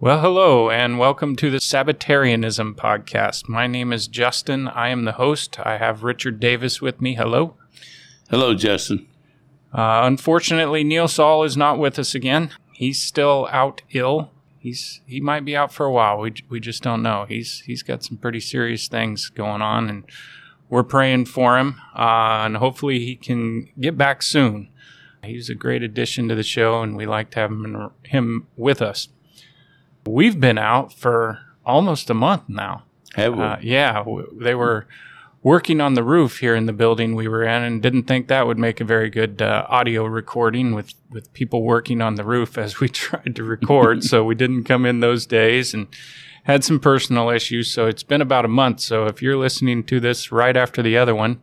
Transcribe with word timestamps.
Well, 0.00 0.20
hello, 0.20 0.70
and 0.70 0.96
welcome 0.96 1.34
to 1.34 1.50
the 1.50 1.58
Sabbatarianism 1.58 2.76
podcast. 2.76 3.48
My 3.48 3.66
name 3.66 3.92
is 3.92 4.06
Justin. 4.06 4.68
I 4.68 4.90
am 4.90 5.04
the 5.04 5.12
host. 5.18 5.58
I 5.58 5.76
have 5.78 6.04
Richard 6.04 6.38
Davis 6.38 6.80
with 6.80 7.00
me. 7.00 7.16
Hello. 7.16 7.56
Hello, 8.30 8.54
Justin. 8.54 9.08
Uh, 9.74 10.02
unfortunately, 10.04 10.84
Neal 10.84 11.08
Saul 11.08 11.42
is 11.42 11.56
not 11.56 11.80
with 11.80 11.98
us 11.98 12.14
again. 12.14 12.50
He's 12.72 13.02
still 13.02 13.48
out 13.50 13.82
ill. 13.90 14.30
He's 14.60 15.00
he 15.04 15.20
might 15.20 15.44
be 15.44 15.56
out 15.56 15.72
for 15.72 15.84
a 15.84 15.92
while. 15.92 16.20
We 16.20 16.32
we 16.48 16.60
just 16.60 16.84
don't 16.84 17.02
know. 17.02 17.26
He's 17.28 17.62
he's 17.66 17.82
got 17.82 18.04
some 18.04 18.18
pretty 18.18 18.38
serious 18.38 18.86
things 18.86 19.28
going 19.30 19.62
on, 19.62 19.88
and 19.88 20.04
we're 20.68 20.84
praying 20.84 21.24
for 21.24 21.58
him. 21.58 21.80
Uh, 21.92 22.46
and 22.46 22.58
hopefully, 22.58 23.00
he 23.00 23.16
can 23.16 23.68
get 23.80 23.98
back 23.98 24.22
soon. 24.22 24.68
He's 25.24 25.50
a 25.50 25.56
great 25.56 25.82
addition 25.82 26.28
to 26.28 26.36
the 26.36 26.44
show, 26.44 26.82
and 26.82 26.96
we 26.96 27.04
like 27.04 27.30
to 27.30 27.40
have 27.40 27.50
him, 27.50 27.90
him 28.04 28.46
with 28.56 28.80
us. 28.80 29.08
We've 30.06 30.38
been 30.38 30.58
out 30.58 30.92
for 30.92 31.38
almost 31.66 32.10
a 32.10 32.14
month 32.14 32.44
now. 32.48 32.84
Have 33.14 33.36
we? 33.36 33.42
Uh, 33.42 33.56
yeah, 33.60 33.92
w- 33.94 34.38
they 34.40 34.54
were 34.54 34.86
working 35.42 35.80
on 35.80 35.94
the 35.94 36.02
roof 36.02 36.38
here 36.38 36.54
in 36.54 36.66
the 36.66 36.72
building 36.72 37.14
we 37.14 37.28
were 37.28 37.44
in, 37.44 37.62
and 37.62 37.82
didn't 37.82 38.04
think 38.04 38.28
that 38.28 38.46
would 38.46 38.58
make 38.58 38.80
a 38.80 38.84
very 38.84 39.10
good 39.10 39.40
uh, 39.42 39.64
audio 39.68 40.04
recording 40.04 40.74
with 40.74 40.94
with 41.10 41.32
people 41.32 41.62
working 41.62 42.00
on 42.02 42.14
the 42.16 42.24
roof 42.24 42.58
as 42.58 42.80
we 42.80 42.88
tried 43.06 43.36
to 43.36 43.44
record. 43.44 44.02
so 44.04 44.24
we 44.24 44.34
didn't 44.34 44.64
come 44.64 44.84
in 44.86 45.00
those 45.00 45.26
days 45.26 45.74
and 45.74 45.86
had 46.44 46.64
some 46.64 46.80
personal 46.80 47.28
issues. 47.28 47.70
So 47.70 47.86
it's 47.86 48.02
been 48.02 48.22
about 48.22 48.44
a 48.46 48.48
month. 48.48 48.80
So 48.80 49.04
if 49.06 49.20
you're 49.20 49.36
listening 49.36 49.84
to 49.84 50.00
this 50.00 50.32
right 50.32 50.56
after 50.56 50.82
the 50.82 50.96
other 50.96 51.14
one, 51.14 51.42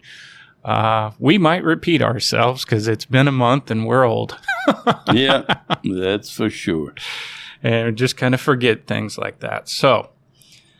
uh, 0.63 1.12
we 1.20 1.38
might 1.38 1.63
repeat 1.63 2.02
ourselves 2.02 2.66
because 2.66 2.88
it's 2.88 3.05
been 3.05 3.27
a 3.27 3.32
month 3.32 3.70
and 3.70 3.85
we're 3.85 4.04
old. 4.04 4.35
yeah, 5.13 5.44
that's 5.84 6.32
for 6.32 6.49
sure. 6.49 6.96
And 7.66 7.98
just 7.98 8.16
kind 8.16 8.36
of 8.36 8.42
forget 8.42 8.86
things 8.86 9.18
like 9.18 9.40
that. 9.40 9.68
So, 9.68 10.12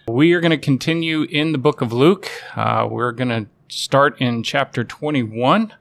we 0.08 0.34
are 0.34 0.40
going 0.40 0.52
to 0.52 0.58
continue 0.58 1.24
in 1.24 1.52
the 1.52 1.58
book 1.58 1.82
of 1.82 1.92
Luke. 1.92 2.30
Uh, 2.56 2.88
we're 2.90 3.12
going 3.12 3.30
to 3.30 3.48
start 3.68 4.22
in 4.22 4.44
chapter 4.44 4.84
21. 4.84 5.74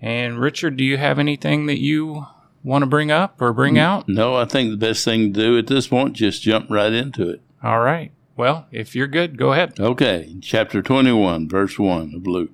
And, 0.00 0.38
Richard, 0.38 0.76
do 0.76 0.84
you 0.84 0.96
have 0.96 1.18
anything 1.18 1.66
that 1.66 1.80
you 1.80 2.26
want 2.62 2.82
to 2.82 2.86
bring 2.86 3.10
up 3.10 3.42
or 3.42 3.52
bring 3.52 3.80
out? 3.80 4.08
No, 4.08 4.36
I 4.36 4.44
think 4.44 4.70
the 4.70 4.76
best 4.76 5.04
thing 5.04 5.32
to 5.32 5.40
do 5.40 5.58
at 5.58 5.66
this 5.66 5.88
point 5.88 6.14
just 6.14 6.42
jump 6.42 6.70
right 6.70 6.92
into 6.92 7.28
it. 7.28 7.42
All 7.64 7.80
right. 7.80 8.12
Well, 8.36 8.68
if 8.70 8.94
you're 8.94 9.08
good, 9.08 9.36
go 9.36 9.52
ahead. 9.52 9.80
Okay, 9.80 10.36
chapter 10.40 10.82
21, 10.82 11.48
verse 11.48 11.80
1 11.80 12.14
of 12.14 12.28
Luke. 12.28 12.52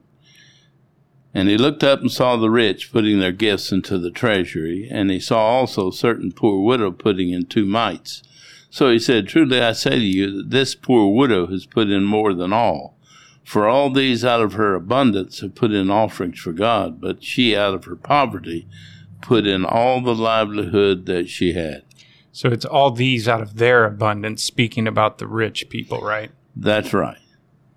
And 1.35 1.49
he 1.49 1.59
looked 1.59 1.83
up 1.83 2.01
and 2.01 2.11
saw 2.11 2.37
the 2.37 2.49
rich 2.49 2.93
putting 2.93 3.19
their 3.19 3.33
gifts 3.33 3.73
into 3.73 3.99
the 3.99 4.13
treasury, 4.13 4.89
and 4.89 5.11
he 5.11 5.19
saw 5.19 5.41
also 5.41 5.91
certain 5.91 6.31
poor 6.31 6.63
widow 6.63 6.93
putting 6.93 7.31
in 7.31 7.47
two 7.47 7.67
mites. 7.67 8.23
So 8.71 8.91
he 8.91 9.01
said, 9.01 9.27
Truly 9.27 9.61
I 9.61 9.73
say 9.73 9.97
to 9.97 10.05
you 10.05 10.37
that 10.37 10.51
this 10.51 10.75
poor 10.75 11.13
widow 11.13 11.49
has 11.49 11.67
put 11.67 11.91
in 11.91 12.05
more 12.05 12.33
than 12.35 12.53
all. 12.53 12.97
For 13.43 13.69
all 13.69 13.91
these 13.91 14.25
out 14.25 14.41
of 14.41 14.55
her 14.55 14.75
abundance 14.75 15.41
have 15.41 15.55
put 15.55 15.73
in 15.73 15.91
offerings 15.91 16.39
for 16.39 16.53
God, 16.53 17.01
but 17.01 17.23
she 17.23 17.55
out 17.55 17.75
of 17.75 17.85
her 17.85 17.97
poverty 17.97 18.67
put 19.21 19.47
in 19.47 19.65
all 19.65 20.01
the 20.01 20.15
livelihood 20.15 21.07
that 21.07 21.29
she 21.29 21.53
had. 21.53 21.83
So 22.33 22.49
it's 22.49 22.65
all 22.65 22.91
these 22.91 23.29
out 23.29 23.41
of 23.41 23.57
their 23.57 23.85
abundance, 23.85 24.43
speaking 24.43 24.89
about 24.89 25.19
the 25.19 25.27
rich 25.27 25.69
people, 25.69 26.01
right? 26.01 26.31
That's 26.57 26.93
right. 26.93 27.19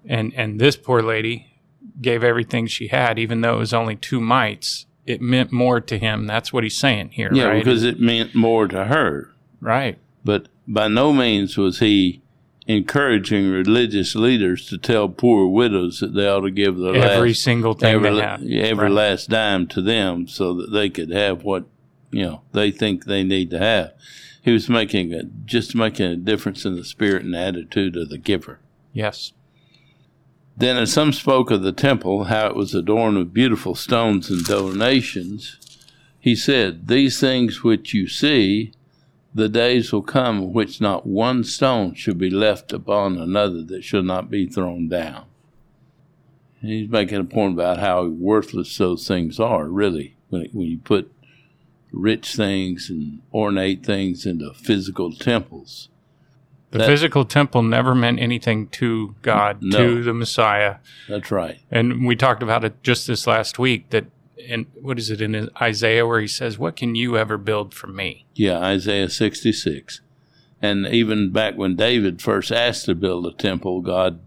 And 0.06 0.34
and 0.36 0.60
this 0.60 0.78
poor 0.78 1.02
lady 1.02 1.57
gave 2.02 2.24
everything 2.24 2.68
she 2.68 2.88
had, 2.88 3.18
even 3.20 3.42
though 3.42 3.56
it 3.56 3.60
was 3.60 3.74
only 3.74 3.96
two 3.96 4.20
mites. 4.22 4.86
It 5.06 5.22
meant 5.22 5.52
more 5.52 5.80
to 5.82 5.98
him. 5.98 6.28
That's 6.28 6.52
what 6.52 6.64
he's 6.64 6.78
saying 6.78 7.10
here, 7.12 7.30
Yeah, 7.34 7.46
right? 7.46 7.64
because 7.64 7.84
it 7.84 8.00
meant 8.00 8.36
more 8.36 8.68
to 8.68 8.86
her. 8.86 9.32
right. 9.62 9.98
But 10.26 10.50
by 10.68 10.90
no 10.90 11.14
means 11.14 11.58
was 11.58 11.80
he 11.80 12.22
encouraging 12.68 13.50
religious 13.50 14.14
leaders 14.16 14.68
to 14.68 14.78
tell 14.78 15.08
poor 15.08 15.48
widows 15.48 16.00
that 16.02 16.14
they 16.14 16.28
ought 16.28 16.42
to 16.42 16.52
give 16.52 16.78
their 16.78 16.96
Every 16.96 17.30
last, 17.30 17.44
single 17.44 17.74
thing 17.74 17.96
every, 17.96 18.10
they 18.16 18.22
have. 18.22 18.42
every 18.44 18.86
Right. 18.88 18.92
last 18.92 19.30
dime 19.30 19.68
to 19.68 19.82
them 19.82 20.28
so 20.28 20.54
that 20.56 20.72
they 20.74 20.90
could 20.90 21.10
have 21.12 21.44
what 21.44 21.66
you 22.12 22.24
know 22.26 22.42
they 22.52 22.72
think 22.72 23.06
they 23.06 23.24
need 23.24 23.50
to 23.52 23.60
have. 23.60 23.94
He 24.42 24.52
was 24.52 24.68
making 24.70 25.14
a, 25.14 25.24
just 25.46 25.76
making 25.76 26.06
a 26.06 26.16
difference 26.18 26.66
in 26.66 26.76
the 26.76 26.84
spirit 26.84 27.24
and 27.24 27.34
attitude 27.36 27.96
of 27.96 28.10
the 28.10 28.18
giver. 28.18 28.60
Yes. 28.94 29.32
Then, 30.60 30.78
as 30.78 30.92
some 30.92 31.14
spoke 31.14 31.52
of 31.52 31.62
the 31.62 31.72
temple, 31.72 32.26
how 32.26 32.48
it 32.48 32.56
was 32.56 32.74
adorned 32.74 33.18
with 33.18 33.34
beautiful 33.34 33.76
stones 33.76 34.32
and 34.32 34.44
donations, 34.44 35.60
he 36.20 36.36
said, 36.36 36.88
These 36.88 37.20
things 37.20 37.64
which 37.64 37.94
you 37.94 38.08
see, 38.08 38.74
the 39.36 39.50
days 39.50 39.94
will 39.94 40.02
come 40.02 40.40
in 40.40 40.54
which 40.54 40.82
not 40.82 41.06
one 41.06 41.44
stone 41.44 41.94
should 41.94 42.18
be 42.18 42.32
left 42.32 42.74
upon 42.74 43.20
another 43.20 43.62
that 43.66 43.84
shall 43.84 44.02
not 44.02 44.32
be 44.32 44.48
thrown 44.48 44.90
down. 44.90 45.26
He's 46.60 46.90
making 46.90 47.20
a 47.20 47.24
point 47.24 47.54
about 47.54 47.78
how 47.78 48.08
worthless 48.08 48.76
those 48.80 49.08
things 49.08 49.40
are, 49.40 49.68
really, 49.68 50.16
when, 50.30 50.50
when 50.54 50.68
you 50.68 50.80
put 50.80 51.12
rich 51.92 52.36
things 52.36 52.90
and 52.90 53.22
ornate 53.32 53.86
things 53.86 54.26
into 54.26 54.52
physical 54.54 55.14
temples. 55.14 55.90
The 56.72 56.80
That- 56.80 56.88
physical 56.88 57.24
temple 57.24 57.64
never 57.64 57.96
meant 57.96 58.20
anything 58.20 58.68
to 58.70 59.16
God, 59.22 59.60
No. 59.62 59.78
to 59.78 60.04
the 60.04 60.14
Messiah. 60.14 60.76
That's 61.08 61.32
right. 61.32 61.60
And 61.72 62.06
we 62.06 62.16
talked 62.16 62.44
about 62.44 62.64
it 62.66 62.82
just 62.84 63.08
this 63.08 63.26
last 63.26 63.58
week 63.58 63.90
that 63.92 64.06
and 64.50 64.66
what 64.82 65.00
is 65.00 65.10
it 65.10 65.20
in 65.20 65.50
Isaiah 65.62 66.06
where 66.06 66.22
he 66.22 66.28
says, 66.28 66.58
What 66.60 66.76
can 66.76 66.96
you 66.96 67.18
ever 67.18 67.38
build 67.38 67.74
for 67.74 67.88
me? 67.88 68.26
Yeah, 68.36 68.60
Isaiah 68.60 69.10
66. 69.10 70.02
And 70.62 70.88
even 70.88 71.32
back 71.32 71.56
when 71.58 71.76
David 71.76 72.22
first 72.22 72.52
asked 72.52 72.86
to 72.86 72.96
build 72.96 73.26
a 73.26 73.34
temple, 73.34 73.82
God 73.82 74.20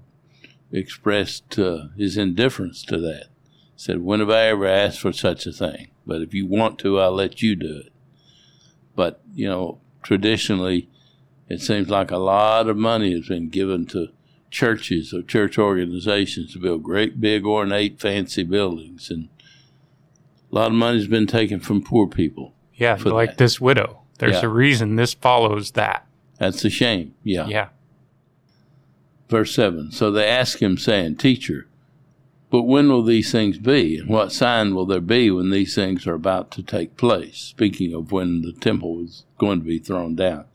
expressed 0.73 1.59
uh, 1.59 1.89
his 1.97 2.17
indifference 2.17 2.83
to 2.85 2.99
that. 2.99 3.27
Said, 3.77 4.03
When 4.03 4.21
have 4.21 4.31
I 4.31 4.47
ever 4.49 4.67
asked 4.67 5.01
for 5.01 5.13
such 5.13 5.47
a 5.47 5.53
thing? 5.53 5.89
But 6.07 6.23
if 6.23 6.35
you 6.35 6.47
want 6.47 6.79
to, 6.81 6.99
I'll 6.99 7.13
let 7.13 7.41
you 7.43 7.57
do 7.57 7.83
it. 7.87 7.93
But, 8.95 9.21
you 9.35 9.49
know, 9.49 9.81
traditionally, 10.03 10.89
it 11.51 11.61
seems 11.61 11.91
like 11.91 12.11
a 12.11 12.17
lot 12.17 12.69
of 12.69 12.77
money 12.79 13.13
has 13.13 13.29
been 13.29 13.49
given 13.51 13.85
to 13.87 14.09
churches 14.51 15.13
or 15.13 15.21
church 15.23 15.59
organizations 15.59 16.53
to 16.53 16.59
build 16.59 16.83
great, 16.83 17.21
big, 17.21 17.45
ornate, 17.45 18.01
fancy 18.01 18.43
buildings. 18.43 19.11
And 19.11 19.29
a 20.51 20.55
lot 20.55 20.69
of 20.69 20.73
money's 20.73 21.07
been 21.09 21.27
taken 21.27 21.61
from 21.61 21.83
poor 21.83 22.07
people. 22.07 22.55
Yeah, 22.75 22.97
For 22.97 23.11
like 23.11 23.31
that. 23.31 23.39
this 23.39 23.61
widow. 23.61 24.01
There's 24.19 24.37
Yeah. 24.43 24.47
a 24.47 24.49
reason 24.49 24.97
this 24.97 25.13
follows 25.15 25.73
that. 25.73 26.07
That's 26.39 26.65
a 26.65 26.71
shame. 26.71 27.15
Yeah. 27.23 27.47
Yeah. 27.49 27.69
Verse 29.29 29.55
7 29.55 29.91
So 29.93 30.11
they 30.11 30.27
asked 30.27 30.61
him, 30.61 30.77
saying, 30.77 31.17
Teacher, 31.17 31.67
but 32.51 32.63
when 32.63 32.89
will 32.89 33.05
these 33.05 33.31
things 33.31 33.59
be? 33.59 33.97
And 33.99 34.09
what 34.09 34.33
sign 34.33 34.75
will 34.75 34.87
there 34.87 35.01
be 35.01 35.31
when 35.31 35.51
these 35.51 35.75
things 35.75 36.07
are 36.07 36.15
about 36.15 36.51
to 36.53 36.63
take 36.63 36.97
place? 36.97 37.37
Speaking 37.39 37.95
of 37.95 38.11
when 38.11 38.43
the 38.43 38.53
temple 38.53 39.03
is 39.05 39.25
going 39.39 39.61
to 39.61 39.67
be 39.67 39.79
thrown 39.79 40.17
down. 40.17 40.47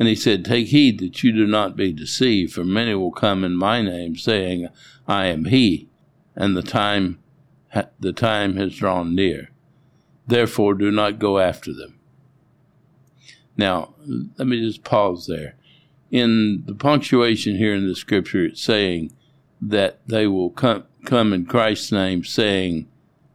And 0.00 0.08
he 0.08 0.16
said, 0.16 0.44
Take 0.44 0.68
heed 0.68 0.98
that 0.98 1.22
you 1.22 1.30
do 1.30 1.46
not 1.46 1.76
be 1.76 1.92
deceived, 1.92 2.54
for 2.54 2.64
many 2.64 2.94
will 2.96 3.12
come 3.12 3.44
in 3.44 3.54
my 3.54 3.82
name, 3.82 4.16
saying, 4.16 4.68
I 5.06 5.26
am 5.26 5.44
he, 5.44 5.88
and 6.34 6.56
the 6.56 6.62
time, 6.62 7.20
the 8.00 8.12
time 8.12 8.56
has 8.56 8.74
drawn 8.74 9.14
near. 9.14 9.50
Therefore, 10.26 10.74
do 10.74 10.90
not 10.90 11.20
go 11.20 11.38
after 11.38 11.72
them. 11.72 12.00
Now, 13.56 13.94
let 14.36 14.48
me 14.48 14.60
just 14.60 14.82
pause 14.82 15.28
there 15.28 15.54
in 16.10 16.64
the 16.66 16.74
punctuation 16.74 17.56
here 17.56 17.74
in 17.74 17.86
the 17.86 17.94
scripture, 17.94 18.44
it's 18.44 18.62
saying 18.62 19.12
that 19.60 20.00
they 20.06 20.26
will 20.26 20.50
come, 20.50 20.84
come 21.04 21.32
in 21.32 21.46
Christ's 21.46 21.92
name 21.92 22.24
saying, 22.24 22.88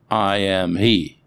I 0.09 0.37
am 0.37 0.75
He. 0.75 1.21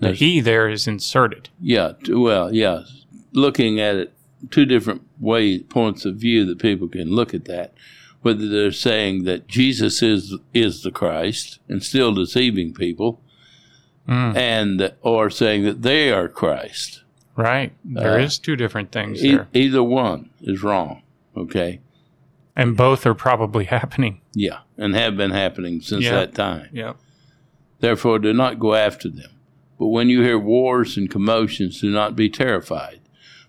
The 0.00 0.12
he 0.12 0.40
there 0.40 0.68
is 0.68 0.86
inserted. 0.86 1.48
yeah, 1.60 1.94
well, 2.08 2.54
yeah. 2.54 2.84
Looking 3.32 3.80
at 3.80 3.96
it, 3.96 4.12
two 4.50 4.64
different 4.66 5.02
ways, 5.20 5.62
points 5.68 6.04
of 6.04 6.16
view 6.16 6.44
that 6.46 6.58
people 6.58 6.88
can 6.88 7.10
look 7.10 7.34
at 7.34 7.44
that. 7.46 7.74
Whether 8.22 8.48
they're 8.48 8.72
saying 8.72 9.24
that 9.24 9.46
Jesus 9.48 10.02
is 10.02 10.34
is 10.52 10.82
the 10.82 10.90
Christ 10.90 11.58
and 11.68 11.82
still 11.82 12.12
deceiving 12.14 12.72
people, 12.74 13.20
Mm, 14.08 14.34
and 14.36 14.92
or 15.02 15.28
saying 15.28 15.64
that 15.64 15.82
they 15.82 16.10
are 16.10 16.28
Christ. 16.28 17.02
right. 17.36 17.72
There 17.84 18.18
Uh, 18.18 18.22
is 18.24 18.38
two 18.38 18.56
different 18.56 18.90
things 18.90 19.22
E- 19.22 19.32
there. 19.32 19.48
either 19.52 19.82
one 19.82 20.30
is 20.40 20.62
wrong. 20.62 21.02
Okay. 21.36 21.80
And 22.56 22.76
both 22.76 23.06
are 23.06 23.14
probably 23.14 23.64
happening. 23.76 24.20
Yeah, 24.34 24.60
and 24.78 24.94
have 24.96 25.16
been 25.16 25.30
happening 25.30 25.80
since 25.82 26.04
Yeah. 26.04 26.12
that 26.12 26.34
time. 26.34 26.68
Yep. 26.72 26.96
Therefore, 27.80 28.18
do 28.18 28.32
not 28.32 28.58
go 28.58 28.74
after 28.74 29.08
them. 29.08 29.30
But 29.78 29.88
when 29.88 30.08
you 30.08 30.22
hear 30.22 30.38
wars 30.38 30.96
and 30.96 31.08
commotions, 31.10 31.80
do 31.80 31.90
not 31.90 32.16
be 32.16 32.28
terrified. 32.28 32.97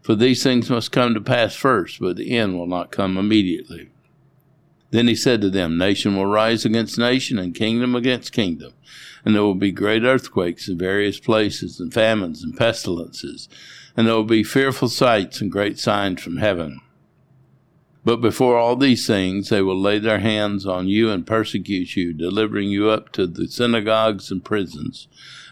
For 0.10 0.16
these 0.16 0.42
things 0.42 0.72
must 0.72 0.92
come 0.92 1.14
to 1.14 1.22
pass 1.22 1.54
first, 1.54 2.00
but 2.00 2.16
the 2.16 2.36
end 2.36 2.58
will 2.58 2.66
not 2.66 2.92
come 2.92 3.16
immediately. 3.16 3.90
Then 4.90 5.08
he 5.08 5.14
said 5.14 5.40
to 5.42 5.52
them, 5.52 5.78
Nation 5.78 6.16
will 6.16 6.26
rise 6.26 6.66
against 6.66 6.98
nation, 6.98 7.38
and 7.38 7.54
kingdom 7.54 7.94
against 7.94 8.34
kingdom. 8.34 8.74
And 9.24 9.36
there 9.36 9.44
will 9.44 9.54
be 9.54 9.72
great 9.72 10.02
earthquakes 10.02 10.68
in 10.68 10.80
various 10.80 11.20
places, 11.20 11.80
and 11.80 11.94
famines 11.94 12.44
and 12.44 12.58
pestilences. 12.58 13.50
and 13.96 14.08
there 14.08 14.16
will 14.16 14.24
be 14.24 14.44
fearful 14.44 14.90
sights 14.90 15.42
and 15.42 15.52
great 15.52 15.78
signs 15.78 16.24
from 16.24 16.38
heaven. 16.38 16.82
But 18.04 18.20
before 18.20 18.58
all 18.58 18.76
these 18.76 19.06
things, 19.06 19.50
they 19.50 19.62
will 19.62 19.80
lay 19.80 20.00
their 20.00 20.22
hands 20.22 20.66
on 20.66 20.88
you 20.88 21.12
and 21.12 21.24
persecute 21.24 21.96
you, 21.96 22.14
delivering 22.14 22.70
you 22.70 22.90
up 22.90 23.12
to 23.12 23.28
the 23.28 23.48
synagogues 23.48 24.32
and 24.32 24.44
prisons. 24.44 25.08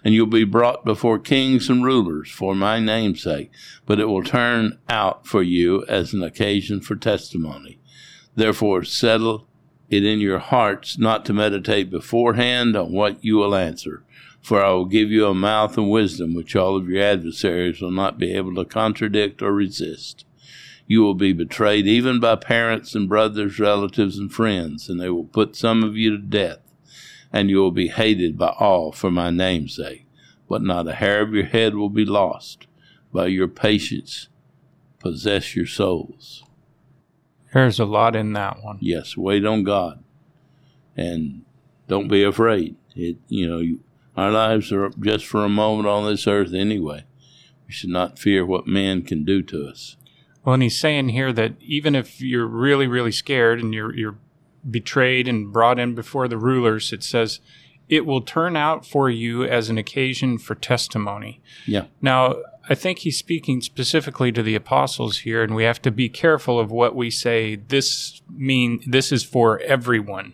And 0.08 0.16
you'll 0.16 0.28
be 0.28 0.46
brought 0.46 0.86
before 0.86 1.20
kings 1.20 1.68
and 1.70 1.84
rulers 1.84 2.32
for 2.32 2.56
my 2.56 2.80
name's 2.80 3.24
sake, 3.24 3.52
but 3.86 4.00
it 4.00 4.06
will 4.06 4.24
turn 4.24 4.80
out 4.88 5.28
for 5.28 5.44
you 5.44 5.84
as 5.90 6.14
an 6.14 6.24
occasion 6.24 6.80
for 6.80 6.96
testimony. 6.96 7.80
Therefore, 8.34 8.86
settle 8.86 9.50
it 9.90 10.06
in 10.06 10.22
your 10.22 10.40
hearts 10.40 10.98
not 10.98 11.26
to 11.26 11.34
meditate 11.34 11.90
beforehand 11.90 12.78
on 12.78 12.94
what 12.94 13.22
you 13.22 13.36
will 13.36 13.54
answer. 13.54 14.06
For 14.42 14.64
I 14.64 14.70
will 14.70 14.86
give 14.86 15.12
you 15.12 15.26
a 15.26 15.34
mouth 15.34 15.78
and 15.78 15.90
wisdom 15.90 16.34
which 16.34 16.56
all 16.56 16.78
of 16.78 16.88
your 16.88 17.04
adversaries 17.04 17.82
will 17.82 17.92
not 17.92 18.18
be 18.18 18.34
able 18.34 18.56
to 18.56 18.64
contradict 18.64 19.42
or 19.42 19.52
resist. 19.52 20.24
You 20.86 21.02
will 21.02 21.16
be 21.16 21.34
betrayed 21.34 21.86
even 21.86 22.22
by 22.22 22.38
parents 22.38 22.96
and 22.96 23.10
brothers, 23.10 23.60
relatives, 23.60 24.18
and 24.18 24.32
friends, 24.32 24.88
and 24.88 25.02
they 25.02 25.10
will 25.10 25.26
put 25.26 25.58
some 25.58 25.84
of 25.84 25.98
you 25.98 26.12
to 26.12 26.18
death, 26.18 26.60
and 27.32 27.50
you 27.50 27.58
will 27.58 27.72
be 27.72 27.88
hated 27.88 28.38
by 28.38 28.50
all 28.60 28.92
for 28.92 29.12
my 29.12 29.30
name's 29.30 29.76
sake. 29.76 30.06
But 30.50 30.62
not 30.62 30.88
a 30.88 30.94
hair 30.94 31.22
of 31.22 31.34
your 31.34 31.46
head 31.46 31.76
will 31.76 31.90
be 31.90 32.06
lost. 32.06 32.68
By 33.12 33.28
your 33.28 33.48
patience, 33.48 34.30
possess 35.00 35.56
your 35.56 35.66
souls. 35.66 36.44
There's 37.54 37.80
a 37.80 37.86
lot 37.86 38.16
in 38.16 38.34
that 38.34 38.64
one. 38.64 38.78
Yes, 38.82 39.18
wait 39.18 39.46
on 39.46 39.64
God, 39.64 40.04
and 40.96 41.44
don't 41.88 42.08
be 42.08 42.24
afraid. 42.24 42.76
It, 42.96 43.18
you 43.30 43.48
know, 43.48 43.78
our 44.16 44.32
lives 44.32 44.72
are 44.72 44.90
just 45.00 45.26
for 45.26 45.44
a 45.44 45.50
moment 45.50 45.88
on 45.88 46.06
this 46.06 46.28
earth 46.28 46.54
anyway. 46.54 47.06
We 47.66 47.74
should 47.74 47.90
not 47.90 48.20
fear 48.20 48.46
what 48.46 48.68
man 48.68 49.04
can 49.04 49.24
do 49.24 49.42
to 49.44 49.68
us. 49.68 49.98
Well, 50.44 50.54
and 50.54 50.64
he's 50.64 50.80
saying 50.80 51.10
here 51.10 51.34
that 51.34 51.54
even 51.62 51.96
if 51.96 52.22
you're 52.22 52.48
really, 52.48 52.88
really 52.88 53.12
scared 53.12 53.60
and 53.60 53.74
you're 53.74 53.94
you're 53.94 54.18
betrayed 54.70 55.28
and 55.28 55.52
brought 55.52 55.80
in 55.80 55.96
before 55.96 56.28
the 56.28 56.38
rulers, 56.38 56.92
it 56.94 57.04
says 57.04 57.40
it 57.90 58.06
will 58.06 58.22
turn 58.22 58.56
out 58.56 58.86
for 58.86 59.10
you 59.10 59.44
as 59.44 59.70
an 59.70 59.78
occasion 59.78 60.38
for 60.38 60.56
testimony. 60.56 61.42
Yeah. 61.66 61.86
Now, 62.02 62.36
I 62.70 62.76
think 62.76 63.00
he's 63.00 63.18
speaking 63.18 63.62
specifically 63.62 64.32
to 64.34 64.44
the 64.44 64.56
apostles 64.56 65.20
here, 65.20 65.42
and 65.42 65.56
we 65.56 65.64
have 65.64 65.82
to 65.84 65.92
be 65.92 66.10
careful 66.10 66.60
of 66.60 66.70
what 66.70 66.96
we 66.96 67.10
say. 67.10 67.56
This 67.56 68.22
mean 68.30 68.82
this 68.86 69.12
is 69.12 69.24
for 69.24 69.60
everyone. 69.62 70.34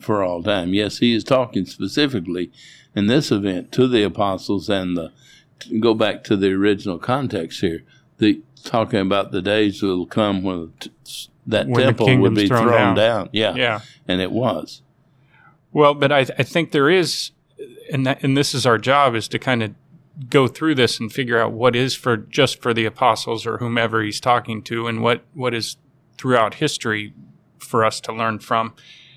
For 0.00 0.22
all 0.22 0.42
time. 0.42 0.74
Yes, 0.74 0.98
he 0.98 1.14
is 1.14 1.24
talking 1.24 1.66
specifically 1.66 2.52
in 2.94 3.06
this 3.06 3.30
event 3.30 3.72
to 3.72 3.88
the 3.88 4.02
apostles 4.02 4.68
and 4.68 4.96
the 4.96 5.12
go 5.80 5.94
back 5.94 6.24
to 6.24 6.36
the 6.36 6.52
original 6.52 6.98
context 6.98 7.60
here. 7.60 7.82
The 8.18 8.42
talking 8.64 9.00
about 9.00 9.32
the 9.32 9.42
days 9.42 9.80
that 9.80 9.86
will 9.86 10.06
come 10.06 10.42
when 10.42 10.72
that 11.46 11.66
When 11.68 11.84
temple 11.84 12.16
would 12.18 12.34
be 12.34 12.46
thrown, 12.48 12.62
thrown 12.68 12.72
down. 12.78 12.96
down. 12.96 13.28
Yeah. 13.32 13.54
Yeah. 13.54 13.80
And 14.06 14.20
it 14.20 14.30
was. 14.32 14.82
Well, 15.72 15.94
but 15.94 16.12
I, 16.12 16.20
I 16.20 16.42
think 16.42 16.72
there 16.72 16.90
is, 16.90 17.30
and 17.90 18.06
that, 18.06 18.22
and 18.22 18.36
this 18.36 18.54
is 18.54 18.66
our 18.66 18.78
job 18.78 19.14
is 19.14 19.26
to 19.28 19.38
kind 19.38 19.62
of 19.62 19.74
go 20.28 20.46
through 20.46 20.74
this 20.74 21.00
and 21.00 21.10
figure 21.12 21.40
out 21.40 21.52
what 21.52 21.74
is 21.74 21.94
for 21.94 22.16
just 22.16 22.60
for 22.60 22.74
the 22.74 22.84
apostles 22.84 23.46
or 23.46 23.58
whomever 23.58 24.02
he's 24.02 24.20
talking 24.20 24.62
to, 24.64 24.86
and 24.86 25.02
what 25.02 25.22
what 25.32 25.54
is 25.54 25.76
throughout 26.18 26.54
history 26.54 27.14
for 27.58 27.84
us 27.84 28.00
to 28.00 28.12
learn 28.12 28.38
from. 28.38 28.74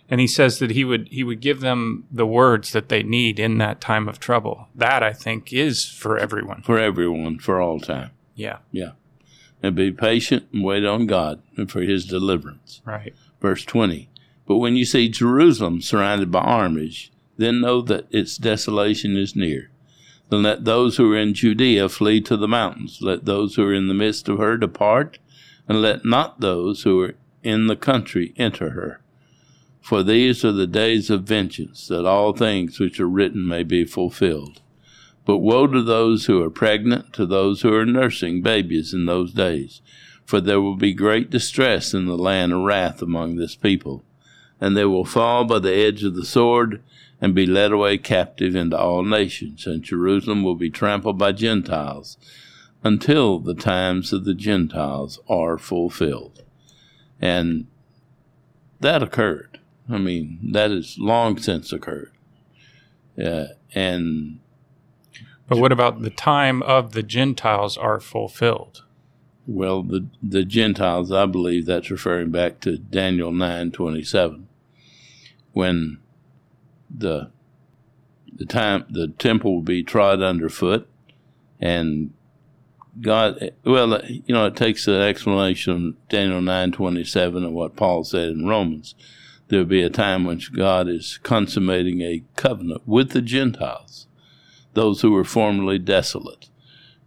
And 0.09 0.21
he 0.21 0.27
says 0.27 0.59
that 0.59 0.71
he 0.71 0.85
would 0.85 1.09
he 1.09 1.23
would 1.23 1.41
give 1.41 1.59
them 1.59 2.05
the 2.11 2.25
words 2.25 2.71
that 2.71 2.87
they 2.89 3.03
need 3.03 3.39
in 3.39 3.57
that 3.57 3.81
time 3.81 4.07
of 4.07 4.19
trouble. 4.19 4.69
That 4.73 5.03
I 5.03 5.11
think 5.13 5.51
is 5.51 5.85
for 5.85 6.17
everyone. 6.17 6.61
For 6.61 6.79
everyone, 6.79 7.39
for 7.39 7.59
all 7.59 7.79
time. 7.79 8.11
Yeah, 8.35 8.59
Yeah. 8.71 8.91
And 9.65 9.75
be 9.75 9.91
patient 9.91 10.45
and 10.53 10.63
wait 10.63 10.85
on 10.85 11.07
God 11.07 11.41
and 11.57 11.71
for 11.71 11.81
his 11.81 12.05
deliverance. 12.05 12.83
right. 12.85 13.15
Verse 13.41 13.65
20. 13.65 14.09
But 14.45 14.57
when 14.57 14.75
you 14.75 14.85
see 14.85 15.09
Jerusalem 15.09 15.81
surrounded 15.81 16.29
by 16.29 16.41
armies, 16.41 17.09
then 17.37 17.61
know 17.61 17.81
that 17.81 18.05
its 18.11 18.37
desolation 18.37 19.17
is 19.17 19.35
near. 19.35 19.71
Then 20.29 20.43
let 20.43 20.65
those 20.65 20.97
who 20.97 21.11
are 21.11 21.17
in 21.17 21.33
Judea 21.33 21.89
flee 21.89 22.21
to 22.21 22.37
the 22.37 22.47
mountains. 22.47 22.99
Let 23.01 23.25
those 23.25 23.55
who 23.55 23.63
are 23.63 23.73
in 23.73 23.87
the 23.87 23.95
midst 23.95 24.29
of 24.29 24.37
her 24.37 24.55
depart, 24.55 25.17
and 25.67 25.81
let 25.81 26.05
not 26.05 26.41
those 26.41 26.83
who 26.83 27.01
are 27.01 27.15
in 27.41 27.65
the 27.65 27.75
country 27.75 28.35
enter 28.37 28.69
her. 28.69 29.01
For 29.81 30.03
these 30.03 30.45
are 30.45 30.51
the 30.51 30.67
days 30.67 31.09
of 31.09 31.23
vengeance, 31.23 31.87
that 31.87 32.05
all 32.05 32.33
things 32.33 32.79
which 32.79 32.99
are 32.99 33.09
written 33.09 33.47
may 33.47 33.63
be 33.63 33.83
fulfilled. 33.83 34.61
But 35.25 35.39
woe 35.39 35.67
to 35.67 35.81
those 35.81 36.25
who 36.25 36.41
are 36.43 36.49
pregnant, 36.51 37.13
to 37.13 37.25
those 37.25 37.61
who 37.61 37.73
are 37.73 37.85
nursing 37.85 38.41
babies 38.41 38.93
in 38.93 39.05
those 39.05 39.33
days, 39.33 39.81
for 40.23 40.39
there 40.39 40.61
will 40.61 40.75
be 40.75 40.93
great 40.93 41.29
distress 41.29 41.93
in 41.93 42.05
the 42.05 42.17
land 42.17 42.53
of 42.53 42.61
wrath 42.61 43.01
among 43.01 43.35
this 43.35 43.55
people, 43.55 44.03
and 44.61 44.77
they 44.77 44.85
will 44.85 45.05
fall 45.05 45.43
by 45.45 45.59
the 45.59 45.73
edge 45.73 46.03
of 46.03 46.15
the 46.15 46.25
sword 46.25 46.81
and 47.19 47.33
be 47.33 47.45
led 47.45 47.71
away 47.71 47.97
captive 47.97 48.55
into 48.55 48.77
all 48.77 49.03
nations, 49.03 49.65
and 49.65 49.83
Jerusalem 49.83 50.43
will 50.43 50.55
be 50.55 50.69
trampled 50.69 51.17
by 51.17 51.31
Gentiles 51.31 52.17
until 52.83 53.39
the 53.39 53.55
times 53.55 54.13
of 54.13 54.25
the 54.25 54.35
Gentiles 54.35 55.19
are 55.27 55.57
fulfilled. 55.57 56.43
And 57.19 57.65
that 58.79 59.01
occurred. 59.01 59.59
I 59.89 59.97
mean, 59.97 60.51
that 60.51 60.71
has 60.71 60.97
long 60.99 61.37
since 61.37 61.71
occurred. 61.71 62.11
Uh, 63.23 63.45
and 63.73 64.39
But 65.47 65.59
what 65.59 65.71
about 65.71 66.01
the 66.01 66.09
time 66.09 66.63
of 66.63 66.93
the 66.93 67.03
Gentiles 67.03 67.77
are 67.77 67.99
fulfilled? 67.99 68.83
Well, 69.47 69.83
the 69.83 70.07
the 70.23 70.43
Gentiles, 70.43 71.11
I 71.11 71.27
believe 71.27 71.65
that's 71.65 71.91
referring 71.91 72.31
back 72.31 72.59
to 72.61 72.77
Daniel 72.77 73.31
nine 73.31 73.71
twenty 73.71 74.03
seven, 74.03 74.47
when 75.53 75.99
the 76.89 77.29
the 78.33 78.45
time 78.45 78.85
the 78.89 79.09
temple 79.09 79.55
will 79.55 79.61
be 79.61 79.83
trod 79.83 80.21
underfoot, 80.21 80.87
and 81.59 82.11
God. 82.99 83.51
Well, 83.63 84.03
you 84.05 84.33
know, 84.33 84.47
it 84.47 84.55
takes 84.55 84.87
an 84.87 84.95
explanation 84.95 85.73
of 85.89 86.09
Daniel 86.09 86.41
nine 86.41 86.71
twenty 86.71 87.03
seven 87.03 87.43
and 87.43 87.53
what 87.53 87.75
Paul 87.75 88.03
said 88.03 88.29
in 88.29 88.47
Romans. 88.47 88.95
There 89.47 89.59
will 89.59 89.65
be 89.65 89.83
a 89.83 89.91
time 89.91 90.23
when 90.23 90.41
God 90.53 90.87
is 90.87 91.19
consummating 91.21 92.01
a 92.01 92.23
covenant 92.35 92.81
with 92.87 93.11
the 93.11 93.21
Gentiles, 93.21 94.07
those 94.75 95.01
who 95.01 95.11
were 95.11 95.23
formerly 95.23 95.79
desolate 95.79 96.49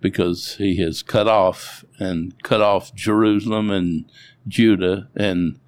because 0.00 0.56
he 0.56 0.76
has 0.78 1.02
cut 1.02 1.26
off 1.28 1.84
and 1.98 2.40
cut 2.42 2.60
off 2.60 2.94
Jerusalem 2.94 3.70
and 3.70 4.04
Judah 4.46 5.08
and 5.16 5.58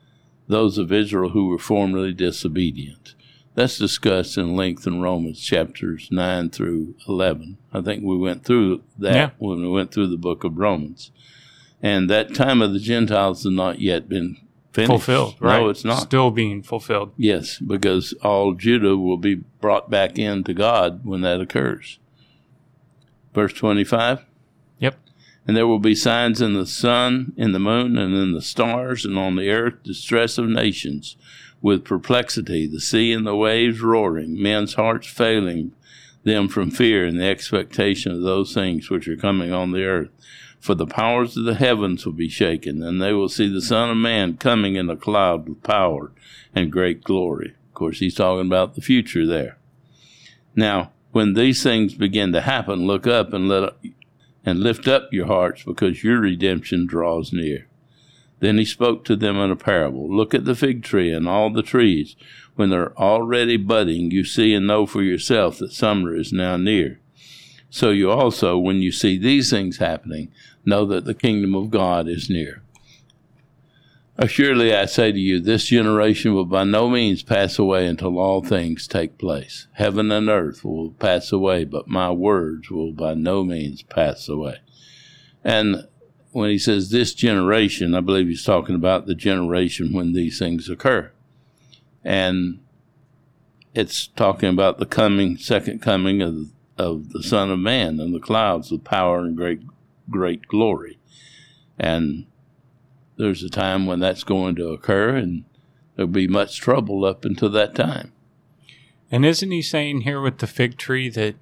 those 0.48 0.78
of 0.78 0.92
Israel 0.92 1.30
who 1.30 1.46
were 1.48 1.58
formerly 1.58 2.12
disobedient. 2.12 3.14
That's 3.54 3.78
discussed 3.78 4.36
in 4.38 4.56
length 4.56 4.86
in 4.86 5.00
Romans 5.00 5.40
chapters 5.40 6.08
9 6.10 6.50
through 6.50 6.94
11. 7.08 7.58
I 7.72 7.80
think 7.80 8.02
we 8.04 8.16
went 8.16 8.44
through 8.44 8.82
that 8.98 9.14
Yeah. 9.14 9.30
when 9.38 9.60
we 9.60 9.68
went 9.68 9.92
through 9.92 10.06
the 10.08 10.16
book 10.16 10.44
of 10.44 10.56
Romans. 10.56 11.10
And 11.82 12.08
that 12.10 12.34
time 12.34 12.62
of 12.62 12.72
the 12.72 12.78
Gentiles 12.78 13.42
has 13.44 13.52
not 13.52 13.80
yet 13.80 14.08
been 14.08 14.36
finished. 14.72 14.90
Fulfilled, 14.90 15.36
right? 15.40 15.60
No, 15.60 15.68
it's 15.68 15.84
not. 15.84 16.02
Still 16.02 16.30
being 16.30 16.62
fulfilled. 16.62 17.12
Yes, 17.16 17.58
because 17.58 18.12
all 18.22 18.54
Judah 18.54 18.96
will 18.96 19.16
be 19.16 19.36
brought 19.60 19.90
back 19.90 20.18
into 20.18 20.54
God 20.54 21.04
when 21.04 21.20
that 21.22 21.40
occurs. 21.40 21.98
Verse 23.34 23.52
25 23.52 24.24
Yep. 24.78 24.98
And 25.46 25.56
there 25.56 25.66
will 25.66 25.78
be 25.78 25.94
signs 25.94 26.40
in 26.40 26.54
the 26.54 26.66
sun, 26.66 27.32
in 27.36 27.52
the 27.52 27.58
moon, 27.58 27.96
and 27.96 28.14
in 28.14 28.32
the 28.32 28.42
stars, 28.42 29.04
and 29.04 29.18
on 29.18 29.36
the 29.36 29.50
earth 29.50 29.82
distress 29.82 30.38
of 30.38 30.46
nations, 30.46 31.16
with 31.62 31.84
perplexity, 31.84 32.66
the 32.66 32.80
sea 32.80 33.12
and 33.12 33.26
the 33.26 33.36
waves 33.36 33.80
roaring, 33.80 34.40
men's 34.40 34.74
hearts 34.74 35.06
failing 35.06 35.72
them 36.24 36.48
from 36.48 36.70
fear 36.70 37.06
and 37.06 37.18
the 37.18 37.24
expectation 37.24 38.12
of 38.12 38.22
those 38.22 38.52
things 38.52 38.90
which 38.90 39.08
are 39.08 39.16
coming 39.16 39.52
on 39.52 39.72
the 39.72 39.84
earth. 39.84 40.10
For 40.60 40.74
the 40.74 40.86
powers 40.86 41.38
of 41.38 41.44
the 41.44 41.54
heavens 41.54 42.04
will 42.04 42.12
be 42.12 42.28
shaken, 42.28 42.82
and 42.82 43.00
they 43.00 43.14
will 43.14 43.30
see 43.30 43.48
the 43.48 43.62
Son 43.62 43.90
of 43.90 43.96
Man 43.96 44.36
coming 44.36 44.76
in 44.76 44.90
a 44.90 44.96
cloud 44.96 45.48
with 45.48 45.62
power 45.62 46.12
and 46.54 46.70
great 46.70 47.02
glory. 47.02 47.54
Of 47.68 47.74
course, 47.74 47.98
he's 48.00 48.14
talking 48.14 48.46
about 48.46 48.74
the 48.74 48.82
future 48.82 49.26
there. 49.26 49.56
Now, 50.54 50.92
when 51.12 51.32
these 51.32 51.62
things 51.62 51.94
begin 51.94 52.32
to 52.32 52.42
happen, 52.42 52.86
look 52.86 53.06
up 53.06 53.32
and 53.32 53.48
let 53.48 53.72
and 54.44 54.60
lift 54.60 54.86
up 54.86 55.08
your 55.12 55.26
hearts, 55.26 55.64
because 55.64 56.04
your 56.04 56.20
redemption 56.20 56.86
draws 56.86 57.32
near. 57.32 57.66
Then 58.40 58.56
he 58.56 58.64
spoke 58.64 59.04
to 59.04 59.16
them 59.16 59.36
in 59.36 59.50
a 59.50 59.56
parable. 59.56 60.14
Look 60.14 60.32
at 60.34 60.46
the 60.46 60.54
fig 60.54 60.82
tree 60.82 61.12
and 61.12 61.28
all 61.28 61.50
the 61.50 61.62
trees. 61.62 62.16
When 62.54 62.70
they're 62.70 62.98
already 62.98 63.58
budding, 63.58 64.10
you 64.10 64.24
see 64.24 64.54
and 64.54 64.66
know 64.66 64.86
for 64.86 65.02
yourself 65.02 65.58
that 65.58 65.72
summer 65.72 66.14
is 66.14 66.32
now 66.32 66.56
near. 66.56 67.00
So 67.68 67.90
you 67.90 68.10
also, 68.10 68.58
when 68.58 68.78
you 68.78 68.90
see 68.90 69.18
these 69.18 69.50
things 69.50 69.76
happening, 69.76 70.32
know 70.64 70.84
that 70.86 71.04
the 71.04 71.14
kingdom 71.14 71.54
of 71.54 71.70
God 71.70 72.08
is 72.08 72.30
near. 72.30 72.62
Assuredly, 74.18 74.74
I 74.74 74.84
say 74.84 75.12
to 75.12 75.18
you, 75.18 75.40
this 75.40 75.64
generation 75.64 76.34
will 76.34 76.44
by 76.44 76.64
no 76.64 76.90
means 76.90 77.22
pass 77.22 77.58
away 77.58 77.86
until 77.86 78.18
all 78.18 78.42
things 78.42 78.86
take 78.86 79.16
place. 79.16 79.66
Heaven 79.72 80.12
and 80.12 80.28
earth 80.28 80.62
will 80.62 80.90
pass 80.90 81.32
away, 81.32 81.64
but 81.64 81.88
my 81.88 82.10
words 82.10 82.70
will 82.70 82.92
by 82.92 83.14
no 83.14 83.44
means 83.44 83.82
pass 83.82 84.28
away. 84.28 84.56
And 85.42 85.88
when 86.32 86.50
he 86.50 86.58
says 86.58 86.90
this 86.90 87.14
generation, 87.14 87.94
I 87.94 88.00
believe 88.00 88.28
he's 88.28 88.44
talking 88.44 88.74
about 88.74 89.06
the 89.06 89.14
generation 89.14 89.94
when 89.94 90.12
these 90.12 90.38
things 90.38 90.68
occur. 90.68 91.12
And 92.04 92.60
it's 93.74 94.08
talking 94.08 94.50
about 94.50 94.78
the 94.78 94.86
coming, 94.86 95.38
second 95.38 95.80
coming 95.80 96.20
of, 96.20 96.48
of 96.76 97.10
the 97.10 97.22
Son 97.22 97.50
of 97.50 97.58
Man 97.58 97.98
and 98.00 98.14
the 98.14 98.20
clouds 98.20 98.70
with 98.70 98.84
power 98.84 99.20
and 99.20 99.36
great, 99.36 99.62
great 100.10 100.46
glory. 100.46 100.98
And 101.78 102.26
there's 103.16 103.42
a 103.42 103.48
time 103.50 103.86
when 103.86 104.00
that's 104.00 104.24
going 104.24 104.54
to 104.56 104.68
occur, 104.68 105.16
and 105.16 105.44
there'll 105.96 106.10
be 106.10 106.26
much 106.28 106.58
trouble 106.60 107.04
up 107.04 107.24
until 107.24 107.48
that 107.50 107.74
time. 107.74 108.12
And 109.10 109.24
isn't 109.24 109.50
he 109.50 109.62
saying 109.62 110.02
here 110.02 110.20
with 110.20 110.38
the 110.38 110.46
fig 110.46 110.76
tree 110.78 111.08
that 111.10 111.34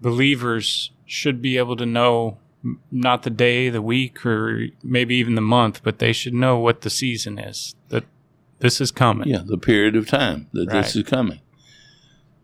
believers 0.00 0.90
should 1.06 1.40
be 1.40 1.56
able 1.58 1.76
to 1.76 1.86
know 1.86 2.38
not 2.90 3.22
the 3.24 3.30
day, 3.30 3.68
the 3.70 3.82
week, 3.82 4.24
or 4.24 4.68
maybe 4.82 5.16
even 5.16 5.34
the 5.34 5.40
month, 5.40 5.80
but 5.82 5.98
they 5.98 6.12
should 6.12 6.34
know 6.34 6.58
what 6.58 6.82
the 6.82 6.90
season 6.90 7.38
is, 7.38 7.74
that 7.88 8.04
this 8.60 8.80
is 8.80 8.92
coming. 8.92 9.28
Yeah, 9.28 9.42
the 9.44 9.58
period 9.58 9.96
of 9.96 10.06
time 10.06 10.46
that 10.52 10.68
Right. 10.68 10.82
this 10.82 10.94
is 10.94 11.02
coming. 11.02 11.40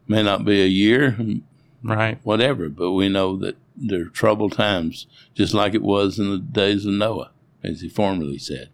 May 0.08 0.22
not 0.24 0.44
be 0.44 0.60
a 0.60 0.66
year, 0.66 1.16
Right. 1.84 2.18
whatever, 2.24 2.68
but 2.68 2.92
we 2.92 3.08
know 3.08 3.36
that 3.36 3.56
there 3.80 4.02
are 4.02 4.10
troubled 4.10 4.52
times, 4.52 5.06
just 5.34 5.54
like 5.54 5.74
it 5.74 5.82
was 5.82 6.18
in 6.18 6.30
the 6.30 6.38
days 6.38 6.84
of 6.84 6.92
Noah, 6.92 7.30
as 7.62 7.80
he 7.80 7.88
formerly 7.88 8.38
said. 8.38 8.70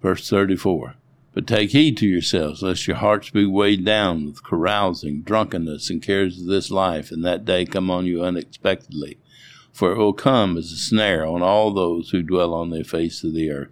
Verse 0.00 0.28
34 0.28 0.96
But 1.34 1.46
take 1.46 1.70
heed 1.70 1.96
to 1.98 2.06
yourselves, 2.06 2.62
lest 2.62 2.86
your 2.86 2.96
hearts 2.96 3.30
be 3.30 3.44
weighed 3.44 3.84
down 3.84 4.24
with 4.24 4.42
carousing, 4.42 5.22
drunkenness, 5.22 5.90
and 5.90 6.02
cares 6.02 6.40
of 6.40 6.46
this 6.46 6.70
life, 6.70 7.10
and 7.10 7.24
that 7.24 7.44
day 7.44 7.66
come 7.66 7.90
on 7.90 8.06
you 8.06 8.22
unexpectedly. 8.22 9.18
For 9.72 9.92
it 9.92 9.98
will 9.98 10.12
come 10.12 10.56
as 10.56 10.72
a 10.72 10.76
snare 10.76 11.26
on 11.26 11.42
all 11.42 11.70
those 11.70 12.10
who 12.10 12.22
dwell 12.22 12.52
on 12.52 12.70
the 12.70 12.84
face 12.84 13.24
of 13.24 13.32
the 13.32 13.50
earth. 13.50 13.70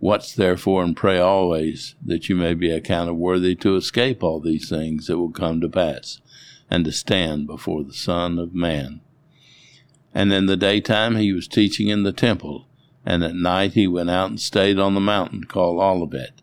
Watch 0.00 0.36
therefore 0.36 0.84
and 0.84 0.96
pray 0.96 1.18
always, 1.18 1.96
that 2.04 2.28
you 2.28 2.36
may 2.36 2.54
be 2.54 2.70
accounted 2.70 3.16
worthy 3.16 3.54
to 3.56 3.76
escape 3.76 4.22
all 4.22 4.38
these 4.38 4.68
things 4.68 5.06
that 5.06 5.18
will 5.18 5.30
come 5.30 5.60
to 5.60 5.68
pass, 5.68 6.20
and 6.70 6.84
to 6.84 6.92
stand 6.92 7.46
before 7.46 7.82
the 7.82 7.94
Son 7.94 8.38
of 8.38 8.54
Man. 8.54 9.00
And 10.18 10.32
in 10.32 10.46
the 10.46 10.56
daytime 10.56 11.14
he 11.14 11.32
was 11.32 11.46
teaching 11.46 11.86
in 11.86 12.02
the 12.02 12.12
temple, 12.12 12.66
and 13.06 13.22
at 13.22 13.36
night 13.36 13.74
he 13.74 13.86
went 13.86 14.10
out 14.10 14.30
and 14.30 14.40
stayed 14.40 14.76
on 14.76 14.94
the 14.94 15.00
mountain 15.00 15.44
called 15.44 15.80
Olivet. 15.80 16.42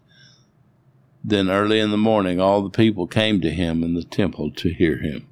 Then 1.21 1.49
early 1.49 1.81
in 1.81 1.91
the 1.91 1.97
morning 1.97 2.39
all 2.39 2.61
the 2.61 2.69
people 2.69 3.05
came 3.05 3.41
to 3.41 3.49
him 3.51 3.83
in 3.83 3.93
the 3.93 4.05
temple 4.05 4.49
to 4.51 4.69
hear 4.73 4.99
him. 4.99 5.27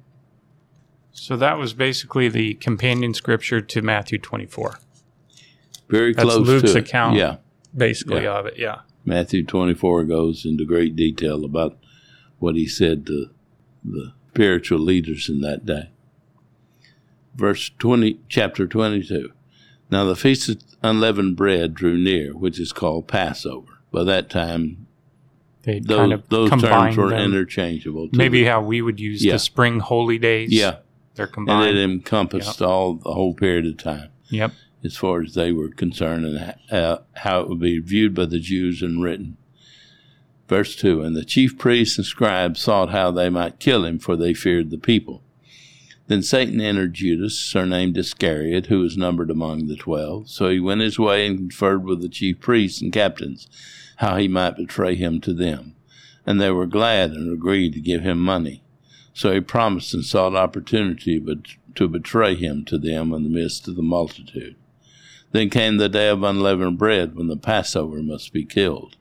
So 1.10 1.38
that 1.38 1.56
was 1.56 1.72
basically 1.72 2.28
the 2.28 2.52
companion 2.54 3.14
scripture 3.14 3.62
to 3.62 3.80
Matthew 3.80 4.18
24, 4.18 4.78
Very 5.88 6.12
That's 6.12 6.24
close 6.28 6.46
Luke's 6.46 6.72
to 6.72 6.78
it. 6.78 6.86
account. 6.86 7.16
Yeah. 7.16 7.36
basically, 7.74 8.24
Yeah. 8.24 8.38
of 8.40 8.44
it. 8.46 8.58
Yeah. 8.58 8.80
Matthew 9.06 9.42
24 9.42 10.04
goes 10.04 10.44
into 10.44 10.66
great 10.66 10.94
detail 10.94 11.46
about 11.46 11.78
what 12.40 12.56
he 12.56 12.66
said 12.66 13.06
to 13.06 13.30
the 13.82 14.12
spiritual 14.32 14.80
leaders 14.80 15.30
in 15.30 15.40
that 15.40 15.64
day. 15.64 15.88
Verse 17.36 17.70
20, 17.78 18.20
chapter 18.28 18.66
22. 18.66 19.32
Now 19.90 20.04
the 20.04 20.16
feast 20.16 20.48
of 20.48 20.62
unleavened 20.82 21.36
bread 21.36 21.74
drew 21.74 21.96
near, 21.96 22.32
which 22.36 22.58
is 22.60 22.72
called 22.72 23.08
Passover. 23.08 23.78
By 23.92 24.04
that 24.04 24.30
time, 24.30 24.86
They 25.62 25.78
those, 25.80 25.96
kind 25.98 26.12
of 26.12 26.28
those 26.28 26.50
terms 26.50 26.96
were 26.96 27.10
them. 27.10 27.32
interchangeable. 27.32 28.08
to 28.08 28.16
Maybe 28.16 28.44
how 28.44 28.60
we 28.62 28.82
would 28.82 29.00
use 29.00 29.24
Yeah. 29.24 29.32
the 29.34 29.38
spring 29.38 29.80
holy 29.80 30.18
days. 30.18 30.52
yeah, 30.52 30.76
They're 31.14 31.26
combined, 31.26 31.70
and 31.70 31.78
it 31.78 31.82
encompassed 31.84 32.60
all 32.62 32.94
the 32.94 33.12
whole 33.14 33.34
period 33.34 33.66
of 33.66 33.76
time. 33.76 34.10
yep. 34.30 34.52
as 34.82 34.96
far 34.96 35.22
as 35.22 35.34
they 35.34 35.50
were 35.52 35.68
concerned 35.70 36.26
and 36.26 36.54
uh, 36.70 36.98
how 37.14 37.40
it 37.40 37.48
would 37.48 37.60
be 37.60 37.78
viewed 37.78 38.14
by 38.14 38.26
the 38.26 38.38
Jews 38.38 38.82
and 38.82 39.02
written. 39.02 39.36
Verse 40.48 40.76
2 40.76 41.00
And 41.02 41.16
the 41.16 41.24
chief 41.24 41.56
priests 41.56 41.96
and 41.96 42.06
scribes 42.06 42.60
sought 42.60 42.90
how 42.90 43.10
they 43.10 43.30
might 43.30 43.58
kill 43.58 43.84
him, 43.84 43.98
for 43.98 44.14
they 44.16 44.34
feared 44.34 44.70
the 44.70 44.76
people. 44.78 45.22
Then 46.06 46.22
Satan 46.22 46.60
entered 46.60 46.92
Judas, 46.92 47.38
surnamed 47.38 47.96
Iscariot, 47.96 48.66
who 48.66 48.80
was 48.80 48.96
numbered 48.96 49.30
among 49.30 49.66
the 49.66 49.76
twelve. 49.76 50.28
So 50.28 50.50
he 50.50 50.60
went 50.60 50.82
his 50.82 50.98
way 50.98 51.26
and 51.26 51.38
conferred 51.38 51.84
with 51.84 52.02
the 52.02 52.10
chief 52.10 52.40
priests 52.40 52.82
and 52.82 52.92
captains 52.92 53.48
how 53.96 54.16
he 54.16 54.28
might 54.28 54.56
betray 54.56 54.96
him 54.96 55.20
to 55.22 55.32
them. 55.32 55.76
And 56.26 56.40
they 56.40 56.50
were 56.50 56.66
glad 56.66 57.12
and 57.12 57.32
agreed 57.32 57.72
to 57.74 57.80
give 57.80 58.02
him 58.02 58.20
money. 58.20 58.62
So 59.14 59.32
he 59.32 59.40
promised 59.40 59.94
and 59.94 60.04
sought 60.04 60.34
opportunity 60.34 61.24
to 61.74 61.88
betray 61.88 62.34
him 62.34 62.64
to 62.66 62.78
them 62.78 63.12
in 63.14 63.22
the 63.22 63.30
midst 63.30 63.68
of 63.68 63.76
the 63.76 63.82
multitude. 63.82 64.56
Then 65.32 65.50
came 65.50 65.78
the 65.78 65.88
day 65.88 66.08
of 66.08 66.22
unleavened 66.22 66.78
bread, 66.78 67.16
when 67.16 67.28
the 67.28 67.36
Passover 67.36 68.02
must 68.02 68.32
be 68.32 68.44
killed. 68.44 68.96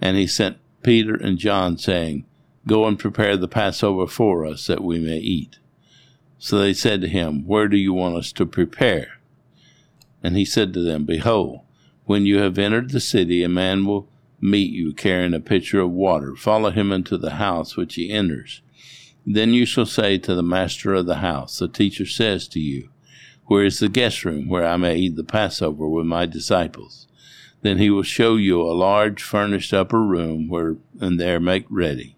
And 0.00 0.16
he 0.16 0.26
sent 0.26 0.58
Peter 0.82 1.14
and 1.14 1.38
John, 1.38 1.76
saying, 1.76 2.24
Go 2.66 2.86
and 2.86 2.98
prepare 2.98 3.36
the 3.36 3.48
Passover 3.48 4.06
for 4.06 4.46
us, 4.46 4.66
that 4.66 4.82
we 4.84 4.98
may 5.00 5.18
eat. 5.18 5.58
So 6.44 6.58
they 6.58 6.74
said 6.74 7.02
to 7.02 7.08
him, 7.08 7.46
Where 7.46 7.68
do 7.68 7.76
you 7.76 7.92
want 7.92 8.16
us 8.16 8.32
to 8.32 8.44
prepare? 8.44 9.20
And 10.24 10.36
he 10.36 10.44
said 10.44 10.74
to 10.74 10.82
them, 10.82 11.04
Behold, 11.04 11.60
when 12.04 12.26
you 12.26 12.38
have 12.38 12.58
entered 12.58 12.90
the 12.90 12.98
city, 12.98 13.44
a 13.44 13.48
man 13.48 13.86
will 13.86 14.08
meet 14.40 14.72
you 14.72 14.92
carrying 14.92 15.34
a 15.34 15.38
pitcher 15.38 15.78
of 15.78 15.92
water. 15.92 16.34
Follow 16.34 16.72
him 16.72 16.90
into 16.90 17.16
the 17.16 17.34
house 17.34 17.76
which 17.76 17.94
he 17.94 18.10
enters. 18.10 18.60
Then 19.24 19.54
you 19.54 19.64
shall 19.64 19.86
say 19.86 20.18
to 20.18 20.34
the 20.34 20.42
master 20.42 20.94
of 20.94 21.06
the 21.06 21.18
house, 21.18 21.60
The 21.60 21.68
teacher 21.68 22.06
says 22.06 22.48
to 22.48 22.58
you, 22.58 22.88
Where 23.44 23.64
is 23.64 23.78
the 23.78 23.88
guest 23.88 24.24
room 24.24 24.48
where 24.48 24.66
I 24.66 24.76
may 24.76 24.96
eat 24.96 25.14
the 25.14 25.22
Passover 25.22 25.88
with 25.88 26.06
my 26.06 26.26
disciples? 26.26 27.06
Then 27.60 27.78
he 27.78 27.88
will 27.88 28.02
show 28.02 28.34
you 28.34 28.60
a 28.60 28.74
large 28.74 29.22
furnished 29.22 29.72
upper 29.72 30.02
room 30.02 30.48
where 30.48 30.74
and 31.00 31.20
there 31.20 31.38
make 31.38 31.66
ready. 31.70 32.16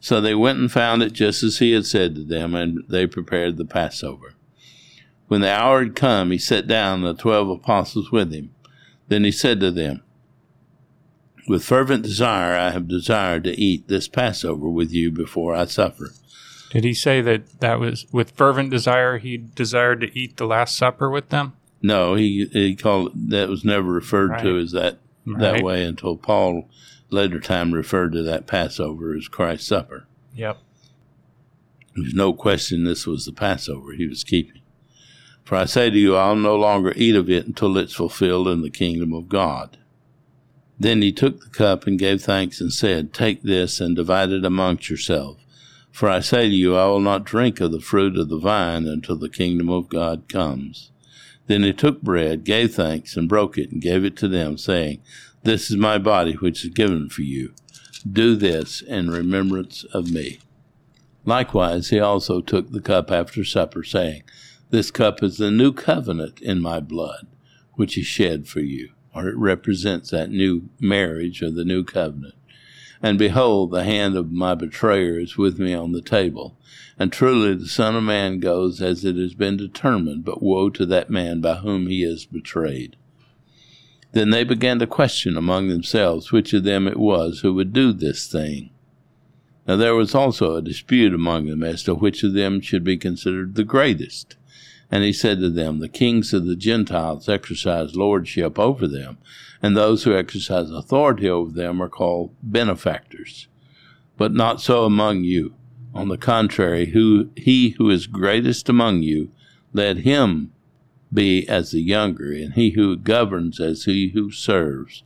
So 0.00 0.20
they 0.20 0.34
went 0.34 0.58
and 0.58 0.70
found 0.70 1.02
it 1.02 1.12
just 1.12 1.42
as 1.42 1.58
he 1.58 1.72
had 1.72 1.86
said 1.86 2.14
to 2.14 2.24
them, 2.24 2.54
and 2.54 2.84
they 2.88 3.06
prepared 3.06 3.56
the 3.56 3.64
Passover. 3.64 4.34
When 5.26 5.40
the 5.40 5.50
hour 5.50 5.82
had 5.82 5.96
come, 5.96 6.30
he 6.30 6.38
sat 6.38 6.66
down, 6.66 7.02
the 7.02 7.14
twelve 7.14 7.50
apostles 7.50 8.10
with 8.10 8.32
him. 8.32 8.54
Then 9.08 9.24
he 9.24 9.32
said 9.32 9.60
to 9.60 9.70
them, 9.70 10.02
With 11.46 11.64
fervent 11.64 12.02
desire 12.02 12.56
I 12.56 12.70
have 12.70 12.88
desired 12.88 13.44
to 13.44 13.60
eat 13.60 13.88
this 13.88 14.08
Passover 14.08 14.68
with 14.68 14.92
you 14.92 15.10
before 15.10 15.54
I 15.54 15.64
suffer. 15.66 16.10
Did 16.70 16.84
he 16.84 16.94
say 16.94 17.20
that 17.22 17.60
that 17.60 17.80
was 17.80 18.06
with 18.12 18.32
fervent 18.32 18.70
desire 18.70 19.18
he 19.18 19.36
desired 19.36 20.00
to 20.02 20.18
eat 20.18 20.36
the 20.36 20.46
Last 20.46 20.76
Supper 20.76 21.10
with 21.10 21.30
them? 21.30 21.54
No, 21.82 22.14
he 22.14 22.46
he 22.52 22.74
called 22.76 23.12
that 23.30 23.48
was 23.48 23.64
never 23.64 23.90
referred 23.90 24.38
to 24.42 24.58
as 24.58 24.72
that 24.72 24.98
that 25.26 25.62
way 25.62 25.84
until 25.84 26.16
Paul 26.16 26.68
later 27.10 27.40
time 27.40 27.72
referred 27.72 28.12
to 28.12 28.22
that 28.22 28.46
Passover 28.46 29.14
as 29.14 29.28
Christ's 29.28 29.68
Supper. 29.68 30.06
Yep. 30.34 30.58
There's 31.94 32.14
no 32.14 32.32
question 32.32 32.84
this 32.84 33.06
was 33.06 33.24
the 33.24 33.32
Passover 33.32 33.92
he 33.92 34.06
was 34.06 34.24
keeping. 34.24 34.62
For 35.44 35.56
I 35.56 35.64
say 35.64 35.90
to 35.90 35.98
you, 35.98 36.14
I'll 36.14 36.36
no 36.36 36.56
longer 36.56 36.92
eat 36.94 37.16
of 37.16 37.30
it 37.30 37.46
until 37.46 37.78
it's 37.78 37.94
fulfilled 37.94 38.48
in 38.48 38.62
the 38.62 38.70
kingdom 38.70 39.12
of 39.12 39.28
God. 39.28 39.78
Then 40.78 41.02
he 41.02 41.10
took 41.10 41.40
the 41.40 41.50
cup 41.50 41.86
and 41.86 41.98
gave 41.98 42.22
thanks 42.22 42.60
and 42.60 42.72
said, 42.72 43.12
Take 43.12 43.42
this 43.42 43.80
and 43.80 43.96
divide 43.96 44.30
it 44.30 44.44
amongst 44.44 44.88
yourselves. 44.88 45.42
For 45.90 46.08
I 46.08 46.20
say 46.20 46.48
to 46.48 46.54
you, 46.54 46.76
I 46.76 46.86
will 46.86 47.00
not 47.00 47.24
drink 47.24 47.60
of 47.60 47.72
the 47.72 47.80
fruit 47.80 48.16
of 48.16 48.28
the 48.28 48.38
vine 48.38 48.86
until 48.86 49.16
the 49.16 49.28
kingdom 49.28 49.68
of 49.68 49.88
God 49.88 50.28
comes. 50.28 50.92
Then 51.48 51.62
he 51.62 51.72
took 51.72 52.02
bread, 52.02 52.44
gave 52.44 52.74
thanks, 52.74 53.16
and 53.16 53.28
broke 53.28 53.58
it, 53.58 53.72
and 53.72 53.82
gave 53.82 54.04
it 54.04 54.16
to 54.18 54.28
them, 54.28 54.58
saying, 54.58 55.00
This 55.48 55.70
is 55.70 55.78
my 55.78 55.96
body, 55.96 56.34
which 56.34 56.62
is 56.62 56.72
given 56.72 57.08
for 57.08 57.22
you. 57.22 57.54
Do 58.06 58.36
this 58.36 58.82
in 58.82 59.10
remembrance 59.10 59.82
of 59.94 60.10
me. 60.10 60.40
Likewise, 61.24 61.88
he 61.88 61.98
also 61.98 62.42
took 62.42 62.70
the 62.70 62.82
cup 62.82 63.10
after 63.10 63.42
supper, 63.46 63.82
saying, 63.82 64.24
This 64.68 64.90
cup 64.90 65.22
is 65.22 65.38
the 65.38 65.50
new 65.50 65.72
covenant 65.72 66.42
in 66.42 66.60
my 66.60 66.80
blood, 66.80 67.28
which 67.76 67.96
is 67.96 68.04
shed 68.04 68.46
for 68.46 68.60
you. 68.60 68.90
Or 69.14 69.26
it 69.26 69.38
represents 69.38 70.10
that 70.10 70.28
new 70.28 70.68
marriage 70.80 71.42
or 71.42 71.50
the 71.50 71.64
new 71.64 71.82
covenant. 71.82 72.34
And 73.02 73.18
behold, 73.18 73.70
the 73.70 73.84
hand 73.84 74.18
of 74.18 74.30
my 74.30 74.54
betrayer 74.54 75.18
is 75.18 75.38
with 75.38 75.58
me 75.58 75.72
on 75.72 75.92
the 75.92 76.02
table. 76.02 76.58
And 76.98 77.10
truly 77.10 77.54
the 77.54 77.68
Son 77.68 77.96
of 77.96 78.02
Man 78.02 78.38
goes 78.38 78.82
as 78.82 79.02
it 79.02 79.16
has 79.16 79.32
been 79.32 79.56
determined, 79.56 80.26
but 80.26 80.42
woe 80.42 80.68
to 80.68 80.84
that 80.84 81.08
man 81.08 81.40
by 81.40 81.54
whom 81.54 81.86
he 81.86 82.04
is 82.04 82.26
betrayed. 82.26 82.96
Then 84.12 84.30
they 84.30 84.44
began 84.44 84.78
to 84.78 84.86
question 84.86 85.36
among 85.36 85.68
themselves 85.68 86.32
which 86.32 86.52
of 86.52 86.64
them 86.64 86.88
it 86.88 86.98
was 86.98 87.40
who 87.40 87.52
would 87.54 87.72
do 87.72 87.92
this 87.92 88.26
thing. 88.26 88.70
Now 89.66 89.76
there 89.76 89.94
was 89.94 90.14
also 90.14 90.56
a 90.56 90.62
dispute 90.62 91.12
among 91.12 91.46
them 91.46 91.62
as 91.62 91.82
to 91.82 91.94
which 91.94 92.22
of 92.22 92.32
them 92.32 92.60
should 92.62 92.84
be 92.84 92.96
considered 92.96 93.54
the 93.54 93.64
greatest. 93.64 94.36
And 94.90 95.04
he 95.04 95.12
said 95.12 95.40
to 95.40 95.50
them, 95.50 95.78
The 95.78 95.90
kings 95.90 96.32
of 96.32 96.46
the 96.46 96.56
Gentiles 96.56 97.28
exercise 97.28 97.94
lordship 97.94 98.58
over 98.58 98.88
them, 98.88 99.18
and 99.62 99.76
those 99.76 100.04
who 100.04 100.16
exercise 100.16 100.70
authority 100.70 101.28
over 101.28 101.52
them 101.52 101.82
are 101.82 101.90
called 101.90 102.34
benefactors. 102.42 103.48
But 104.16 104.32
not 104.32 104.62
so 104.62 104.84
among 104.84 105.24
you. 105.24 105.54
On 105.94 106.08
the 106.08 106.16
contrary, 106.16 106.86
who 106.86 107.28
he 107.36 107.70
who 107.70 107.90
is 107.90 108.06
greatest 108.06 108.70
among 108.70 109.02
you, 109.02 109.30
let 109.74 109.98
him 109.98 110.52
be 111.12 111.48
as 111.48 111.70
the 111.70 111.80
younger, 111.80 112.32
and 112.32 112.54
he 112.54 112.70
who 112.70 112.96
governs 112.96 113.60
as 113.60 113.84
he 113.84 114.10
who 114.10 114.30
serves. 114.30 115.02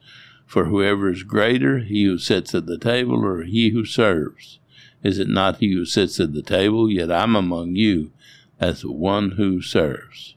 For 0.47 0.67
whoever 0.67 1.11
is 1.11 1.23
greater, 1.23 1.79
he 1.79 2.05
who 2.05 2.19
sits 2.19 2.55
at 2.55 2.67
the 2.67 2.79
table, 2.79 3.25
or 3.25 3.45
he 3.45 3.71
who 3.71 3.85
serves? 3.85 4.59
Is 5.03 5.19
it 5.19 5.29
not 5.29 5.59
he 5.59 5.73
who 5.73 5.85
sits 5.85 6.21
at 6.21 6.33
the 6.33 6.43
table? 6.43 6.91
Yet 6.91 7.11
I'm 7.11 7.35
among 7.35 7.77
you 7.77 8.13
as 8.61 8.83
the 8.83 8.93
one 8.93 9.33
who 9.33 9.61
serves. 9.61 10.37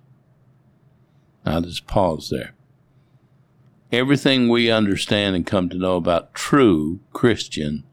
Now 1.45 1.62
just 1.62 1.86
pause 1.86 2.29
there. 2.29 2.53
Everything 3.91 4.50
we 4.50 4.72
understand 4.72 5.36
and 5.36 5.45
come 5.45 5.69
to 5.69 5.77
know 5.77 5.95
about 5.95 6.34
true 6.34 7.00
Christian 7.13 7.84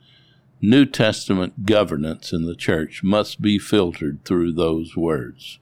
New 0.60 0.86
Testament 0.86 1.66
governance 1.66 2.32
in 2.32 2.46
the 2.46 2.54
church 2.54 3.02
must 3.02 3.42
be 3.42 3.58
filtered 3.58 4.24
through 4.24 4.52
those 4.52 4.96
words. 4.96 5.58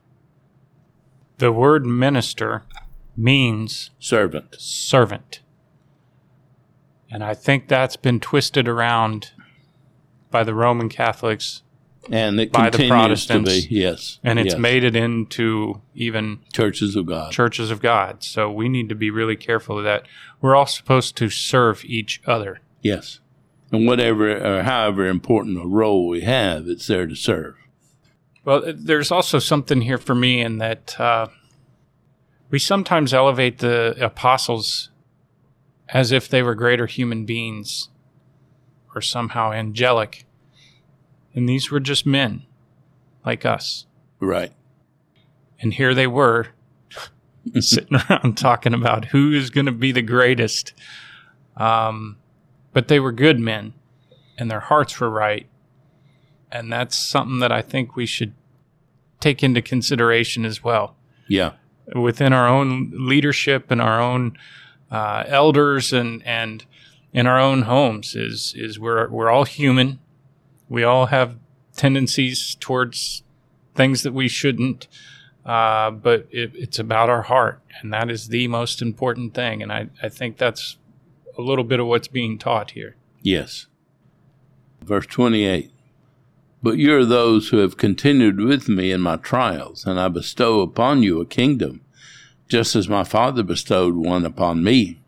The 1.40 1.50
word 1.52 1.86
minister 1.86 2.64
means 3.16 3.90
Servant. 3.98 4.56
servant. 4.58 5.40
And 7.10 7.24
I 7.24 7.32
think 7.32 7.66
that's 7.66 7.96
been 7.96 8.20
twisted 8.20 8.68
around 8.68 9.30
by 10.30 10.44
the 10.44 10.54
Roman 10.54 10.90
Catholics 10.90 11.62
And 12.12 12.38
it 12.38 12.52
By 12.52 12.68
the 12.68 12.76
to 12.76 12.84
be, 12.84 12.88
Protestants. 12.90 13.70
yes. 13.70 14.18
and 14.22 14.38
it's 14.38 14.52
yes. 14.52 14.58
made 14.60 14.84
it 14.84 14.94
into 14.94 15.80
even 15.94 16.40
churches 16.52 16.94
of 16.94 17.06
God. 17.06 17.32
churches 17.32 17.70
of 17.70 17.80
God. 17.80 18.22
So 18.22 18.50
we 18.52 18.68
need 18.68 18.90
to 18.90 18.94
be 18.94 19.10
really 19.10 19.36
careful 19.36 19.78
of 19.78 19.84
that. 19.84 20.04
We're 20.42 20.54
all 20.54 20.66
supposed 20.66 21.16
to 21.16 21.30
serve 21.30 21.82
each 21.86 22.20
other. 22.26 22.60
Yes. 22.82 23.20
And 23.72 23.86
whatever 23.86 24.30
or 24.36 24.62
however 24.62 25.06
important 25.06 25.58
a 25.58 25.66
role 25.66 26.06
we 26.06 26.20
have, 26.20 26.68
it's 26.68 26.86
there 26.86 27.06
to 27.06 27.14
serve. 27.16 27.54
Well, 28.44 28.72
there's 28.74 29.10
also 29.10 29.38
something 29.38 29.82
here 29.82 29.98
for 29.98 30.14
me 30.14 30.40
in 30.40 30.58
that 30.58 30.98
uh, 30.98 31.28
we 32.50 32.58
sometimes 32.58 33.12
elevate 33.12 33.58
the 33.58 33.96
apostles 34.00 34.90
as 35.88 36.12
if 36.12 36.28
they 36.28 36.42
were 36.42 36.54
greater 36.54 36.86
human 36.86 37.24
beings 37.24 37.88
or 38.94 39.00
somehow 39.00 39.52
angelic. 39.52 40.24
And 41.34 41.48
these 41.48 41.70
were 41.70 41.80
just 41.80 42.06
men 42.06 42.46
like 43.24 43.44
us. 43.44 43.86
Right. 44.20 44.52
And 45.60 45.74
here 45.74 45.94
they 45.94 46.06
were 46.06 46.48
sitting 47.60 47.98
around 48.08 48.36
talking 48.36 48.74
about 48.74 49.06
who 49.06 49.32
is 49.32 49.50
going 49.50 49.66
to 49.66 49.72
be 49.72 49.92
the 49.92 50.02
greatest. 50.02 50.72
Um, 51.56 52.16
but 52.72 52.88
they 52.88 53.00
were 53.00 53.12
good 53.12 53.38
men 53.38 53.74
and 54.38 54.50
their 54.50 54.60
hearts 54.60 54.98
were 54.98 55.10
right. 55.10 55.46
And 56.52 56.72
that's 56.72 56.96
something 56.96 57.38
that 57.40 57.52
I 57.52 57.62
think 57.62 57.96
we 57.96 58.06
should 58.06 58.32
take 59.20 59.42
into 59.42 59.60
consideration 59.62 60.44
as 60.44 60.64
well 60.64 60.96
Yeah. 61.28 61.52
within 61.94 62.32
our 62.32 62.48
own 62.48 62.90
leadership 62.94 63.70
and 63.70 63.80
our 63.80 64.00
own 64.00 64.36
uh, 64.90 65.24
elders 65.26 65.92
and, 65.92 66.22
and 66.26 66.64
in 67.12 67.26
our 67.26 67.38
own 67.38 67.62
homes 67.62 68.14
is, 68.16 68.54
is 68.56 68.78
we're, 68.78 69.08
we're 69.08 69.28
all 69.30 69.44
human. 69.44 69.98
We 70.68 70.82
all 70.84 71.06
have 71.06 71.36
tendencies 71.76 72.56
towards 72.60 73.22
things 73.74 74.02
that 74.02 74.12
we 74.12 74.26
shouldn't. 74.28 74.88
Uh, 75.44 75.90
but 75.90 76.26
it, 76.30 76.52
it's 76.54 76.78
about 76.78 77.08
our 77.08 77.22
heart, 77.22 77.60
and 77.80 77.92
that 77.92 78.10
is 78.10 78.28
the 78.28 78.46
most 78.46 78.82
important 78.82 79.32
thing. 79.32 79.62
And 79.62 79.72
I, 79.72 79.88
I 80.02 80.08
think 80.10 80.36
that's 80.36 80.76
a 81.38 81.40
little 81.40 81.64
bit 81.64 81.80
of 81.80 81.86
what's 81.86 82.08
being 82.08 82.36
taught 82.38 82.72
here. 82.72 82.94
Yes. 83.22 83.66
Verse 84.82 85.06
28 85.06 85.70
But 86.62 86.76
you 86.76 86.94
are 86.94 87.04
those 87.04 87.48
who 87.48 87.58
have 87.58 87.76
continued 87.76 88.38
with 88.38 88.68
me 88.68 88.92
in 88.92 89.00
my 89.00 89.16
trials, 89.16 89.86
and 89.86 89.98
I 89.98 90.08
bestow 90.08 90.60
upon 90.60 91.02
you 91.02 91.20
a 91.20 91.26
kingdom, 91.26 91.80
just 92.48 92.76
as 92.76 92.88
my 92.88 93.04
Father 93.04 93.42
bestowed 93.42 93.94
one 93.94 94.26
upon 94.26 94.62
me, 94.62 95.00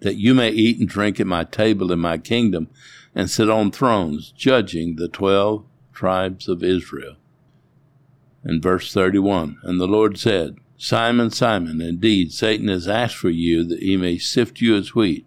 that 0.00 0.16
you 0.16 0.34
may 0.34 0.50
eat 0.50 0.78
and 0.78 0.88
drink 0.88 1.18
at 1.18 1.26
my 1.26 1.44
table 1.44 1.90
in 1.90 1.98
my 1.98 2.18
kingdom, 2.18 2.68
and 3.14 3.28
sit 3.28 3.50
on 3.50 3.70
thrones, 3.72 4.30
judging 4.36 4.96
the 4.96 5.08
twelve 5.08 5.64
tribes 5.92 6.48
of 6.48 6.62
Israel. 6.62 7.16
In 8.44 8.60
verse 8.60 8.92
31 8.92 9.58
And 9.64 9.80
the 9.80 9.88
Lord 9.88 10.18
said, 10.18 10.56
Simon, 10.76 11.30
Simon, 11.30 11.80
indeed 11.80 12.32
Satan 12.32 12.68
has 12.68 12.86
asked 12.86 13.16
for 13.16 13.30
you 13.30 13.64
that 13.64 13.82
he 13.82 13.96
may 13.96 14.18
sift 14.18 14.60
you 14.60 14.76
as 14.76 14.94
wheat. 14.94 15.26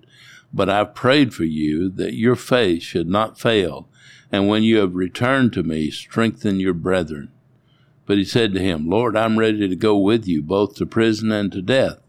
But 0.54 0.70
I've 0.70 0.96
prayed 0.96 1.34
for 1.34 1.44
you 1.44 1.90
that 1.90 2.14
your 2.14 2.36
faith 2.36 2.84
should 2.84 3.10
not 3.10 3.40
fail, 3.40 3.90
and 4.32 4.48
when 4.48 4.64
you 4.64 4.78
have 4.78 4.96
returned 4.96 5.54
to 5.54 5.64
me, 5.64 5.90
strengthen 5.90 6.60
your 6.60 6.74
brethren. 6.74 7.32
But 8.06 8.18
he 8.18 8.26
said 8.26 8.54
to 8.54 8.60
him, 8.60 8.90
Lord, 8.90 9.16
I'm 9.16 9.38
ready 9.38 9.68
to 9.68 9.76
go 9.76 9.98
with 9.98 10.28
you, 10.28 10.42
both 10.42 10.76
to 10.76 10.86
prison 10.86 11.32
and 11.32 11.52
to 11.52 11.62
death. 11.62 12.00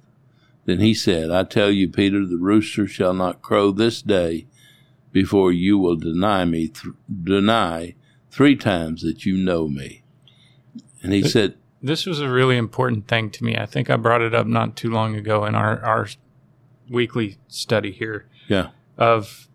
Then 0.64 0.80
he 0.80 0.94
said, 0.94 1.30
I 1.30 1.44
tell 1.44 1.70
you, 1.70 1.88
Peter, 1.88 2.26
the 2.26 2.36
rooster 2.36 2.86
shall 2.86 3.14
not 3.14 3.42
crow 3.42 3.70
this 3.70 4.02
day 4.02 4.46
before 5.12 5.52
you 5.52 5.78
will 5.78 5.96
deny 5.96 6.44
me, 6.44 6.68
th- 6.68 6.94
deny 7.24 7.94
three 8.30 8.56
times 8.56 9.02
that 9.02 9.26
you 9.26 9.36
know 9.36 9.68
me. 9.68 10.02
And 11.02 11.12
he 11.12 11.22
said, 11.22 11.56
This 11.82 12.06
was 12.06 12.20
a 12.20 12.28
really 12.28 12.56
important 12.56 13.08
thing 13.08 13.30
to 13.30 13.44
me. 13.44 13.56
I 13.56 13.66
think 13.66 13.90
I 13.90 13.96
brought 13.96 14.22
it 14.22 14.34
up 14.34 14.46
not 14.46 14.76
too 14.76 14.90
long 14.90 15.16
ago 15.16 15.44
in 15.44 15.54
our, 15.54 15.82
our 15.82 16.08
weekly 16.88 17.38
study 17.48 17.90
here 17.90 18.26
Yeah, 18.48 18.68
of 18.96 19.48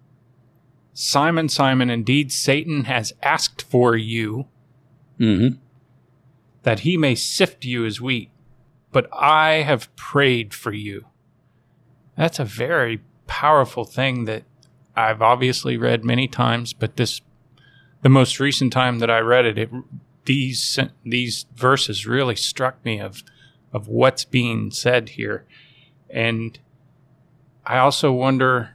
Simon, 0.97 1.49
Simon, 1.49 1.89
indeed 1.89 2.31
Satan 2.31 2.85
has 2.85 3.11
asked 3.21 3.61
for 3.61 3.97
you 3.97 4.47
mm-hmm. 5.19 5.57
that 6.63 6.79
he 6.79 6.95
may 6.95 7.13
sift 7.15 7.65
you 7.65 7.85
as 7.85 7.99
wheat, 7.99 8.31
but 8.93 9.09
I 9.13 9.55
have 9.55 9.93
prayed 9.97 10.53
for 10.53 10.71
you. 10.71 11.05
That's 12.17 12.39
a 12.39 12.45
very 12.45 13.01
powerful 13.27 13.83
thing 13.83 14.23
that 14.23 14.43
I've 14.95 15.21
obviously 15.21 15.75
read 15.75 16.05
many 16.05 16.29
times, 16.29 16.71
but 16.71 16.95
this, 16.95 17.19
the 18.01 18.07
most 18.07 18.39
recent 18.39 18.71
time 18.71 18.99
that 18.99 19.09
I 19.11 19.19
read 19.19 19.45
it, 19.45 19.57
it 19.57 19.69
these 20.23 20.79
these 21.03 21.45
verses 21.55 22.07
really 22.07 22.37
struck 22.37 22.83
me 22.85 23.01
of 23.01 23.21
of 23.73 23.89
what's 23.89 24.23
being 24.23 24.71
said 24.71 25.09
here, 25.09 25.45
and 26.09 26.57
I 27.65 27.79
also 27.79 28.13
wonder 28.13 28.71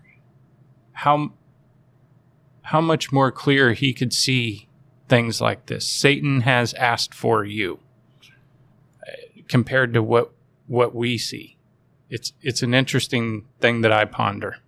how 0.92 1.32
how 2.62 2.80
much 2.80 3.12
more 3.12 3.32
clear 3.32 3.72
he 3.72 3.92
could 3.92 4.12
see 4.12 4.68
things 5.08 5.40
like 5.40 5.66
this. 5.66 5.86
Satan 5.86 6.42
has 6.42 6.72
asked 6.74 7.14
for 7.14 7.44
you 7.44 7.80
compared 9.48 9.92
to 9.92 10.02
what 10.02 10.32
what 10.66 10.94
we 10.94 11.18
see. 11.18 11.56
It's 12.08 12.32
it's 12.40 12.62
an 12.62 12.72
interesting 12.72 13.44
thing 13.60 13.82
that 13.82 13.92
I 13.92 14.04
ponder. 14.04 14.58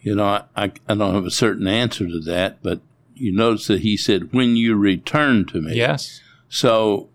You 0.00 0.14
know, 0.14 0.24
I, 0.54 0.70
I, 0.86 0.94
don't 0.94 1.14
have 1.14 1.24
a 1.24 1.32
certain 1.32 1.66
answer 1.66 2.06
to 2.06 2.20
that, 2.20 2.62
but 2.62 2.80
you 3.16 3.32
notice 3.32 3.66
that 3.66 3.80
he 3.80 3.96
said, 3.96 4.32
when 4.32 4.54
you 4.54 4.76
return 4.76 5.46
to 5.46 5.60
me. 5.60 5.74
Yes. 5.74 6.20
So 6.48 7.08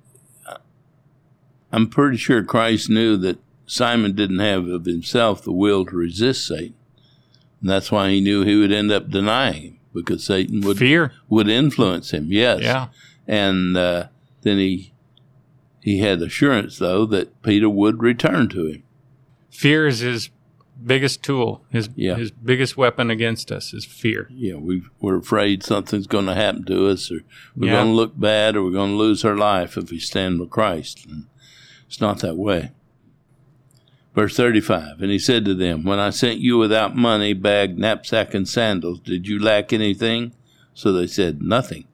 uh, 0.46 0.58
I'm 1.72 1.88
pretty 1.88 2.18
sure 2.18 2.44
Christ 2.44 2.90
knew 2.90 3.16
that 3.16 3.40
Simon 3.66 4.14
didn't 4.14 4.40
have 4.40 4.68
of 4.68 4.84
himself 4.84 5.42
the 5.42 5.54
will 5.54 5.86
to 5.86 5.96
resist 5.96 6.46
Satan. 6.46 6.76
And 7.62 7.70
that's 7.70 7.92
why 7.92 8.10
he 8.10 8.22
knew 8.22 8.44
he 8.44 8.56
would 8.56 8.72
end 8.72 8.92
up 8.92 9.10
denying 9.10 9.62
him 9.62 9.80
because 9.94 10.24
Satan 10.24 10.62
would 10.62 10.78
Fear. 10.78 11.12
would 11.30 11.48
influence 11.48 12.12
him. 12.12 12.28
Yes. 12.32 12.62
Yeah. 12.62 12.88
And 13.28 13.78
uh, 13.78 14.08
then 14.42 14.58
he 14.58 14.94
he 15.80 16.00
had 16.00 16.22
assurance 16.22 16.78
though 16.78 17.06
that 17.08 17.42
Peter 17.44 17.70
would 17.70 18.02
return 18.02 18.50
to 18.50 18.66
him. 18.68 18.84
Fear 19.50 19.88
is 19.88 20.00
his 20.00 20.30
biggest 20.84 21.22
tool. 21.22 21.64
His 21.70 21.90
Yeah. 21.96 22.16
his 22.16 22.32
biggest 22.32 22.78
weapon 22.78 23.12
against 23.12 23.52
us 23.52 23.74
is 23.74 23.86
fear. 23.86 24.28
Yeah, 24.32 24.56
we 24.56 24.82
we're 25.00 25.18
afraid 25.18 25.62
something's 25.64 26.08
going 26.08 26.26
to 26.26 26.34
happen 26.36 26.66
to 26.66 26.88
us, 26.90 27.12
or 27.12 27.20
we're 27.56 27.68
Yeah. 27.68 27.74
going 27.74 27.88
to 27.88 27.94
look 27.94 28.20
bad, 28.20 28.56
or 28.56 28.64
we're 28.64 28.72
going 28.72 28.92
to 28.92 28.98
lose 28.98 29.24
our 29.24 29.38
life 29.38 29.78
if 29.78 29.92
we 29.92 30.00
stand 30.00 30.40
with 30.40 30.50
Christ. 30.50 31.06
And 31.06 31.26
it's 31.86 32.02
not 32.02 32.20
that 32.20 32.38
way. 32.38 32.72
Verse 34.14 34.36
35 34.36 35.02
And 35.02 35.12
he 35.12 35.20
said 35.20 35.46
to 35.46 35.54
them, 35.54 35.84
When 35.84 36.00
I 36.00 36.10
sent 36.10 36.40
you 36.40 36.58
without 36.58 36.96
money, 36.96 37.34
bag, 37.34 37.78
knapsack, 37.78 38.34
and 38.34 38.48
sandals, 38.48 39.00
did 39.00 39.28
you 39.28 39.40
lack 39.40 39.72
anything? 39.72 40.34
So 40.74 40.92
they 40.92 41.08
said, 41.08 41.42
Nothing. 41.42 41.86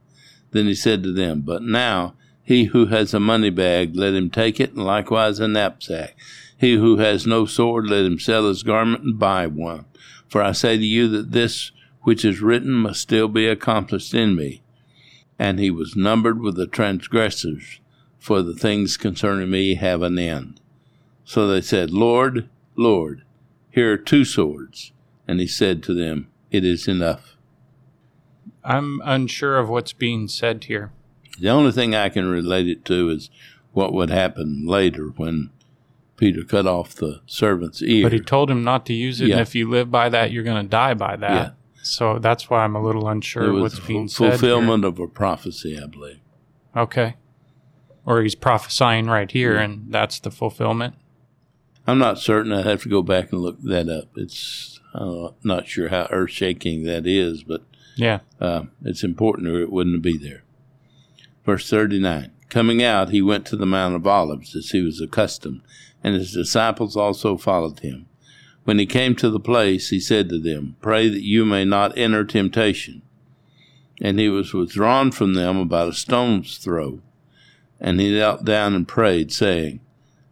Then 0.52 0.66
he 0.66 0.76
said 0.76 1.04
to 1.04 1.14
them, 1.14 1.42
But 1.42 1.64
now 1.64 2.16
he 2.44 2.66
who 2.66 2.88
has 2.88 3.14
a 3.14 3.20
money 3.20 3.50
bag, 3.50 3.96
let 3.96 4.14
him 4.14 4.30
take 4.30 4.60
it, 4.60 4.74
and 4.74 4.86
likewise 4.86 5.40
a 5.40 5.48
knapsack. 5.48 6.16
He 6.58 6.76
who 6.76 6.98
has 6.98 7.28
no 7.28 7.46
sword, 7.46 7.88
let 7.88 8.06
him 8.06 8.20
sell 8.20 8.48
his 8.48 8.64
garment 8.64 9.04
and 9.04 9.20
buy 9.20 9.48
one. 9.48 9.86
For 10.28 10.42
I 10.42 10.54
say 10.54 10.78
to 10.78 10.86
you 10.86 11.08
that 11.10 11.32
this 11.32 11.72
which 12.02 12.24
is 12.24 12.42
written 12.42 12.72
must 12.72 13.02
still 13.02 13.28
be 13.28 13.48
accomplished 13.48 14.14
in 14.14 14.36
me. 14.36 14.64
And 15.38 15.60
he 15.60 15.70
was 15.70 15.96
numbered 15.96 16.40
with 16.40 16.56
the 16.56 16.68
transgressors, 16.68 17.80
for 18.18 18.42
the 18.42 18.56
things 18.56 18.98
concerning 18.98 19.50
me 19.50 19.76
have 19.76 20.02
an 20.02 20.18
end. 20.18 20.62
So 21.28 21.46
they 21.46 21.60
said, 21.60 21.92
Lord, 21.92 22.48
Lord, 22.78 23.24
here 23.70 23.92
are 23.92 23.98
two 23.98 24.24
swords. 24.24 24.94
And 25.28 25.42
he 25.42 25.46
said 25.48 25.84
to 25.84 25.94
them, 25.94 26.30
It 26.52 26.64
is 26.64 26.88
enough. 26.88 27.36
I'm 28.64 29.02
unsure 29.04 29.58
of 29.58 29.68
what's 29.68 29.92
being 29.92 30.30
said 30.30 30.64
here. 30.64 30.94
The 31.38 31.50
only 31.50 31.74
thing 31.74 31.94
I 31.94 32.08
can 32.08 32.28
relate 32.30 32.70
it 32.70 32.86
to 32.86 33.10
is 33.10 33.30
what 33.74 33.92
would 33.92 34.10
happen 34.10 34.66
later 34.66 35.08
when 35.18 35.50
Peter 36.16 36.44
cut 36.46 36.66
off 36.66 36.96
the 36.96 37.20
servant's 37.26 37.82
ear. 37.84 38.04
But 38.06 38.14
he 38.14 38.22
told 38.22 38.50
him 38.50 38.64
not 38.64 38.86
to 38.86 38.94
use 38.94 39.20
it, 39.20 39.28
Yeah. 39.28 39.34
and 39.36 39.42
if 39.42 39.54
you 39.54 39.70
live 39.70 39.92
by 39.92 40.08
that, 40.08 40.32
you're 40.32 40.44
going 40.46 40.64
to 40.64 40.70
die 40.70 40.94
by 40.94 41.18
that. 41.18 41.30
Yeah. 41.32 41.50
So 41.84 42.20
that's 42.20 42.50
why 42.50 42.64
I'm 42.64 42.76
a 42.78 42.82
little 42.82 43.10
unsure 43.10 43.44
it 43.44 43.50
of 43.50 43.56
was 43.56 43.62
what's 43.76 43.86
being 43.86 44.08
said. 44.08 44.24
here. 44.24 44.32
fulfillment 44.32 44.86
of 44.86 44.98
a 44.98 45.08
prophecy, 45.08 45.78
I 45.78 45.88
believe. 45.88 46.20
Okay. 46.76 47.16
Or 48.06 48.22
he's 48.22 48.34
prophesying 48.36 49.08
right 49.08 49.30
here, 49.30 49.56
Yeah. 49.56 49.64
and 49.64 49.92
that's 49.94 50.20
the 50.22 50.32
fulfillment. 50.32 50.96
I'm 51.88 51.98
not 52.00 52.20
certain. 52.20 52.52
I'd 52.52 52.66
have 52.66 52.84
to 52.84 52.90
go 52.90 53.02
back 53.02 53.32
and 53.32 53.42
look 53.42 53.62
that 53.62 53.88
up. 53.90 54.10
It's 54.18 54.80
uh, 54.94 55.30
not 55.44 55.68
sure 55.68 55.88
how 55.90 56.08
earth 56.12 56.32
shaking 56.32 56.84
that 56.84 57.08
is, 57.08 57.44
but 57.44 57.64
Yeah. 57.96 58.20
uh, 58.40 58.64
it's 58.84 59.04
important 59.04 59.48
or 59.48 59.62
it 59.62 59.72
wouldn't 59.72 60.02
be 60.02 60.18
there. 60.18 60.44
Verse 61.46 61.70
39 61.70 62.32
Coming 62.50 62.82
out, 62.84 63.10
he 63.10 63.22
went 63.22 63.46
to 63.48 63.56
the 63.58 63.66
Mount 63.66 63.96
of 63.96 64.08
Olives 64.08 64.56
as 64.56 64.70
he 64.72 64.82
was 64.82 65.02
accustomed, 65.02 65.62
and 66.04 66.16
his 66.16 66.32
disciples 66.34 66.96
also 66.96 67.38
followed 67.38 67.80
him. 67.80 68.06
When 68.64 68.80
he 68.80 68.86
came 68.86 69.16
to 69.16 69.30
the 69.30 69.40
place, 69.40 69.90
he 69.90 70.00
said 70.00 70.28
to 70.30 70.40
them, 70.40 70.76
Pray 70.82 71.08
that 71.10 71.24
you 71.24 71.46
may 71.46 71.64
not 71.66 71.98
enter 71.98 72.26
temptation. 72.26 73.02
And 74.02 74.20
he 74.20 74.30
was 74.30 74.54
withdrawn 74.54 75.12
from 75.12 75.34
them 75.34 75.58
about 75.58 75.88
a 75.90 75.94
stone's 75.94 76.58
throw. 76.58 77.02
And 77.80 78.00
he 78.00 78.12
knelt 78.14 78.44
down 78.46 78.74
and 78.76 78.88
prayed, 78.88 79.32
saying, 79.32 79.80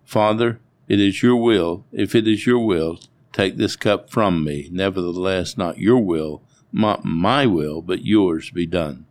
Father, 0.03 0.59
it 0.87 0.99
is 0.99 1.23
your 1.23 1.35
will, 1.37 1.85
if 1.91 2.13
it 2.15 2.27
is 2.27 2.45
your 2.45 2.59
will, 2.59 2.99
take 3.33 3.57
this 3.57 3.75
cup 3.75 4.09
from 4.09 4.43
me. 4.43 4.69
Nevertheless, 4.71 5.57
not 5.57 5.77
your 5.77 5.99
will, 5.99 6.41
not 6.71 7.05
my 7.05 7.45
will, 7.45 7.81
but 7.81 8.05
yours 8.05 8.51
be 8.51 8.65
done. 8.65 9.05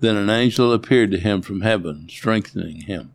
Then 0.00 0.16
an 0.16 0.30
angel 0.30 0.72
appeared 0.72 1.10
to 1.12 1.18
him 1.18 1.42
from 1.42 1.60
heaven, 1.60 2.08
strengthening 2.08 2.82
him. 2.82 3.12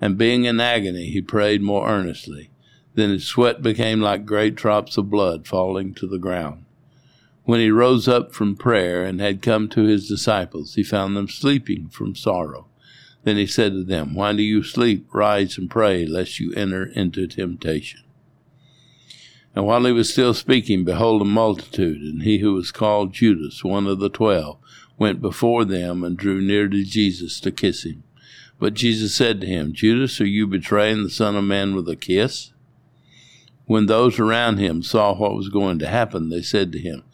And 0.00 0.18
being 0.18 0.44
in 0.44 0.60
agony, 0.60 1.10
he 1.10 1.22
prayed 1.22 1.62
more 1.62 1.88
earnestly. 1.88 2.50
Then 2.94 3.10
his 3.10 3.24
sweat 3.24 3.62
became 3.62 4.00
like 4.00 4.26
great 4.26 4.54
drops 4.54 4.96
of 4.96 5.10
blood 5.10 5.46
falling 5.46 5.94
to 5.94 6.06
the 6.06 6.18
ground. 6.18 6.64
When 7.44 7.60
he 7.60 7.70
rose 7.70 8.06
up 8.08 8.32
from 8.32 8.56
prayer 8.56 9.04
and 9.04 9.20
had 9.20 9.42
come 9.42 9.68
to 9.70 9.82
his 9.82 10.08
disciples, 10.08 10.74
he 10.74 10.82
found 10.82 11.16
them 11.16 11.28
sleeping 11.28 11.88
from 11.88 12.14
sorrow. 12.14 12.66
Then 13.24 13.36
he 13.36 13.46
said 13.46 13.72
to 13.72 13.84
them, 13.84 14.14
Why 14.14 14.32
do 14.32 14.42
you 14.42 14.62
sleep? 14.62 15.06
Rise 15.12 15.56
and 15.56 15.70
pray, 15.70 16.06
lest 16.06 16.40
you 16.40 16.52
enter 16.54 16.84
into 16.84 17.26
temptation. 17.26 18.00
And 19.54 19.66
while 19.66 19.84
he 19.84 19.92
was 19.92 20.10
still 20.10 20.34
speaking, 20.34 20.84
behold, 20.84 21.22
a 21.22 21.26
multitude, 21.26 22.00
and 22.00 22.22
he 22.22 22.38
who 22.38 22.54
was 22.54 22.72
called 22.72 23.12
Judas, 23.12 23.62
one 23.62 23.86
of 23.86 24.00
the 24.00 24.08
twelve, 24.08 24.58
went 24.98 25.20
before 25.20 25.64
them 25.64 26.02
and 26.02 26.16
drew 26.16 26.40
near 26.40 26.68
to 26.68 26.84
Jesus 26.84 27.38
to 27.40 27.50
kiss 27.50 27.84
him. 27.84 28.02
But 28.58 28.74
Jesus 28.74 29.14
said 29.14 29.40
to 29.40 29.46
him, 29.46 29.72
Judas, 29.72 30.20
are 30.20 30.26
you 30.26 30.46
betraying 30.46 31.02
the 31.02 31.10
Son 31.10 31.36
of 31.36 31.44
Man 31.44 31.74
with 31.74 31.88
a 31.88 31.96
kiss? 31.96 32.52
When 33.66 33.86
those 33.86 34.18
around 34.18 34.58
him 34.58 34.82
saw 34.82 35.14
what 35.14 35.34
was 35.34 35.48
going 35.48 35.78
to 35.80 35.88
happen, 35.88 36.28
they 36.28 36.42
said 36.42 36.72
to 36.72 36.78
him, 36.78 37.04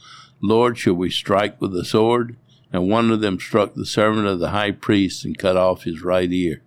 Lord, 0.41 0.79
shall 0.79 0.95
we 0.95 1.11
strike 1.11 1.61
with 1.61 1.73
the 1.73 1.85
sword? 1.85 2.37
And 2.73 2.89
one 2.89 3.11
of 3.11 3.21
them 3.21 3.39
struck 3.39 3.75
the 3.75 3.87
servant 3.87 4.27
of 4.27 4.41
the 4.41 4.51
high 4.51 4.73
priest 4.73 5.25
and 5.25 5.39
cut 5.39 5.57
off 5.57 5.85
his 5.85 6.03
right 6.03 6.31
ear. 6.31 6.63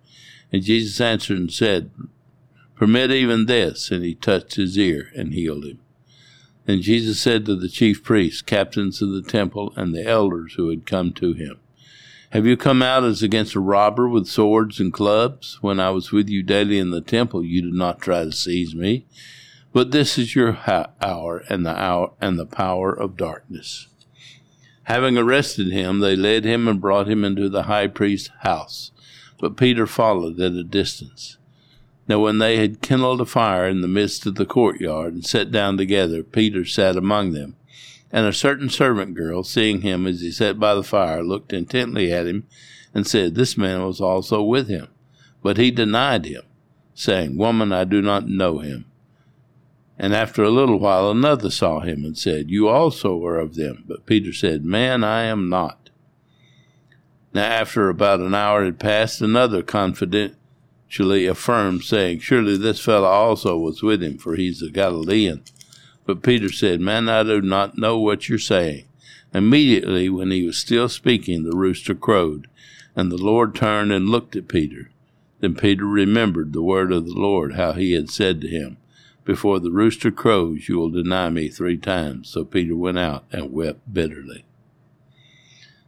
And 0.51 0.63
Jesus 0.63 0.99
answered 0.99 1.37
and 1.37 1.51
said, 1.51 1.91
Permit 2.75 3.11
even 3.11 3.45
this. 3.45 3.91
And 3.91 4.03
he 4.03 4.15
touched 4.15 4.55
his 4.55 4.77
ear 4.77 5.11
and 5.15 5.33
healed 5.33 5.65
him. 5.65 5.79
Then 6.65 6.81
Jesus 6.81 7.19
said 7.19 7.45
to 7.45 7.55
the 7.55 7.69
chief 7.69 8.03
priests, 8.03 8.41
captains 8.41 9.01
of 9.01 9.11
the 9.11 9.21
temple, 9.21 9.73
and 9.75 9.93
the 9.93 10.05
elders 10.05 10.53
who 10.53 10.69
had 10.69 10.85
come 10.85 11.11
to 11.13 11.33
him, 11.33 11.59
Have 12.31 12.45
you 12.45 12.55
come 12.55 12.81
out 12.81 13.03
as 13.03 13.23
against 13.23 13.55
a 13.55 13.59
robber 13.59 14.07
with 14.07 14.27
swords 14.27 14.79
and 14.79 14.93
clubs? 14.93 15.57
When 15.61 15.79
I 15.79 15.89
was 15.89 16.11
with 16.11 16.29
you 16.29 16.43
daily 16.43 16.77
in 16.77 16.91
the 16.91 17.01
temple, 17.01 17.43
you 17.43 17.61
did 17.61 17.73
not 17.73 17.99
try 17.99 18.23
to 18.23 18.31
seize 18.31 18.75
me. 18.75 19.05
But 19.73 19.91
this 19.91 20.17
is 20.17 20.35
your 20.35 20.59
hour 21.01 21.43
and 21.49 21.65
the 21.65 21.75
hour 21.75 22.13
and 22.19 22.37
the 22.37 22.45
power 22.45 22.93
of 22.93 23.17
darkness. 23.17 23.87
Having 24.83 25.17
arrested 25.17 25.71
him, 25.71 25.99
they 25.99 26.15
led 26.15 26.43
him 26.43 26.67
and 26.67 26.81
brought 26.81 27.07
him 27.07 27.23
into 27.23 27.49
the 27.49 27.63
high 27.63 27.87
priest's 27.87 28.29
house. 28.39 28.91
But 29.39 29.57
Peter 29.57 29.87
followed 29.87 30.39
at 30.39 30.53
a 30.53 30.63
distance. 30.63 31.37
Now, 32.07 32.19
when 32.19 32.39
they 32.39 32.57
had 32.57 32.81
kindled 32.81 33.21
a 33.21 33.25
fire 33.25 33.67
in 33.67 33.81
the 33.81 33.87
midst 33.87 34.25
of 34.25 34.35
the 34.35 34.45
courtyard 34.45 35.13
and 35.13 35.25
sat 35.25 35.51
down 35.51 35.77
together, 35.77 36.23
Peter 36.23 36.65
sat 36.65 36.97
among 36.97 37.31
them. 37.31 37.55
And 38.11 38.25
a 38.25 38.33
certain 38.33 38.69
servant 38.69 39.13
girl, 39.13 39.43
seeing 39.43 39.81
him 39.81 40.05
as 40.05 40.19
he 40.19 40.31
sat 40.31 40.59
by 40.59 40.75
the 40.75 40.83
fire, 40.83 41.23
looked 41.23 41.53
intently 41.53 42.11
at 42.11 42.27
him 42.27 42.45
and 42.93 43.07
said, 43.07 43.35
This 43.35 43.57
man 43.57 43.85
was 43.85 44.01
also 44.01 44.43
with 44.43 44.67
him. 44.67 44.87
But 45.41 45.57
he 45.57 45.71
denied 45.71 46.25
him, 46.25 46.43
saying, 46.93 47.37
Woman, 47.37 47.71
I 47.71 47.85
do 47.85 48.01
not 48.01 48.27
know 48.27 48.59
him. 48.59 48.90
And 50.01 50.15
after 50.15 50.43
a 50.43 50.49
little 50.49 50.79
while 50.79 51.11
another 51.11 51.51
saw 51.51 51.81
him 51.81 52.03
and 52.03 52.17
said, 52.17 52.49
You 52.49 52.67
also 52.67 53.23
are 53.23 53.37
of 53.37 53.53
them. 53.53 53.83
But 53.87 54.07
Peter 54.07 54.33
said, 54.33 54.65
Man, 54.65 55.03
I 55.03 55.25
am 55.25 55.47
not. 55.47 55.91
Now 57.35 57.43
after 57.43 57.87
about 57.87 58.19
an 58.19 58.33
hour 58.33 58.65
had 58.65 58.79
passed, 58.79 59.21
another 59.21 59.61
confidentially 59.61 61.27
affirmed, 61.27 61.83
saying, 61.83 62.17
Surely 62.17 62.57
this 62.57 62.79
fellow 62.79 63.07
also 63.07 63.59
was 63.59 63.83
with 63.83 64.01
him, 64.01 64.17
for 64.17 64.35
he's 64.35 64.63
a 64.63 64.71
Galilean. 64.71 65.43
But 66.07 66.23
Peter 66.23 66.51
said, 66.51 66.81
Man, 66.81 67.07
I 67.07 67.21
do 67.21 67.39
not 67.39 67.77
know 67.77 67.99
what 67.99 68.27
you're 68.27 68.39
saying. 68.39 68.85
Immediately, 69.35 70.09
when 70.09 70.31
he 70.31 70.43
was 70.43 70.57
still 70.57 70.89
speaking, 70.89 71.43
the 71.43 71.55
rooster 71.55 71.93
crowed, 71.93 72.47
and 72.95 73.11
the 73.11 73.23
Lord 73.23 73.53
turned 73.53 73.91
and 73.91 74.09
looked 74.09 74.35
at 74.35 74.47
Peter. 74.47 74.89
Then 75.41 75.53
Peter 75.53 75.85
remembered 75.85 76.53
the 76.53 76.63
word 76.63 76.91
of 76.91 77.05
the 77.05 77.13
Lord, 77.13 77.53
how 77.53 77.73
he 77.73 77.91
had 77.91 78.09
said 78.09 78.41
to 78.41 78.47
him, 78.47 78.77
Before 79.23 79.59
the 79.59 79.71
rooster 79.71 80.11
crows, 80.11 80.67
you 80.67 80.77
will 80.77 80.89
deny 80.89 81.29
me 81.29 81.47
three 81.47 81.77
times. 81.77 82.29
So 82.29 82.43
Peter 82.43 82.75
went 82.75 82.97
out 82.97 83.25
and 83.31 83.51
wept 83.51 83.93
bitterly. 83.93 84.45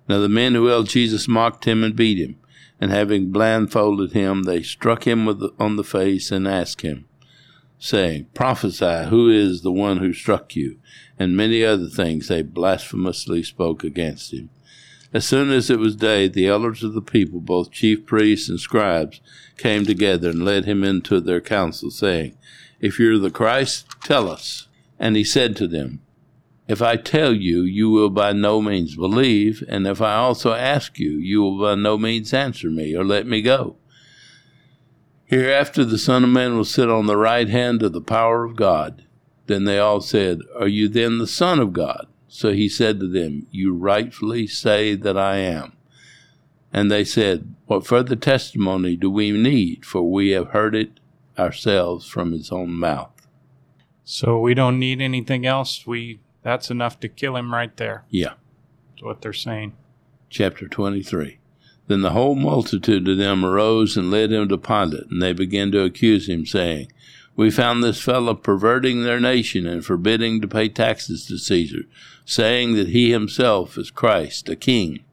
Now 0.07 0.19
the 0.19 0.29
men 0.29 0.53
who 0.53 0.67
held 0.67 0.89
Jesus 0.89 1.27
mocked 1.27 1.65
him 1.65 1.83
and 1.83 1.95
beat 1.95 2.17
him, 2.17 2.37
and 2.79 2.91
having 2.91 3.31
blindfolded 3.31 4.11
him, 4.11 4.43
they 4.43 4.61
struck 4.61 5.07
him 5.07 5.25
the, 5.25 5.51
on 5.57 5.77
the 5.77 5.83
face 5.83 6.31
and 6.31 6.47
asked 6.47 6.81
him, 6.81 7.05
saying, 7.79 8.27
Prophesy, 8.33 9.09
who 9.09 9.29
is 9.29 9.61
the 9.61 9.71
one 9.71 9.97
who 9.97 10.13
struck 10.13 10.55
you? 10.55 10.77
And 11.17 11.37
many 11.37 11.63
other 11.63 11.87
things 11.87 12.27
they 12.27 12.41
blasphemously 12.41 13.43
spoke 13.43 13.83
against 13.83 14.33
him. 14.33 14.49
As 15.13 15.25
soon 15.25 15.51
as 15.51 15.69
it 15.69 15.79
was 15.79 15.95
day, 15.95 16.27
the 16.27 16.47
elders 16.47 16.83
of 16.83 16.93
the 16.93 17.01
people, 17.01 17.39
both 17.39 17.71
chief 17.71 18.05
priests 18.05 18.49
and 18.49 18.59
scribes, 18.59 19.21
came 19.57 19.85
together 19.85 20.29
and 20.29 20.43
led 20.43 20.65
him 20.65 20.83
into 20.83 21.21
their 21.21 21.39
council, 21.39 21.91
saying, 21.91 22.35
If 22.83 22.99
you're 22.99 23.17
the 23.17 23.31
Christ, 23.31 23.85
tell 24.03 24.29
us. 24.29 24.67
And 24.99 25.15
he 25.15 25.23
said 25.23 25.55
to 25.55 25.69
them, 25.69 26.01
If 26.67 26.81
I 26.81 26.97
tell 26.97 27.31
you, 27.31 27.61
you 27.61 27.89
will 27.89 28.09
by 28.09 28.33
no 28.33 28.61
means 28.61 28.97
believe, 28.97 29.63
and 29.69 29.87
if 29.87 30.01
I 30.01 30.15
also 30.15 30.51
ask 30.51 30.99
you, 30.99 31.11
you 31.11 31.41
will 31.41 31.61
by 31.61 31.75
no 31.75 31.97
means 31.97 32.33
answer 32.33 32.69
me 32.69 32.93
or 32.93 33.05
let 33.05 33.25
me 33.25 33.41
go. 33.41 33.77
Hereafter 35.23 35.85
the 35.85 35.97
Son 35.97 36.25
of 36.25 36.29
Man 36.31 36.57
will 36.57 36.65
sit 36.65 36.89
on 36.89 37.05
the 37.05 37.15
right 37.15 37.47
hand 37.47 37.81
of 37.83 37.93
the 37.93 38.01
power 38.01 38.43
of 38.43 38.57
God. 38.57 39.05
Then 39.47 39.63
they 39.63 39.79
all 39.79 40.01
said, 40.01 40.39
Are 40.53 40.67
you 40.67 40.89
then 40.89 41.19
the 41.19 41.25
Son 41.25 41.61
of 41.61 41.71
God? 41.71 42.07
So 42.27 42.51
he 42.51 42.67
said 42.67 42.99
to 42.99 43.07
them, 43.07 43.47
You 43.49 43.73
rightfully 43.73 44.45
say 44.45 44.95
that 44.95 45.17
I 45.17 45.37
am. 45.37 45.71
And 46.73 46.91
they 46.91 47.05
said, 47.05 47.55
What 47.65 47.87
further 47.87 48.17
testimony 48.17 48.97
do 48.97 49.09
we 49.09 49.31
need? 49.31 49.85
For 49.85 50.01
we 50.01 50.31
have 50.31 50.49
heard 50.49 50.75
it 50.75 50.99
ourselves 51.37 52.05
from 52.07 52.31
his 52.31 52.51
own 52.51 52.71
mouth. 52.73 53.11
So 54.03 54.39
we 54.39 54.53
don't 54.53 54.79
need 54.79 55.01
anything 55.01 55.45
else. 55.45 55.87
We 55.87 56.19
that's 56.43 56.69
enough 56.69 56.99
to 56.99 57.07
kill 57.07 57.37
him 57.37 57.53
right 57.53 57.75
there. 57.77 58.03
Yeah. 58.09 58.33
That's 58.91 59.03
what 59.03 59.21
they're 59.21 59.33
saying. 59.33 59.73
Chapter 60.29 60.67
23. 60.67 61.39
Then 61.87 62.01
the 62.01 62.11
whole 62.11 62.35
multitude 62.35 63.07
of 63.07 63.17
them 63.17 63.43
arose 63.43 63.97
and 63.97 64.11
led 64.11 64.31
him 64.31 64.47
to 64.49 64.57
Pilate, 64.57 65.09
and 65.09 65.21
they 65.21 65.33
began 65.33 65.71
to 65.71 65.83
accuse 65.83 66.29
him, 66.29 66.45
saying, 66.45 66.91
We 67.35 67.49
found 67.51 67.83
this 67.83 68.01
fellow 68.01 68.35
perverting 68.35 69.03
their 69.03 69.19
nation 69.19 69.67
and 69.67 69.85
forbidding 69.85 70.41
to 70.41 70.47
pay 70.47 70.69
taxes 70.69 71.25
to 71.27 71.37
Caesar, 71.37 71.83
saying 72.25 72.75
that 72.75 72.89
he 72.89 73.11
himself 73.11 73.77
is 73.77 73.91
Christ, 73.91 74.47
a 74.49 74.55
king. 74.55 75.03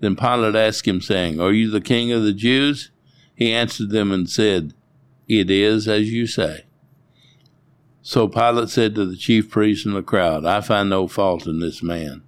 Then 0.00 0.16
Pilate 0.16 0.54
asked 0.54 0.86
him, 0.86 1.00
saying, 1.00 1.40
Are 1.40 1.52
you 1.52 1.70
the 1.70 1.80
king 1.80 2.12
of 2.12 2.22
the 2.22 2.32
Jews? 2.32 2.90
He 3.34 3.52
answered 3.52 3.90
them 3.90 4.10
and 4.10 4.28
said, 4.28 4.74
It 5.28 5.50
is 5.50 5.86
as 5.86 6.10
you 6.10 6.26
say. 6.26 6.64
So 8.02 8.26
Pilate 8.26 8.70
said 8.70 8.94
to 8.94 9.04
the 9.04 9.16
chief 9.16 9.50
priests 9.50 9.84
and 9.84 9.94
the 9.94 10.02
crowd, 10.02 10.46
I 10.46 10.60
find 10.62 10.88
no 10.88 11.06
fault 11.06 11.46
in 11.46 11.60
this 11.60 11.82
man. 11.82 12.22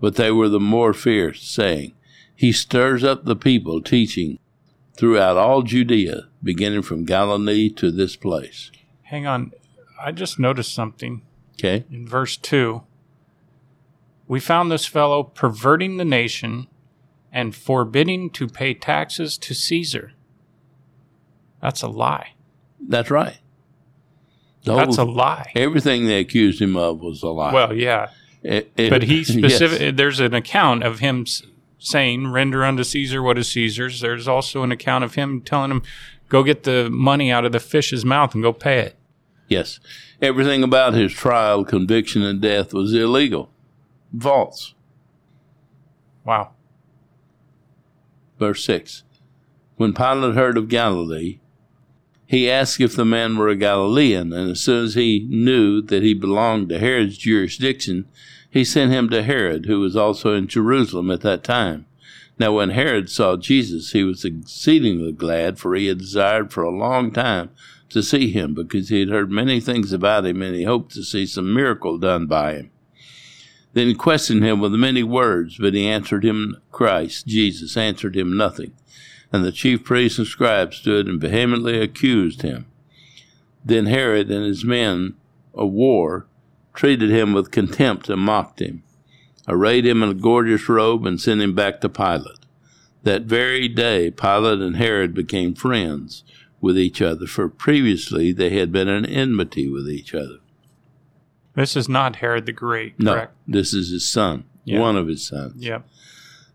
But 0.00 0.16
they 0.16 0.30
were 0.32 0.48
the 0.48 0.58
more 0.58 0.94
fierce, 0.94 1.42
saying, 1.46 1.92
He 2.34 2.50
stirs 2.50 3.04
up 3.04 3.24
the 3.24 3.36
people, 3.36 3.82
teaching 3.82 4.38
throughout 4.96 5.36
all 5.36 5.62
Judea, 5.62 6.28
beginning 6.42 6.82
from 6.82 7.04
Galilee 7.04 7.68
to 7.74 7.90
this 7.90 8.16
place. 8.16 8.70
Hang 9.02 9.26
on. 9.26 9.52
I 10.00 10.10
just 10.12 10.38
noticed 10.38 10.74
something 10.74 11.22
Okay? 11.58 11.84
in 11.90 12.08
verse 12.08 12.36
2. 12.36 12.82
We 14.26 14.40
found 14.40 14.72
this 14.72 14.86
fellow 14.86 15.22
perverting 15.22 15.98
the 15.98 16.04
nation 16.04 16.66
and 17.30 17.54
forbidding 17.54 18.30
to 18.30 18.48
pay 18.48 18.74
taxes 18.74 19.36
to 19.38 19.54
Caesar. 19.54 20.12
That's 21.62 21.80
a 21.82 21.88
lie. 21.88 22.34
That's 22.86 23.10
right. 23.10 23.38
The 24.64 24.74
That's 24.76 24.98
a 24.98 25.04
lie. 25.04 25.50
everything 25.56 26.06
they 26.06 26.18
accused 26.20 26.60
him 26.60 26.76
of 26.76 27.00
was 27.00 27.22
a 27.22 27.28
lie. 27.28 27.52
Well, 27.52 27.72
yeah, 27.74 28.10
It- 28.42 28.70
it- 28.76 28.90
but 28.90 29.04
he 29.04 29.18
yes. 29.20 29.28
specific. 29.28 29.96
There's 29.96 30.20
an 30.20 30.34
account 30.34 30.82
of 30.84 30.98
him 30.98 31.24
saying, 31.78 32.28
"Render 32.32 32.64
unto 32.64 32.84
Caesar 32.84 33.22
what 33.22 33.38
is 33.38 33.48
Caesar's." 33.48 34.00
There's 34.00 34.28
also 34.28 34.62
an 34.62 34.70
account 34.72 35.04
of 35.04 35.14
him 35.14 35.40
telling 35.40 35.70
him, 35.70 35.82
"Go 36.28 36.42
get 36.42 36.64
the 36.64 36.88
money 36.90 37.30
out 37.32 37.44
of 37.44 37.52
the 37.52 37.58
fish's 37.60 38.04
mouth 38.04 38.34
and 38.34 38.42
go 38.42 38.52
pay 38.52 38.80
it." 38.80 38.96
Yes. 39.48 39.80
Everything 40.20 40.62
about 40.62 40.94
his 40.94 41.12
trial, 41.12 41.64
conviction, 41.64 42.22
and 42.22 42.40
death 42.40 42.72
was 42.72 42.92
illegal, 42.94 43.50
false. 44.18 44.74
Wow. 46.24 46.50
Verse 48.38 48.64
6 48.64 49.02
When 49.76 49.92
Pilate 49.92 50.34
heard 50.36 50.56
of 50.56 50.68
Galilee, 50.68 51.38
he 52.32 52.50
asked 52.50 52.80
if 52.80 52.96
the 52.96 53.04
man 53.04 53.36
were 53.36 53.50
a 53.50 53.54
Galilean, 53.54 54.32
and 54.32 54.52
as 54.52 54.60
soon 54.62 54.86
as 54.86 54.94
he 54.94 55.26
knew 55.28 55.82
that 55.82 56.02
he 56.02 56.14
belonged 56.14 56.70
to 56.70 56.78
Herod's 56.78 57.18
jurisdiction, 57.18 58.06
he 58.48 58.64
sent 58.64 58.90
him 58.90 59.10
to 59.10 59.22
Herod, 59.22 59.66
who 59.66 59.80
was 59.80 59.94
also 59.94 60.34
in 60.34 60.46
Jerusalem 60.46 61.10
at 61.10 61.20
that 61.20 61.44
time. 61.44 61.84
Now, 62.38 62.52
when 62.52 62.70
Herod 62.70 63.10
saw 63.10 63.36
Jesus, 63.36 63.92
he 63.92 64.02
was 64.02 64.24
exceedingly 64.24 65.12
glad, 65.12 65.58
for 65.58 65.74
he 65.74 65.88
had 65.88 65.98
desired 65.98 66.50
for 66.50 66.62
a 66.62 66.74
long 66.74 67.10
time 67.10 67.50
to 67.90 68.02
see 68.02 68.30
him, 68.30 68.54
because 68.54 68.88
he 68.88 69.00
had 69.00 69.10
heard 69.10 69.30
many 69.30 69.60
things 69.60 69.92
about 69.92 70.24
him, 70.24 70.40
and 70.40 70.56
he 70.56 70.64
hoped 70.64 70.94
to 70.94 71.04
see 71.04 71.26
some 71.26 71.52
miracle 71.52 71.98
done 71.98 72.24
by 72.24 72.54
him. 72.54 72.70
Then 73.74 73.88
he 73.88 73.94
questioned 73.94 74.42
him 74.42 74.58
with 74.58 74.72
many 74.72 75.02
words, 75.02 75.58
but 75.58 75.74
he 75.74 75.86
answered 75.86 76.24
him, 76.24 76.56
Christ, 76.70 77.26
Jesus, 77.26 77.76
answered 77.76 78.16
him 78.16 78.38
nothing. 78.38 78.72
And 79.32 79.44
the 79.44 79.52
chief 79.52 79.82
priests 79.84 80.18
and 80.18 80.26
scribes 80.26 80.76
stood 80.76 81.06
and 81.08 81.20
vehemently 81.20 81.80
accused 81.80 82.42
him. 82.42 82.66
Then 83.64 83.86
Herod 83.86 84.30
and 84.30 84.44
his 84.44 84.64
men 84.64 85.14
of 85.54 85.70
war 85.70 86.26
treated 86.74 87.10
him 87.10 87.32
with 87.32 87.50
contempt 87.50 88.08
and 88.08 88.20
mocked 88.20 88.60
him, 88.60 88.82
arrayed 89.48 89.86
him 89.86 90.02
in 90.02 90.08
a 90.10 90.14
gorgeous 90.14 90.68
robe, 90.68 91.06
and 91.06 91.20
sent 91.20 91.40
him 91.40 91.54
back 91.54 91.80
to 91.80 91.88
Pilate. 91.88 92.38
That 93.04 93.22
very 93.22 93.68
day, 93.68 94.10
Pilate 94.10 94.60
and 94.60 94.76
Herod 94.76 95.14
became 95.14 95.54
friends 95.54 96.24
with 96.60 96.78
each 96.78 97.00
other, 97.02 97.26
for 97.26 97.48
previously 97.48 98.32
they 98.32 98.50
had 98.50 98.70
been 98.70 98.88
in 98.88 99.04
enmity 99.04 99.68
with 99.68 99.88
each 99.88 100.14
other. 100.14 100.38
This 101.54 101.76
is 101.76 101.88
not 101.88 102.16
Herod 102.16 102.46
the 102.46 102.52
Great, 102.52 102.94
correct? 102.98 103.34
No, 103.46 103.58
this 103.58 103.74
is 103.74 103.90
his 103.90 104.08
son, 104.08 104.44
Yeah. 104.64 104.80
one 104.80 104.96
of 104.96 105.08
his 105.08 105.26
sons. 105.26 105.62
Yep. 105.62 105.86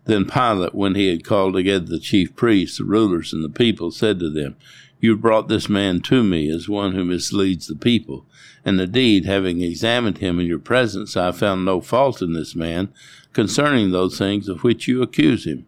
Then 0.08 0.24
Pilate, 0.24 0.74
when 0.74 0.94
he 0.94 1.08
had 1.08 1.22
called 1.22 1.52
together 1.52 1.84
the 1.84 1.98
chief 1.98 2.34
priests, 2.34 2.78
the 2.78 2.84
rulers, 2.84 3.34
and 3.34 3.44
the 3.44 3.50
people, 3.50 3.90
said 3.90 4.18
to 4.20 4.30
them, 4.30 4.56
You 5.00 5.10
have 5.10 5.20
brought 5.20 5.48
this 5.48 5.68
man 5.68 6.00
to 6.00 6.24
me 6.24 6.48
as 6.48 6.66
one 6.66 6.92
who 6.92 7.04
misleads 7.04 7.66
the 7.66 7.76
people. 7.76 8.24
And 8.64 8.80
indeed, 8.80 9.26
having 9.26 9.60
examined 9.60 10.16
him 10.16 10.40
in 10.40 10.46
your 10.46 10.60
presence, 10.60 11.14
I 11.14 11.30
found 11.32 11.66
no 11.66 11.82
fault 11.82 12.22
in 12.22 12.32
this 12.32 12.56
man 12.56 12.88
concerning 13.34 13.90
those 13.90 14.16
things 14.16 14.48
of 14.48 14.64
which 14.64 14.88
you 14.88 15.02
accuse 15.02 15.46
him. 15.46 15.66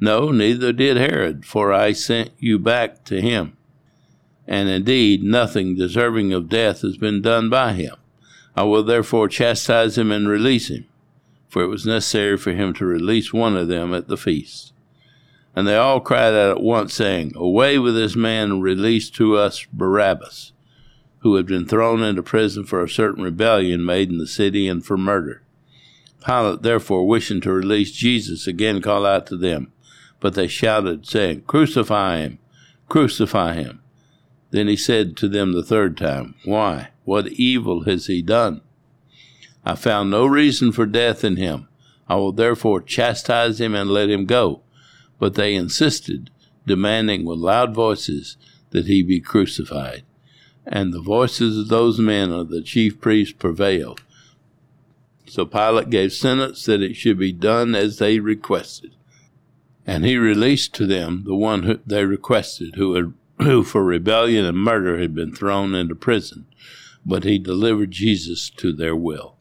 No, 0.00 0.32
neither 0.32 0.72
did 0.72 0.96
Herod, 0.96 1.44
for 1.44 1.72
I 1.72 1.92
sent 1.92 2.32
you 2.40 2.58
back 2.58 3.04
to 3.04 3.20
him. 3.20 3.56
And 4.48 4.68
indeed, 4.68 5.22
nothing 5.22 5.76
deserving 5.76 6.32
of 6.32 6.48
death 6.48 6.80
has 6.80 6.96
been 6.96 7.22
done 7.22 7.48
by 7.48 7.74
him. 7.74 7.94
I 8.56 8.64
will 8.64 8.82
therefore 8.82 9.28
chastise 9.28 9.96
him 9.96 10.10
and 10.10 10.28
release 10.28 10.70
him 10.70 10.86
for 11.48 11.62
it 11.62 11.68
was 11.68 11.86
necessary 11.86 12.36
for 12.36 12.52
him 12.52 12.72
to 12.74 12.86
release 12.86 13.32
one 13.32 13.56
of 13.56 13.68
them 13.68 13.94
at 13.94 14.08
the 14.08 14.16
feast. 14.16 14.72
And 15.54 15.66
they 15.66 15.76
all 15.76 16.00
cried 16.00 16.34
out 16.34 16.56
at 16.58 16.62
once, 16.62 16.92
saying, 16.94 17.32
Away 17.34 17.78
with 17.78 17.94
this 17.94 18.14
man, 18.14 18.50
and 18.50 18.62
release 18.62 19.08
to 19.10 19.36
us 19.36 19.66
Barabbas, 19.72 20.52
who 21.20 21.36
had 21.36 21.46
been 21.46 21.66
thrown 21.66 22.02
into 22.02 22.22
prison 22.22 22.64
for 22.64 22.82
a 22.82 22.88
certain 22.88 23.24
rebellion 23.24 23.84
made 23.84 24.10
in 24.10 24.18
the 24.18 24.26
city 24.26 24.68
and 24.68 24.84
for 24.84 24.98
murder. 24.98 25.42
Pilate, 26.24 26.62
therefore, 26.62 27.06
wishing 27.06 27.40
to 27.40 27.52
release 27.52 27.92
Jesus, 27.92 28.46
again 28.46 28.82
called 28.82 29.06
out 29.06 29.26
to 29.28 29.36
them. 29.36 29.72
But 30.20 30.34
they 30.34 30.48
shouted, 30.48 31.06
saying, 31.06 31.42
Crucify 31.42 32.18
him! 32.18 32.38
Crucify 32.88 33.54
him! 33.54 33.80
Then 34.50 34.68
he 34.68 34.76
said 34.76 35.16
to 35.18 35.28
them 35.28 35.52
the 35.52 35.62
third 35.62 35.96
time, 35.96 36.34
Why? 36.44 36.88
What 37.04 37.28
evil 37.28 37.84
has 37.84 38.06
he 38.06 38.22
done? 38.22 38.60
I 39.68 39.74
found 39.74 40.10
no 40.10 40.26
reason 40.26 40.70
for 40.70 40.86
death 40.86 41.24
in 41.24 41.34
him. 41.34 41.66
I 42.08 42.14
will 42.14 42.30
therefore 42.30 42.80
chastise 42.80 43.60
him 43.60 43.74
and 43.74 43.90
let 43.90 44.08
him 44.08 44.24
go. 44.24 44.62
But 45.18 45.34
they 45.34 45.56
insisted, 45.56 46.30
demanding 46.64 47.24
with 47.24 47.40
loud 47.40 47.74
voices 47.74 48.36
that 48.70 48.86
he 48.86 49.02
be 49.02 49.18
crucified. 49.18 50.04
And 50.64 50.92
the 50.92 51.00
voices 51.00 51.58
of 51.58 51.68
those 51.68 51.98
men 51.98 52.30
of 52.30 52.48
the 52.48 52.62
chief 52.62 53.00
priests 53.00 53.34
prevailed. 53.36 54.02
So 55.26 55.44
Pilate 55.44 55.90
gave 55.90 56.12
sentence 56.12 56.64
that 56.66 56.80
it 56.80 56.94
should 56.94 57.18
be 57.18 57.32
done 57.32 57.74
as 57.74 57.98
they 57.98 58.20
requested. 58.20 58.92
And 59.84 60.04
he 60.04 60.16
released 60.16 60.74
to 60.74 60.86
them 60.86 61.24
the 61.24 61.34
one 61.34 61.64
who 61.64 61.80
they 61.84 62.04
requested, 62.04 62.76
who, 62.76 62.94
had, 62.94 63.14
who 63.38 63.64
for 63.64 63.82
rebellion 63.82 64.44
and 64.44 64.58
murder 64.58 64.98
had 64.98 65.12
been 65.12 65.34
thrown 65.34 65.74
into 65.74 65.96
prison. 65.96 66.46
But 67.04 67.24
he 67.24 67.40
delivered 67.40 67.90
Jesus 67.90 68.48
to 68.50 68.72
their 68.72 68.94
will. 68.94 69.35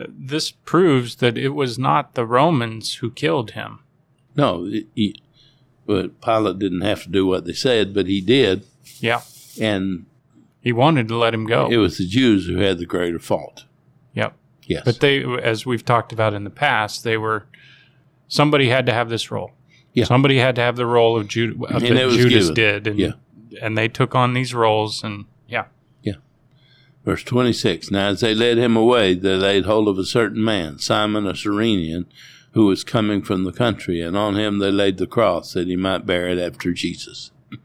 Uh, 0.00 0.06
this 0.08 0.50
proves 0.50 1.16
that 1.16 1.36
it 1.38 1.50
was 1.50 1.78
not 1.78 2.14
the 2.14 2.24
Romans 2.26 2.94
who 2.96 3.10
killed 3.10 3.52
him. 3.52 3.80
No, 4.36 4.64
he, 4.94 5.14
but 5.86 6.20
Pilate 6.20 6.58
didn't 6.58 6.82
have 6.82 7.02
to 7.04 7.08
do 7.08 7.26
what 7.26 7.44
they 7.44 7.52
said, 7.52 7.92
but 7.94 8.06
he 8.06 8.20
did, 8.20 8.64
Yeah. 9.00 9.22
and 9.60 10.06
He 10.60 10.72
wanted 10.72 11.08
to 11.08 11.16
let 11.16 11.34
him 11.34 11.46
go. 11.46 11.68
it 11.70 11.78
was 11.78 11.98
the 11.98 12.06
Jews 12.06 12.46
who 12.46 12.58
had 12.58 12.78
the 12.78 12.86
greater 12.86 13.18
fault. 13.18 13.64
yep. 14.14 14.34
Yes, 14.66 14.82
But 14.84 15.00
they, 15.00 15.24
as 15.24 15.64
we've 15.64 15.84
talked 15.84 16.12
about 16.12 16.34
in 16.34 16.44
the 16.44 16.50
past, 16.50 17.02
they 17.02 17.16
were 17.16 17.46
somebody 18.28 18.68
had 18.68 18.84
to 18.86 18.92
have 18.92 19.08
this 19.08 19.30
role. 19.30 19.52
Yeah. 19.94 20.04
Somebody 20.04 20.38
had 20.38 20.54
to 20.56 20.60
have 20.62 20.76
the 20.76 20.84
role 20.86 21.16
of 21.18 21.26
Judas 21.26 21.56
And 21.70 21.82
that 21.82 21.96
it 21.96 22.04
was 22.04 22.16
Judas 22.16 22.50
given. 22.50 22.54
did, 22.54 22.86
and 22.86 22.98
Yeah. 22.98 23.12
and 23.62 23.76
they 23.78 23.88
took 23.88 24.14
on 24.14 24.34
these 24.34 24.52
roles, 24.54 25.02
and 25.02 25.24
verse 27.04 27.22
twenty-six. 27.22 27.90
Now, 27.90 28.08
as 28.08 28.20
they 28.20 28.34
led 28.34 28.58
him 28.58 28.76
away, 28.76 29.14
they 29.14 29.36
laid 29.36 29.64
hold 29.64 29.88
of 29.88 29.98
a 29.98 30.04
certain 30.04 30.42
man, 30.42 30.78
Simon 30.78 31.26
a 31.26 31.34
Cyrenian, 31.34 32.06
who 32.52 32.66
was 32.66 32.84
coming 32.84 33.22
from 33.22 33.44
the 33.44 33.52
country, 33.52 34.00
and 34.00 34.16
on 34.16 34.36
him 34.36 34.58
they 34.58 34.70
laid 34.70 34.98
the 34.98 35.06
cross 35.06 35.52
that 35.52 35.68
he 35.68 35.76
might 35.76 36.06
bear 36.06 36.28
it 36.28 36.38
after 36.38 36.72
Jesus. 36.72 37.30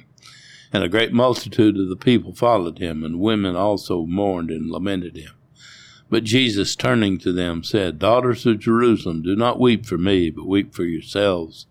And 0.76 0.84
a 0.84 0.90
great 0.90 1.14
multitude 1.14 1.78
of 1.78 1.88
the 1.88 1.96
people 1.96 2.34
followed 2.34 2.80
him, 2.80 3.04
and 3.04 3.20
women 3.20 3.56
also 3.56 4.08
mourned 4.08 4.50
and 4.50 4.72
lamented 4.72 5.16
him. 5.16 5.34
But 6.10 6.24
Jesus, 6.24 6.76
turning 6.76 7.18
to 7.20 7.32
them, 7.32 7.64
said, 7.64 8.00
Daughters 8.00 8.46
of 8.46 8.60
Jerusalem, 8.60 9.22
do 9.22 9.36
not 9.36 9.60
weep 9.60 9.86
for 9.86 9.98
me, 9.98 10.30
but 10.30 10.48
weep 10.48 10.74
for 10.74 10.84
yourselves 10.84 11.66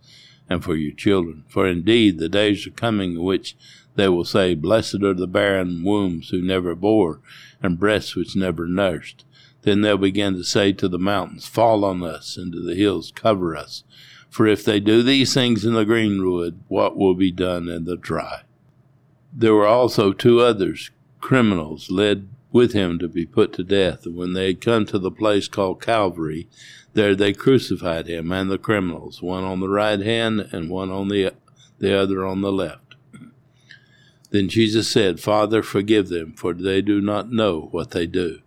and 0.48 0.64
for 0.64 0.74
your 0.74 0.94
children. 0.94 1.44
For 1.48 1.66
indeed 1.66 2.18
the 2.18 2.28
days 2.28 2.66
are 2.66 2.70
coming 2.70 3.12
in 3.12 3.22
which 3.22 3.56
they 3.94 4.08
will 4.08 4.24
say, 4.24 4.54
Blessed 4.54 5.02
are 5.02 5.14
the 5.14 5.26
barren 5.26 5.84
wombs 5.84 6.30
who 6.30 6.40
never 6.40 6.74
bore, 6.74 7.20
and 7.62 7.78
breasts 7.78 8.14
which 8.16 8.36
never 8.36 8.66
nursed. 8.66 9.24
Then 9.62 9.80
they'll 9.80 9.98
begin 9.98 10.34
to 10.34 10.44
say 10.44 10.72
to 10.72 10.88
the 10.88 10.98
mountains, 10.98 11.46
Fall 11.46 11.84
on 11.84 12.02
us, 12.02 12.36
and 12.36 12.52
to 12.52 12.60
the 12.60 12.74
hills, 12.74 13.12
Cover 13.14 13.56
us. 13.56 13.84
For 14.28 14.46
if 14.46 14.64
they 14.64 14.80
do 14.80 15.02
these 15.02 15.34
things 15.34 15.64
in 15.64 15.74
the 15.74 15.84
greenwood, 15.84 16.60
what 16.68 16.96
will 16.96 17.14
be 17.14 17.30
done 17.30 17.68
in 17.68 17.84
the 17.84 17.96
dry? 17.96 18.42
There 19.32 19.54
were 19.54 19.66
also 19.66 20.12
two 20.12 20.40
others, 20.40 20.90
criminals, 21.20 21.90
led 21.90 22.28
with 22.50 22.72
him 22.72 22.98
to 22.98 23.08
be 23.08 23.26
put 23.26 23.52
to 23.54 23.64
death. 23.64 24.06
And 24.06 24.16
when 24.16 24.32
they 24.32 24.48
had 24.48 24.60
come 24.60 24.86
to 24.86 24.98
the 24.98 25.10
place 25.10 25.48
called 25.48 25.82
Calvary, 25.82 26.48
there 26.94 27.14
they 27.14 27.32
crucified 27.32 28.06
him 28.06 28.30
and 28.32 28.50
the 28.50 28.58
criminals, 28.58 29.22
one 29.22 29.44
on 29.44 29.60
the 29.60 29.68
right 29.68 30.00
hand 30.00 30.48
and 30.52 30.68
one 30.68 30.90
on 30.90 31.08
the, 31.08 31.32
the 31.78 31.98
other 31.98 32.24
on 32.24 32.42
the 32.42 32.52
left. 32.52 32.81
Then 34.32 34.48
Jesus 34.48 34.88
said, 34.88 35.20
Father, 35.20 35.62
forgive 35.62 36.08
them, 36.08 36.32
for 36.32 36.54
they 36.54 36.80
do 36.80 37.02
not 37.02 37.30
know 37.30 37.68
what 37.70 37.90
they 37.90 38.06
do. 38.06 38.40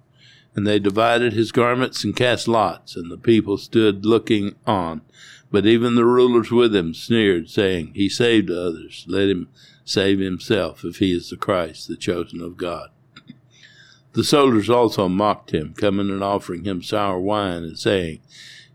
And 0.56 0.66
they 0.66 0.80
divided 0.80 1.34
his 1.34 1.52
garments 1.52 2.04
and 2.04 2.16
cast 2.16 2.48
lots, 2.48 2.96
and 2.96 3.12
the 3.12 3.18
people 3.18 3.60
stood 3.60 4.04
looking 4.04 4.56
on. 4.66 5.02
But 5.52 5.68
even 5.68 5.94
the 5.94 6.06
rulers 6.06 6.50
with 6.50 6.76
him 6.76 6.96
sneered, 6.96 7.52
saying, 7.52 7.92
He 7.94 8.10
saved 8.10 8.50
others, 8.50 9.06
let 9.08 9.30
him 9.30 9.50
save 9.84 10.18
himself, 10.18 10.84
if 10.84 10.98
he 10.98 11.16
is 11.16 11.30
the 11.30 11.38
Christ, 11.38 11.88
the 11.88 11.96
chosen 11.96 12.42
of 12.42 12.58
God. 12.58 12.90
The 14.14 14.24
soldiers 14.24 14.72
also 14.72 15.08
mocked 15.08 15.52
him, 15.52 15.76
coming 15.76 16.10
and 16.10 16.24
offering 16.24 16.64
him 16.64 16.82
sour 16.82 17.20
wine, 17.20 17.64
and 17.64 17.78
saying, 17.78 18.22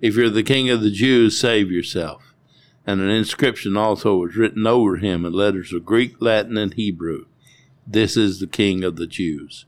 If 0.01 0.15
you're 0.15 0.31
the 0.31 0.45
king 0.45 0.71
of 0.71 0.81
the 0.81 0.93
Jews, 0.93 1.41
save 1.41 1.73
yourself. 1.73 2.30
And 2.87 3.01
an 3.01 3.11
inscription 3.11 3.77
also 3.77 4.17
was 4.17 4.37
written 4.37 4.67
over 4.67 4.97
him 4.97 5.25
in 5.25 5.33
letters 5.33 5.73
of 5.73 5.85
Greek, 5.85 6.17
Latin, 6.21 6.57
and 6.57 6.75
Hebrew 6.75 7.27
This 7.87 8.17
is 8.17 8.41
the 8.41 8.47
king 8.47 8.85
of 8.85 8.97
the 8.97 9.07
Jews. 9.07 9.67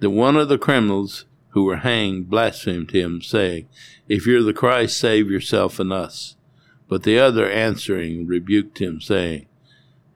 Then 0.00 0.14
one 0.14 0.36
of 0.36 0.48
the 0.48 0.58
criminals 0.58 1.24
who 1.50 1.64
were 1.64 1.78
hanged 1.78 2.28
blasphemed 2.28 2.92
him, 2.92 3.22
saying, 3.22 3.68
If 4.08 4.26
you're 4.26 4.42
the 4.42 4.52
Christ, 4.52 4.98
save 4.98 5.30
yourself 5.30 5.78
and 5.78 5.92
us. 5.92 6.36
But 6.88 7.02
the 7.02 7.18
other 7.18 7.50
answering 7.50 8.26
rebuked 8.26 8.78
him, 8.78 9.00
saying, 9.00 9.46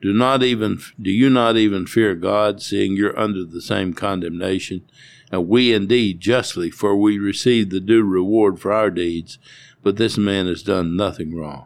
Do 0.01 0.13
not 0.13 0.43
even 0.43 0.79
do 1.01 1.11
you 1.11 1.29
not 1.29 1.57
even 1.57 1.85
fear 1.85 2.15
God, 2.15 2.61
seeing 2.61 2.95
you're 2.95 3.17
under 3.17 3.43
the 3.43 3.61
same 3.61 3.93
condemnation? 3.93 4.83
And 5.31 5.47
we 5.47 5.73
indeed 5.73 6.19
justly, 6.19 6.69
for 6.69 6.95
we 6.95 7.17
receive 7.17 7.69
the 7.69 7.79
due 7.79 8.03
reward 8.03 8.59
for 8.59 8.71
our 8.71 8.89
deeds, 8.89 9.39
but 9.81 9.97
this 9.97 10.17
man 10.17 10.47
has 10.47 10.63
done 10.63 10.95
nothing 10.95 11.35
wrong. 11.35 11.65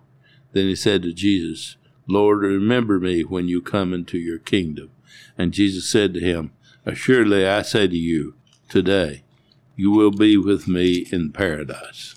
Then 0.53 0.65
he 0.67 0.75
said 0.75 1.03
to 1.03 1.13
Jesus, 1.13 1.77
Lord, 2.07 2.39
remember 2.39 2.99
me 2.99 3.23
when 3.23 3.47
you 3.47 3.61
come 3.61 3.93
into 3.93 4.17
your 4.17 4.39
kingdom. 4.39 4.91
And 5.37 5.51
Jesus 5.53 5.89
said 5.89 6.13
to 6.13 6.19
him, 6.19 6.51
Assuredly 6.85 7.45
I 7.45 7.61
say 7.63 7.87
to 7.87 7.97
you, 7.97 8.35
today 8.69 9.23
you 9.75 9.91
will 9.91 10.11
be 10.11 10.37
with 10.37 10.67
me 10.67 11.05
in 11.11 11.31
paradise. 11.31 12.15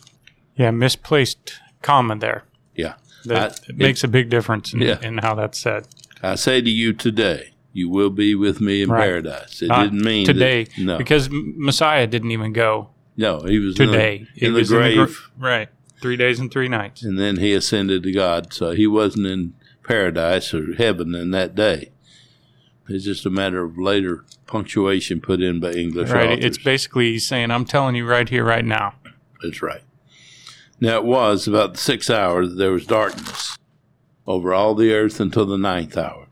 Yeah, 0.57 0.71
misplaced 0.71 1.55
comma 1.83 2.17
there. 2.17 2.45
Yeah. 2.75 2.95
That 3.25 3.61
I- 3.67 3.71
it 3.71 3.77
makes 3.77 4.05
a 4.05 4.09
big 4.09 4.31
difference 4.31 4.73
in, 4.73 4.81
Yeah. 4.81 4.99
in 5.03 5.19
how 5.19 5.35
that's 5.35 5.59
said. 5.59 5.87
I 6.23 6.37
say 6.37 6.61
to 6.63 6.71
you 6.71 6.93
today, 6.93 7.51
you 7.73 7.89
will 7.89 8.11
be 8.11 8.35
with 8.35 8.61
me 8.61 8.83
in 8.83 8.91
Right. 8.91 9.01
paradise. 9.05 9.61
It 9.63 9.69
Not 9.69 9.85
didn't 9.85 10.03
mean 10.05 10.27
that- 10.27 10.33
today, 10.33 10.67
no, 10.79 10.99
because 10.99 11.29
Messiah 11.31 12.07
didn't 12.07 12.31
even 12.31 12.53
go 12.53 12.91
no, 13.17 13.41
he 13.43 13.59
was 13.59 13.75
today. 13.75 14.27
in 14.37 14.53
the, 14.55 14.59
in 14.61 14.65
the 14.65 14.69
grave, 14.69 14.97
gr- 15.39 15.45
right. 15.47 15.69
Three 16.01 16.17
days 16.17 16.39
and 16.41 16.51
three 16.51 16.69
nights. 16.69 17.03
and 17.03 17.19
then 17.19 17.37
he 17.39 17.53
ascended 17.53 18.03
to 18.05 18.13
God. 18.13 18.53
So 18.53 18.71
he 18.71 18.87
wasn't 18.87 19.27
in 19.27 19.55
paradise 19.83 20.55
or 20.55 20.75
heaven 20.75 21.15
in 21.15 21.31
that 21.33 21.55
day. 21.55 21.91
It's 22.89 23.05
just 23.05 23.25
a 23.27 23.31
matter 23.31 23.63
of 23.63 23.79
later 23.79 24.25
punctuation 24.47 25.21
put 25.21 25.41
in 25.41 25.61
by 25.61 25.73
English 25.73 26.11
Right. 26.11 26.31
authors. 26.31 26.45
It's 26.45 26.59
basically 26.59 27.13
he's 27.13 27.27
saying, 27.29 27.51
I'm 27.51 27.65
telling 27.65 27.95
you 27.95 28.05
right 28.07 28.29
here, 28.29 28.45
right 28.45 28.65
now. 28.65 28.95
That's 29.43 29.63
right. 29.63 29.83
Now 30.81 30.97
it 30.97 31.05
was 31.05 31.47
about 31.47 31.75
the 31.75 31.79
sixth 31.79 32.11
hour 32.11 32.47
that 32.47 32.55
there 32.57 32.73
was 32.73 32.87
darkness 32.87 33.57
over 34.27 34.53
all 34.55 34.75
the 34.75 34.93
earth 34.93 35.21
until 35.21 35.47
the 35.47 35.59
ninth 35.59 35.97
hour. 35.97 36.27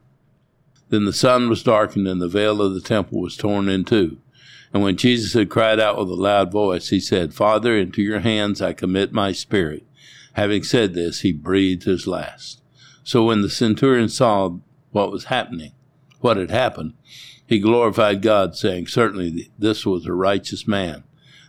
Then 0.88 1.04
the 1.04 1.12
sun 1.12 1.48
was 1.50 1.62
darkened, 1.62 2.08
and 2.08 2.20
the 2.20 2.28
veil 2.28 2.62
of 2.62 2.72
the 2.74 2.80
temple 2.80 3.20
was 3.20 3.36
torn 3.36 3.68
in 3.68 3.84
two. 3.84 4.16
And 4.72 4.82
when 4.82 4.96
Jesus 4.96 5.32
had 5.32 5.50
cried 5.50 5.80
out 5.80 5.98
with 5.98 6.08
a 6.08 6.14
loud 6.14 6.52
voice, 6.52 6.88
he 6.88 7.00
said, 7.00 7.34
Father, 7.34 7.76
into 7.76 8.02
your 8.02 8.20
hands 8.20 8.60
I 8.60 8.72
commit 8.72 9.12
my 9.12 9.32
spirit. 9.32 9.86
Having 10.34 10.64
said 10.64 10.94
this, 10.94 11.20
he 11.20 11.32
breathed 11.32 11.84
his 11.84 12.06
last. 12.06 12.60
So 13.02 13.24
when 13.24 13.42
the 13.42 13.50
centurion 13.50 14.08
saw 14.08 14.58
what 14.90 15.10
was 15.10 15.24
happening, 15.24 15.72
what 16.20 16.36
had 16.36 16.50
happened, 16.50 16.94
he 17.46 17.58
glorified 17.58 18.20
God, 18.20 18.54
saying, 18.54 18.88
Certainly 18.88 19.50
this 19.58 19.86
was 19.86 20.04
a 20.04 20.12
righteous 20.12 20.68
man 20.68 21.04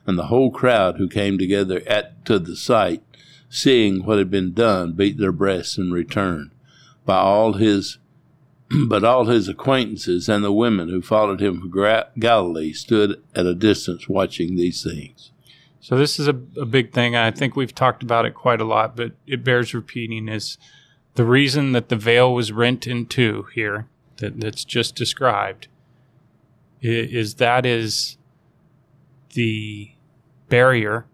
and 0.10 0.17
the 0.17 0.25
whole 0.25 0.49
crowd 0.49 0.97
who 0.97 1.08
came 1.08 1.38
together 1.38 1.84
at 1.86 2.25
to 2.25 2.39
the 2.39 2.55
sight, 2.55 3.03
seeing 3.47 4.03
what 4.03 4.17
had 4.17 4.32
been 4.32 4.53
done, 4.53 4.93
beat 4.93 5.19
their 5.19 5.32
breasts 5.32 5.77
and 5.77 5.93
returned. 5.93 6.49
By 7.05 7.17
all 7.17 7.53
his, 7.53 7.99
but 8.88 9.03
all 9.03 9.25
his 9.25 9.47
acquaintances 9.47 10.29
and 10.29 10.43
the 10.43 10.51
women 10.51 10.89
who 10.89 11.01
followed 11.01 11.41
him 11.41 11.60
from 11.60 12.10
Galilee 12.19 12.73
stood 12.73 13.21
at 13.36 13.45
a 13.45 13.55
distance 13.55 14.08
watching 14.08 14.55
these 14.55 14.84
things. 14.84 15.32
So 15.79 15.97
this 15.97 16.19
is 16.19 16.27
a, 16.27 16.38
a 16.60 16.65
big 16.65 16.93
thing. 16.93 17.15
I 17.15 17.32
think 17.32 17.55
we've 17.55 17.73
talked 17.73 18.03
about 18.03 18.25
it 18.25 18.34
quite 18.34 18.62
a 18.62 18.65
lot, 18.65 18.95
but 18.95 19.13
it 19.25 19.43
bears 19.43 19.73
repeating 19.73 20.27
is 20.27 20.58
the 21.15 21.25
reason 21.25 21.71
that 21.71 21.89
the 21.89 21.95
veil 21.95 22.34
was 22.34 22.51
rent 22.51 22.86
in 22.86 23.05
two 23.05 23.47
here 23.53 23.88
that, 24.17 24.39
that's 24.39 24.63
just 24.63 24.95
described 24.95 25.67
is 26.82 27.36
that 27.36 27.65
is 27.65 28.17
the 29.34 29.91
barrier 30.47 31.05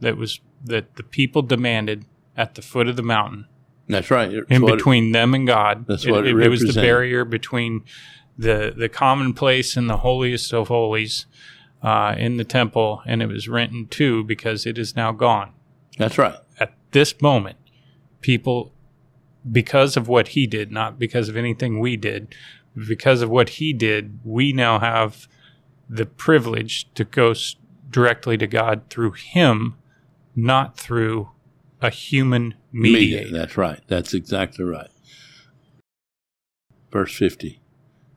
that 0.00 0.16
was 0.16 0.40
that 0.64 0.96
the 0.96 1.02
people 1.02 1.42
demanded 1.42 2.04
at 2.36 2.54
the 2.54 2.62
foot 2.62 2.88
of 2.88 2.96
the 2.96 3.02
mountain 3.02 3.46
That's 3.88 4.10
right. 4.10 4.32
It's 4.32 4.50
in 4.50 4.62
what 4.62 4.74
it- 4.74 4.76
between 4.76 5.12
them 5.12 5.34
and 5.34 5.46
God. 5.46 5.86
That's 5.86 6.06
what 6.06 6.26
it 6.26 6.38
it, 6.38 6.48
was 6.48 6.60
the 6.60 6.80
barrier 6.80 7.24
between 7.24 7.84
the 8.36 8.72
the 8.76 8.88
common 8.88 9.32
place 9.34 9.76
and 9.76 9.88
the 9.88 9.98
holiest 9.98 10.52
of 10.52 10.68
holies 10.68 11.26
uh, 11.82 12.14
in 12.18 12.36
the 12.36 12.44
temple, 12.44 13.02
and 13.06 13.22
it 13.22 13.26
was 13.26 13.48
rent 13.48 13.72
in 13.72 13.86
two 13.88 14.24
because 14.24 14.66
it 14.66 14.78
is 14.78 14.94
now 14.94 15.12
gone. 15.12 15.52
that's 15.96 16.18
right. 16.18 16.34
At 16.60 16.74
this 16.92 17.20
moment, 17.20 17.56
people, 18.20 18.72
because 19.50 19.96
of 19.96 20.08
what 20.08 20.28
he 20.28 20.46
did, 20.46 20.70
not 20.70 20.98
because 20.98 21.28
of 21.28 21.36
anything 21.36 21.80
we 21.80 21.96
did, 21.96 22.34
because 22.88 23.22
of 23.22 23.30
what 23.30 23.48
he 23.50 23.72
did, 23.72 24.18
we 24.24 24.52
now 24.52 24.78
have 24.78 25.28
the 25.88 26.06
privilege 26.06 26.92
to 26.94 27.04
go 27.04 27.34
directly 27.90 28.36
to 28.36 28.46
God 28.46 28.82
through 28.90 29.12
him, 29.12 29.74
not 30.36 30.76
through 30.76 31.30
a 31.80 31.90
human 31.90 32.54
mediator. 32.72 33.30
That's 33.30 33.56
right. 33.56 33.80
That's 33.86 34.14
exactly 34.14 34.64
right. 34.64 34.90
Verse 36.90 37.14
50. 37.14 37.60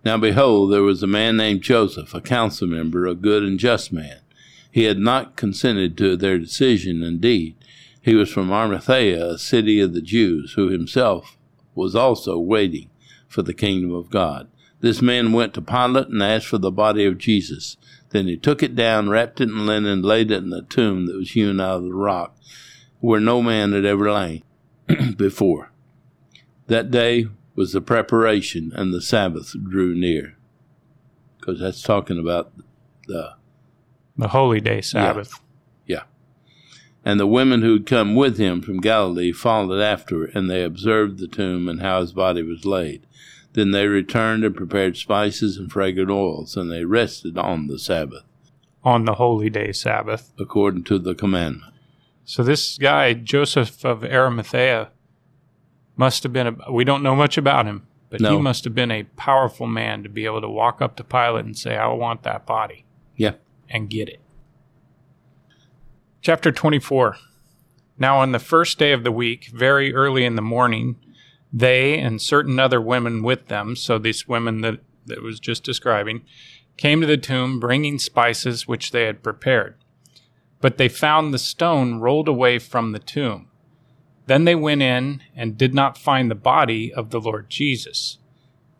Now 0.03 0.17
behold, 0.17 0.71
there 0.71 0.81
was 0.81 1.03
a 1.03 1.07
man 1.07 1.37
named 1.37 1.61
Joseph, 1.61 2.13
a 2.13 2.21
council 2.21 2.67
member, 2.67 3.05
a 3.05 3.13
good 3.13 3.43
and 3.43 3.59
just 3.59 3.93
man. 3.93 4.19
He 4.71 4.83
had 4.85 4.97
not 4.97 5.35
consented 5.35 5.97
to 5.97 6.15
their 6.15 6.39
decision. 6.39 7.03
Indeed, 7.03 7.55
he 8.01 8.15
was 8.15 8.31
from 8.31 8.51
Arimathea, 8.51 9.33
a 9.33 9.37
city 9.37 9.79
of 9.79 9.93
the 9.93 10.01
Jews, 10.01 10.53
who 10.53 10.69
himself 10.69 11.37
was 11.75 11.95
also 11.95 12.39
waiting 12.39 12.89
for 13.27 13.41
the 13.41 13.53
kingdom 13.53 13.93
of 13.93 14.09
God. 14.09 14.47
This 14.79 15.01
man 15.01 15.31
went 15.31 15.53
to 15.53 15.61
Pilate 15.61 16.07
and 16.07 16.23
asked 16.23 16.47
for 16.47 16.57
the 16.57 16.71
body 16.71 17.05
of 17.05 17.19
Jesus. 17.19 17.77
Then 18.09 18.27
he 18.27 18.35
took 18.35 18.63
it 18.63 18.75
down, 18.75 19.09
wrapped 19.09 19.39
it 19.39 19.49
in 19.49 19.67
linen, 19.67 20.01
laid 20.01 20.31
it 20.31 20.43
in 20.43 20.51
a 20.51 20.63
tomb 20.63 21.05
that 21.05 21.15
was 21.15 21.31
hewn 21.31 21.61
out 21.61 21.77
of 21.77 21.83
the 21.83 21.93
rock, 21.93 22.35
where 23.01 23.19
no 23.19 23.41
man 23.41 23.73
had 23.73 23.85
ever 23.85 24.11
lain 24.11 24.43
before. 25.17 25.71
That 26.67 26.89
day 26.89 27.25
was 27.55 27.73
the 27.73 27.81
preparation, 27.81 28.71
and 28.73 28.93
the 28.93 29.01
Sabbath 29.01 29.53
drew 29.69 29.93
near. 29.93 30.37
Because 31.39 31.59
that's 31.59 31.81
talking 31.81 32.17
about 32.19 32.53
the. 33.07 33.33
The 34.17 34.29
holy 34.29 34.61
day 34.61 34.81
Sabbath. 34.81 35.41
Yeah. 35.85 36.03
And 37.03 37.19
the 37.19 37.27
women 37.27 37.61
who 37.61 37.73
had 37.73 37.87
come 37.87 38.15
with 38.15 38.37
him 38.37 38.61
from 38.61 38.79
Galilee 38.79 39.31
followed 39.31 39.81
after, 39.81 40.25
and 40.25 40.49
they 40.49 40.63
observed 40.63 41.17
the 41.17 41.27
tomb 41.27 41.67
and 41.67 41.81
how 41.81 41.99
his 42.01 42.13
body 42.13 42.43
was 42.43 42.63
laid. 42.63 43.05
Then 43.53 43.71
they 43.71 43.87
returned 43.87 44.45
and 44.45 44.55
prepared 44.55 44.95
spices 44.95 45.57
and 45.57 45.71
fragrant 45.71 46.11
oils, 46.11 46.55
and 46.55 46.71
they 46.71 46.85
rested 46.85 47.37
on 47.37 47.67
the 47.67 47.79
Sabbath, 47.79 48.23
on 48.83 49.05
the 49.05 49.15
holy 49.15 49.49
day 49.49 49.71
Sabbath. 49.73 50.31
according 50.39 50.83
to 50.85 50.97
the 50.99 51.15
commandment. 51.15 51.70
So 52.31 52.43
this 52.43 52.77
guy, 52.77 53.13
Joseph 53.13 53.83
of 53.83 54.05
Arimathea, 54.05 54.91
must 55.97 56.23
have 56.23 56.31
been, 56.31 56.47
a, 56.47 56.71
we 56.71 56.85
don't 56.85 57.03
know 57.03 57.13
much 57.13 57.37
about 57.37 57.65
him, 57.65 57.85
but 58.09 58.21
No. 58.21 58.31
he 58.31 58.41
must 58.41 58.63
have 58.63 58.73
been 58.73 58.89
a 58.89 59.03
powerful 59.17 59.67
man 59.67 60.01
to 60.03 60.07
be 60.07 60.23
able 60.23 60.39
to 60.39 60.47
walk 60.47 60.81
up 60.81 60.95
to 60.95 61.03
Pilate 61.03 61.43
and 61.43 61.57
say, 61.57 61.75
I 61.75 61.87
want 61.87 62.23
that 62.23 62.45
body 62.45 62.85
Yeah. 63.17 63.33
and 63.69 63.89
get 63.89 64.07
it. 64.07 64.21
Chapter 66.21 66.53
24. 66.53 67.17
Now, 67.99 68.19
on 68.19 68.31
the 68.31 68.39
first 68.39 68.79
day 68.79 68.93
of 68.93 69.03
the 69.03 69.11
week, 69.11 69.47
very 69.53 69.93
early 69.93 70.23
in 70.23 70.35
the 70.37 70.41
morning, 70.41 70.95
they 71.51 71.99
and 71.99 72.21
certain 72.21 72.61
other 72.61 72.79
women 72.79 73.23
with 73.23 73.49
them, 73.49 73.75
so 73.75 73.97
these 73.97 74.25
women 74.25 74.61
that, 74.61 74.79
that 75.05 75.21
was 75.21 75.37
just 75.37 75.65
describing, 75.65 76.21
came 76.77 77.01
to 77.01 77.07
the 77.07 77.17
tomb 77.17 77.59
bringing 77.59 77.99
spices 77.99 78.69
which 78.69 78.91
they 78.91 79.03
had 79.03 79.21
prepared. 79.21 79.75
But 80.61 80.77
they 80.77 80.87
found 80.87 81.33
the 81.33 81.39
stone 81.39 81.99
rolled 81.99 82.27
away 82.27 82.59
from 82.59 82.91
the 82.91 82.99
tomb. 82.99 83.47
Then 84.27 84.45
they 84.45 84.55
went 84.55 84.81
in 84.81 85.21
and 85.35 85.57
did 85.57 85.73
not 85.73 85.97
find 85.97 86.29
the 86.29 86.35
body 86.35 86.93
of 86.93 87.09
the 87.09 87.19
Lord 87.19 87.49
Jesus. 87.49 88.19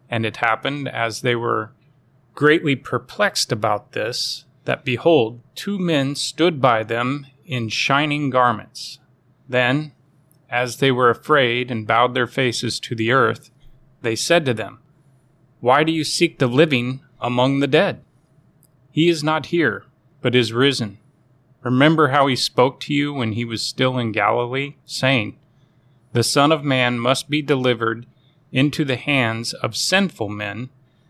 And 0.10 0.26
it 0.26 0.38
happened, 0.38 0.88
as 0.88 1.22
they 1.22 1.36
were 1.36 1.74
greatly 2.36 2.76
perplexed 2.76 3.52
about 3.52 3.92
this, 3.92 4.46
that 4.66 4.86
behold, 4.86 5.42
two 5.56 5.80
men 5.80 6.16
stood 6.16 6.62
by 6.62 6.84
them 6.84 7.26
in 7.46 7.70
shining 7.70 8.30
garments. 8.30 9.00
Then, 9.50 9.92
as 10.50 10.78
they 10.78 10.92
were 10.92 11.10
afraid 11.10 11.72
and 11.72 11.88
bowed 11.88 12.14
their 12.14 12.28
faces 12.28 12.80
to 12.82 12.96
the 12.96 13.12
earth, 13.12 13.50
they 14.02 14.16
said 14.16 14.46
to 14.46 14.54
them, 14.54 14.80
Why 15.60 15.84
do 15.84 15.92
you 15.92 16.04
seek 16.04 16.40
the 16.40 16.48
living 16.48 17.02
among 17.20 17.60
the 17.60 17.68
dead? 17.68 18.04
He 18.92 19.10
is 19.10 19.24
not 19.24 19.48
here, 19.48 19.86
but 20.22 20.36
is 20.36 20.54
risen. 20.54 20.98
Remember 21.64 22.08
how 22.10 22.28
he 22.28 22.36
spoke 22.36 22.80
to 22.82 22.94
you 22.94 23.14
when 23.14 23.34
he 23.34 23.46
was 23.46 23.62
still 23.62 23.98
in 23.98 24.12
Galilee, 24.12 24.76
saying, 24.86 25.38
The 26.14 26.24
Son 26.24 26.52
of 26.52 26.64
Man 26.64 27.00
must 27.00 27.30
be 27.30 27.42
delivered 27.42 28.06
into 28.52 28.84
the 28.84 28.96
hands 28.96 29.54
of 29.54 29.76
sinful 29.76 30.30
men 30.30 30.70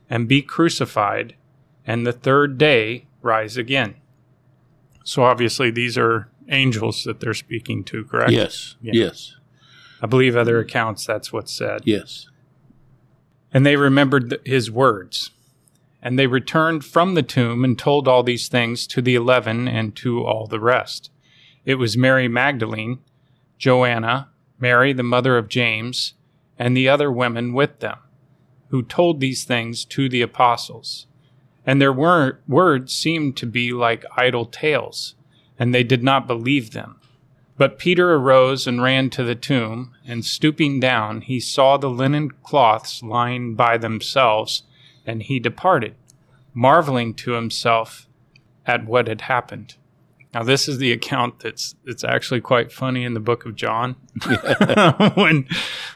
and 0.10 0.28
be 0.28 0.42
crucified, 0.42 1.36
and 1.88 2.06
the 2.06 2.12
third 2.14 2.58
day 2.58 3.06
rise 3.22 3.56
again. 3.58 3.96
So 5.04 5.24
obviously, 5.24 5.72
these 5.72 5.98
are 5.98 6.30
angels 6.50 7.04
that 7.06 7.20
they're 7.20 7.34
speaking 7.34 7.84
to, 7.86 8.04
correct? 8.04 8.32
Yes. 8.32 8.76
Yeah. 8.82 8.92
Yes. 8.94 9.36
I 10.02 10.08
believe 10.08 10.36
other 10.36 10.60
accounts 10.60 11.06
that's 11.06 11.32
what's 11.32 11.54
said. 11.54 11.82
Yes. 11.86 12.28
And 13.54 13.66
they 13.66 13.76
remembered 13.76 14.30
th- 14.32 14.42
his 14.46 14.70
words. 14.70 15.32
And 16.02 16.18
they 16.18 16.28
returned 16.28 16.84
from 16.84 17.14
the 17.14 17.24
tomb 17.24 17.64
and 17.64 17.78
told 17.78 18.08
all 18.08 18.24
these 18.24 18.48
things 18.48 18.88
to 18.88 19.02
the 19.02 19.16
eleven 19.16 19.68
and 19.68 19.96
to 19.98 20.24
all 20.26 20.48
the 20.48 20.60
rest. 20.60 21.12
It 21.64 21.76
was 21.76 21.96
Mary 21.96 22.28
Magdalene, 22.28 23.00
Joanna, 23.60 24.30
Mary 24.60 24.94
the 24.94 25.04
mother 25.04 25.38
of 25.38 25.48
James, 25.48 26.16
and 26.58 26.76
the 26.76 26.90
other 26.90 27.12
women 27.12 27.54
with 27.54 27.80
them. 27.80 27.98
who 28.72 28.82
told 28.82 29.20
these 29.20 29.44
things 29.44 29.86
to 29.86 30.08
the 30.10 30.22
apostles. 30.22 31.06
And 31.66 31.80
their 31.80 31.94
wor- 31.94 32.40
words 32.48 32.94
seemed 32.94 33.38
to 33.38 33.46
be 33.46 33.74
like 33.74 34.06
idle 34.18 34.46
tales, 34.46 35.16
and 35.60 35.76
they 35.76 35.84
did 35.84 36.04
not 36.04 36.26
believe 36.26 36.72
them. 36.72 36.96
But 37.58 37.78
Peter 37.78 38.14
arose 38.16 38.66
and 38.66 38.82
ran 38.82 39.10
to 39.12 39.24
the 39.24 39.36
tomb, 39.36 39.94
and 40.08 40.26
stooping 40.26 40.80
down, 40.80 41.22
he 41.22 41.40
saw 41.40 41.78
the 41.78 41.90
linen 41.90 42.32
cloths 42.44 43.04
lying 43.04 43.56
by 43.56 43.78
themselves, 43.78 44.64
and 45.06 45.24
he 45.24 45.40
departed, 45.40 45.96
marveling 46.54 47.14
to 47.16 47.32
himself 47.32 48.08
at 48.66 48.86
what 48.86 49.08
had 49.08 49.22
happened. 49.22 49.76
Now, 50.34 50.44
this 50.44 50.70
is 50.70 50.78
the 50.78 50.94
account 50.94 51.40
that's 51.40 51.76
it's 51.86 52.06
actually 52.06 52.40
quite 52.40 52.72
funny 52.72 53.04
in 53.04 53.14
the 53.14 53.20
book 53.20 53.46
of 53.46 53.56
John. 53.56 53.98
when 55.16 55.46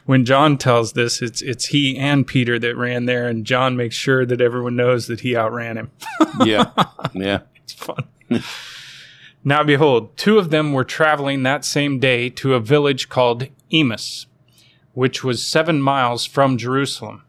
when 0.04 0.26
John 0.26 0.58
tells 0.58 0.92
this, 0.92 1.22
it's 1.22 1.40
it's 1.40 1.66
he 1.66 1.96
and 1.96 2.26
Peter 2.26 2.58
that 2.58 2.76
ran 2.76 3.06
there, 3.06 3.26
and 3.28 3.46
John 3.46 3.76
makes 3.76 3.94
sure 3.96 4.26
that 4.26 4.42
everyone 4.42 4.76
knows 4.76 5.06
that 5.06 5.20
he 5.20 5.34
outran 5.34 5.78
him. 5.78 5.90
yeah, 6.44 6.70
yeah. 7.14 7.40
It's 7.66 7.72
fun. 7.72 8.04
now, 9.42 9.64
behold, 9.64 10.16
two 10.16 10.38
of 10.38 10.50
them 10.50 10.72
were 10.72 10.84
traveling 10.84 11.42
that 11.42 11.64
same 11.64 11.98
day 11.98 12.30
to 12.30 12.54
a 12.54 12.60
village 12.60 13.08
called 13.08 13.48
Emmaus, 13.72 14.26
which 14.92 15.24
was 15.24 15.44
seven 15.44 15.82
miles 15.82 16.24
from 16.26 16.56
Jerusalem, 16.56 17.24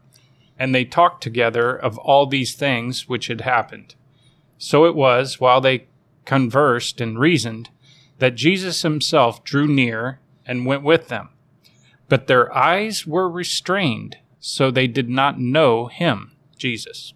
and 0.58 0.74
they 0.74 0.84
talked 0.84 1.22
together 1.22 1.74
of 1.74 1.98
all 1.98 2.26
these 2.26 2.54
things 2.54 3.08
which 3.08 3.28
had 3.28 3.42
happened. 3.42 3.94
So 4.58 4.84
it 4.84 4.94
was 4.94 5.40
while 5.40 5.60
they 5.60 5.86
conversed 6.24 7.00
and 7.00 7.18
reasoned, 7.18 7.70
that 8.18 8.34
Jesus 8.34 8.82
himself 8.82 9.44
drew 9.44 9.66
near 9.68 10.18
and 10.44 10.66
went 10.66 10.82
with 10.82 11.08
them. 11.08 11.28
But 12.08 12.26
their 12.26 12.54
eyes 12.56 13.06
were 13.06 13.30
restrained, 13.30 14.16
so 14.40 14.70
they 14.70 14.86
did 14.86 15.08
not 15.08 15.38
know 15.38 15.86
him, 15.86 16.32
Jesus. 16.56 17.12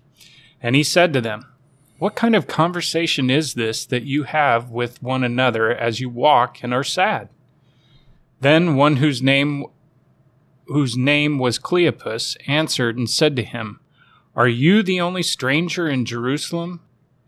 And 0.62 0.76
he 0.76 0.84
said 0.84 1.12
to 1.12 1.20
them, 1.20 1.47
What 1.99 2.14
kind 2.14 2.36
of 2.36 2.47
conversation 2.47 3.30
is 3.30 3.55
this 3.55 3.84
that 3.86 4.05
you 4.05 4.24
have 4.24 4.70
with 4.70 5.03
one 5.03 5.24
another 5.24 5.74
as 5.74 6.01
you 6.01 6.09
walk 6.09 6.62
and 6.62 6.72
are 6.72 6.84
sad? 6.84 7.28
Then 8.40 8.76
one 8.76 8.97
whose 8.97 9.22
name 9.22 9.66
whose 10.73 10.97
name 10.97 11.39
was 11.39 11.59
Cleopas 11.59 12.37
answered 12.47 12.97
and 12.97 13.09
said 13.09 13.37
to 13.37 13.45
him, 13.45 13.81
Are 14.35 14.49
you 14.49 14.83
the 14.83 15.01
only 15.01 15.23
stranger 15.23 15.89
in 15.89 16.05
Jerusalem 16.05 16.81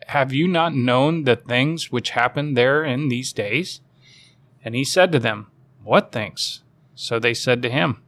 have 0.09 0.32
you 0.32 0.47
not 0.47 0.74
known 0.74 1.24
the 1.24 1.36
things 1.36 1.90
which 1.90 2.11
happen 2.11 2.55
there 2.55 2.84
in 2.84 3.09
these 3.09 3.32
days? 3.32 3.80
And 4.64 4.74
he 4.74 4.84
said 4.84 5.12
to 5.12 5.18
them, 5.18 5.49
What 5.82 6.12
things? 6.12 6.62
So 6.95 7.18
they 7.18 7.34
said 7.34 7.62
to 7.62 7.70
him, 7.70 8.03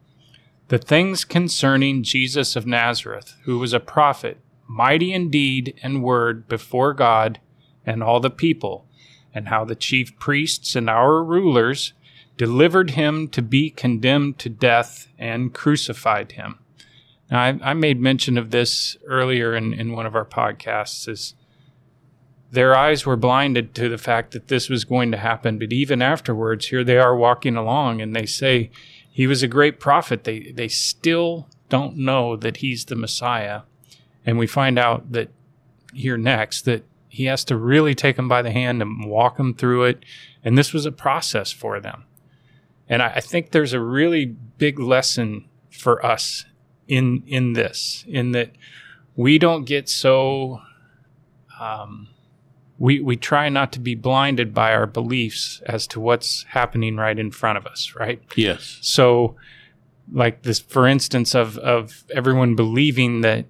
The 0.69 0.79
things 0.79 1.25
concerning 1.25 2.03
Jesus 2.03 2.57
of 2.57 2.67
Nazareth, 2.67 3.37
who 3.45 3.59
was 3.59 3.73
a 3.73 3.81
prophet, 3.81 4.39
mighty 4.67 5.13
in 5.13 5.31
deed 5.31 5.75
and 5.83 6.03
word 6.03 6.49
before 6.49 6.93
God 6.93 7.41
and 7.85 8.03
all 8.03 8.21
the 8.21 8.31
people, 8.31 8.87
and 9.35 9.49
how 9.49 9.65
the 9.65 9.77
chief 9.77 10.19
priests 10.19 10.77
and 10.77 10.89
our 10.89 11.23
rulers 11.23 11.93
delivered 12.37 12.91
him 12.91 13.29
to 13.29 13.43
be 13.43 13.71
condemned 13.71 14.39
to 14.39 14.49
death 14.49 15.09
and 15.19 15.55
crucified 15.55 16.33
him. 16.33 16.59
Now, 17.31 17.43
I, 17.43 17.59
I 17.63 17.75
made 17.75 18.01
mention 18.01 18.39
of 18.39 18.51
this 18.51 18.97
earlier 19.07 19.55
in, 19.55 19.73
in 19.73 19.93
one 19.93 20.07
of 20.07 20.15
our 20.15 20.25
podcasts. 20.25 21.09
Is 21.09 21.35
their 22.51 22.77
eyes 22.77 23.05
were 23.05 23.17
blinded 23.17 23.75
to 23.75 23.89
the 23.89 23.99
fact 23.99 24.33
that 24.33 24.49
this 24.49 24.69
was 24.69 24.85
going 24.85 25.11
to 25.13 25.19
happen. 25.19 25.59
But 25.59 25.73
even 25.73 26.01
afterwards, 26.01 26.69
here 26.69 26.85
they 26.85 26.99
are 26.99 27.17
walking 27.17 27.57
along 27.57 28.01
and 28.01 28.15
they 28.15 28.27
say 28.27 28.71
he 29.11 29.27
was 29.27 29.43
a 29.43 29.49
great 29.49 29.81
prophet. 29.81 30.25
They, 30.25 30.53
they 30.53 30.69
still 30.69 31.49
don't 31.69 31.97
know 31.97 32.37
that 32.37 32.59
he's 32.59 32.85
the 32.85 32.97
Messiah. 32.97 33.63
And 34.25 34.39
we 34.39 34.47
find 34.47 34.79
out 34.79 35.13
that 35.13 35.31
here 35.93 36.17
next 36.17 36.63
that 36.63 36.85
he 37.09 37.25
has 37.25 37.45
to 37.45 37.57
really 37.57 37.95
take 37.95 38.17
them 38.17 38.29
by 38.29 38.43
the 38.43 38.51
hand 38.51 38.83
and 38.83 39.05
walk 39.07 39.37
them 39.39 39.55
through 39.55 39.85
it. 39.85 40.05
And 40.45 40.57
this 40.57 40.73
was 40.73 40.87
a 40.87 40.93
process 40.93 41.51
for 41.51 41.81
them. 41.81 42.05
And 42.89 43.03
I, 43.03 43.15
I 43.17 43.21
think 43.21 43.51
there's 43.51 43.73
a 43.73 43.81
really 43.81 44.27
big 44.27 44.79
lesson 44.79 45.49
for 45.71 46.05
us 46.05 46.45
in 46.89 47.23
in 47.27 47.55
this, 47.55 48.05
in 48.09 48.33
that 48.33 48.53
we 49.17 49.39
don't 49.39 49.65
get 49.65 49.89
so 49.89 50.61
um, 51.61 52.09
we, 52.79 53.01
we 53.01 53.17
try 53.17 53.49
not 53.49 53.73
to 53.73 53.81
be 53.81 53.95
blinded 53.95 54.53
by 54.53 54.75
our 54.75 54.87
beliefs 54.87 55.63
as 55.67 55.87
to 55.89 56.01
what's 56.01 56.45
happening 56.45 56.97
right 56.97 57.19
in 57.19 57.31
front 57.31 57.59
of 57.59 57.67
us, 57.67 57.95
right? 57.99 58.23
Yes. 58.37 58.79
So, 58.83 59.37
like 60.13 60.43
this, 60.43 60.61
for 60.61 60.87
instance, 60.87 61.35
of, 61.35 61.59
of 61.59 62.05
everyone 62.15 62.55
believing 62.55 63.23
that 63.23 63.47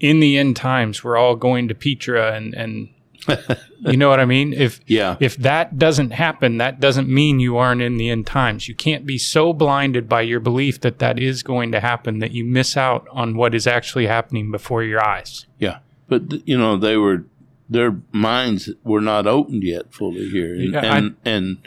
in 0.00 0.20
the 0.20 0.36
end 0.36 0.56
times 0.56 1.02
we're 1.02 1.16
all 1.16 1.36
going 1.36 1.68
to 1.68 1.74
Petra 1.74 2.34
and, 2.34 2.52
and 2.52 2.88
you 3.80 3.96
know 3.96 4.08
what 4.08 4.20
I 4.20 4.24
mean? 4.24 4.52
If 4.52 4.80
yeah. 4.86 5.16
if 5.20 5.36
that 5.36 5.78
doesn't 5.78 6.10
happen, 6.10 6.58
that 6.58 6.80
doesn't 6.80 7.08
mean 7.08 7.40
you 7.40 7.56
aren't 7.56 7.82
in 7.82 7.96
the 7.96 8.10
end 8.10 8.26
times. 8.26 8.68
You 8.68 8.74
can't 8.74 9.06
be 9.06 9.18
so 9.18 9.52
blinded 9.52 10.08
by 10.08 10.22
your 10.22 10.40
belief 10.40 10.80
that 10.80 10.98
that 10.98 11.18
is 11.18 11.42
going 11.42 11.72
to 11.72 11.80
happen 11.80 12.18
that 12.18 12.32
you 12.32 12.44
miss 12.44 12.76
out 12.76 13.06
on 13.10 13.36
what 13.36 13.54
is 13.54 13.66
actually 13.66 14.06
happening 14.06 14.50
before 14.50 14.82
your 14.82 15.04
eyes. 15.04 15.46
Yeah. 15.58 15.78
But 16.08 16.46
you 16.46 16.58
know, 16.58 16.76
they 16.76 16.96
were 16.96 17.24
their 17.68 17.96
minds 18.12 18.70
were 18.82 19.00
not 19.00 19.26
opened 19.26 19.62
yet 19.62 19.92
fully 19.92 20.28
here, 20.28 20.54
and 20.54 20.72
Yeah, 20.72 20.96
and, 20.96 21.16
and 21.24 21.58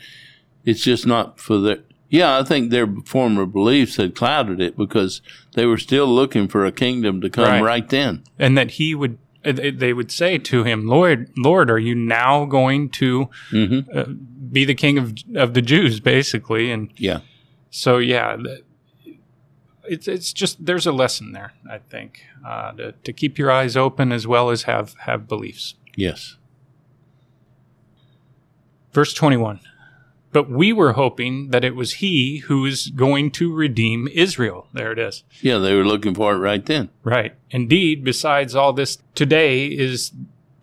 it's 0.66 0.82
just 0.82 1.06
not 1.06 1.40
for 1.40 1.58
their. 1.58 1.80
Yeah, 2.10 2.40
I 2.40 2.44
think 2.44 2.70
their 2.70 2.88
former 3.04 3.46
beliefs 3.46 3.98
had 3.98 4.16
clouded 4.16 4.62
it 4.62 4.78
because 4.78 5.22
they 5.56 5.66
were 5.66 5.78
still 5.78 6.08
looking 6.08 6.48
for 6.48 6.66
a 6.66 6.72
kingdom 6.72 7.20
to 7.20 7.30
come 7.30 7.44
Right. 7.44 7.62
right, 7.62 7.90
then. 7.90 8.24
and 8.40 8.58
that 8.58 8.72
he 8.72 8.96
would 8.96 9.18
they 9.44 9.94
would 9.94 10.12
say 10.12 10.38
to 10.38 10.64
him 10.64 10.88
lord 10.88 11.32
lord 11.38 11.70
are 11.70 11.80
you 11.80 11.96
now 11.96 12.46
going 12.46 12.90
to 12.90 13.30
hmm 13.50 13.80
uh, 13.94 14.06
be 14.52 14.66
the 14.66 14.76
king 14.76 14.98
of 14.98 15.14
of 15.36 15.54
the 15.54 15.62
jews 15.62 16.00
basically? 16.00 16.72
And 16.72 16.92
Yeah, 16.98 17.20
so 17.70 17.98
yeah 17.98 18.38
it's 19.84 20.08
it's 20.08 20.34
just 20.34 20.66
there's 20.66 20.86
a 20.86 20.92
lesson 20.92 21.32
there 21.32 21.54
i 21.70 21.78
think 21.78 22.24
uh, 22.46 22.72
to, 22.74 22.92
to 22.92 23.14
keep 23.14 23.38
your 23.38 23.52
eyes 23.52 23.78
open 23.78 24.12
as 24.12 24.28
well 24.28 24.50
as 24.50 24.64
have 24.64 24.96
have 25.06 25.28
beliefs. 25.28 25.76
Yes, 25.96 26.38
verse 28.92 29.14
21 29.14 29.60
but 30.32 30.50
we 30.50 30.74
were 30.74 30.94
hoping 30.94 31.50
that 31.50 31.64
it 31.64 31.76
was 31.76 31.94
he 31.94 32.40
who 32.40 32.66
is 32.66 32.88
going 32.88 33.32
to 33.32 33.54
redeem 33.54 34.08
israel 34.10 34.68
there 34.74 34.92
it 34.92 35.00
is 35.00 35.24
yeah. 35.42 35.58
They 35.58 35.76
were 35.76 35.86
looking 35.86 36.16
for 36.16 36.34
it 36.34 36.40
right 36.40 36.66
then. 36.66 36.90
Right. 37.04 37.36
Indeed, 37.50 38.04
besides 38.04 38.56
all 38.56 38.74
this, 38.74 38.98
today 39.16 39.68
is 39.68 40.12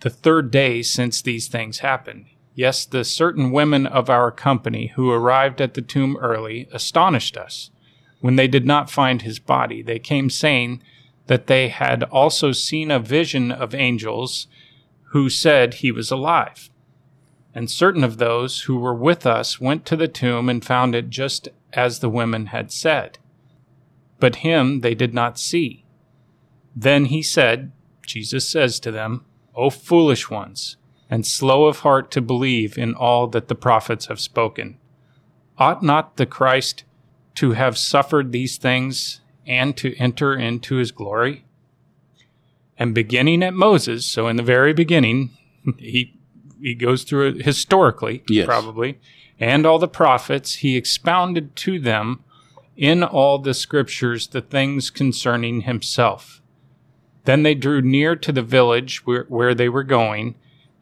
the 0.01 0.11
third 0.11 0.51
day 0.51 0.83
since 0.83 1.23
these 1.23 1.49
things 1.49 1.79
happened. 1.79 2.27
Yes, 2.55 2.85
the 2.85 3.05
certain 3.05 3.51
women 3.51 3.87
of 3.87 4.09
our 4.09 4.31
company 4.31 4.89
who 4.95 5.11
arrived 5.11 5.61
at 5.61 5.75
the 5.75 5.83
tomb 5.83 6.17
early 6.19 6.69
astonished 6.73 7.37
us. 7.37 7.71
When 8.21 8.37
they 8.37 8.49
did 8.49 8.65
not 8.65 8.91
find 8.91 9.23
his 9.23 9.39
body, 9.39 9.83
they 9.83 9.99
came 9.99 10.31
saying 10.31 10.83
that 11.27 11.47
they 11.47 11.69
had 11.69 12.03
also 12.05 12.53
seen 12.53 12.91
a 12.91 12.99
vision 12.99 13.51
of 13.51 13.75
angels 13.75 14.47
who 15.11 15.29
said 15.29 15.75
he 15.75 15.91
was 15.91 16.11
alive. 16.11 16.71
And 17.55 17.71
certain 17.71 18.03
of 18.03 18.19
those 18.19 18.63
who 18.63 18.79
were 18.79 18.95
with 18.95 19.25
us 19.27 19.61
went 19.61 19.87
to 19.87 19.97
the 19.97 20.09
tomb 20.09 20.49
and 20.49 20.65
found 20.65 20.95
it 20.95 21.09
just 21.09 21.49
as 21.73 22.01
the 22.01 22.09
women 22.09 22.47
had 22.47 22.73
said. 22.73 23.19
But 24.19 24.37
him 24.37 24.81
they 24.81 24.95
did 24.95 25.15
not 25.15 25.39
see. 25.39 25.85
Then 26.75 27.07
he 27.07 27.23
said, 27.23 27.71
Jesus 28.05 28.49
says 28.49 28.81
to 28.81 28.91
them, 28.91 29.25
O 29.55 29.71
foolish 29.71 30.29
ones, 30.29 30.77
and 31.09 31.25
slow 31.25 31.67
of 31.67 31.81
heart 31.81 32.11
to 32.11 32.21
believe 32.21 32.77
in 32.77 32.95
all 32.95 33.29
that 33.29 33.47
the 33.49 33.55
prophets 33.55 34.07
have 34.07 34.19
spoken. 34.19 34.79
Ought 35.59 35.83
not 35.83 36.17
the 36.17 36.27
Christ 36.27 36.83
to 37.37 37.53
have 37.53 37.79
suffered 37.79 38.33
these 38.33 38.57
things 38.57 39.21
and 39.47 39.77
to 39.77 39.95
enter 39.97 40.35
into 40.35 40.77
his 40.77 40.91
glory? 40.91 41.45
And 42.77 42.95
beginning 42.95 43.45
at 43.45 43.55
Moses, 43.55 44.05
so 44.05 44.27
in 44.27 44.37
the 44.37 44.43
very 44.43 44.73
beginning, 44.73 45.31
he 45.79 46.19
he 46.61 46.75
goes 46.75 47.05
through 47.05 47.29
it 47.29 47.43
historically, 47.45 48.23
Yes. 48.29 48.47
probably, 48.47 48.99
and 49.41 49.67
all 49.67 49.79
the 49.79 49.89
prophets, 49.89 50.55
he 50.57 50.77
expounded 50.77 51.55
to 51.57 51.79
them 51.79 52.23
in 52.77 53.03
all 53.03 53.39
the 53.39 53.55
scriptures 53.55 54.29
the 54.29 54.41
things 54.41 54.91
concerning 54.91 55.63
himself. 55.63 56.41
Then 57.25 57.43
they 57.43 57.55
drew 57.55 57.81
near 57.81 58.17
to 58.17 58.33
the 58.33 58.43
village 58.43 59.07
where, 59.07 59.25
where 59.29 59.55
they 59.55 59.69
were 59.69 59.85
going, 59.85 60.35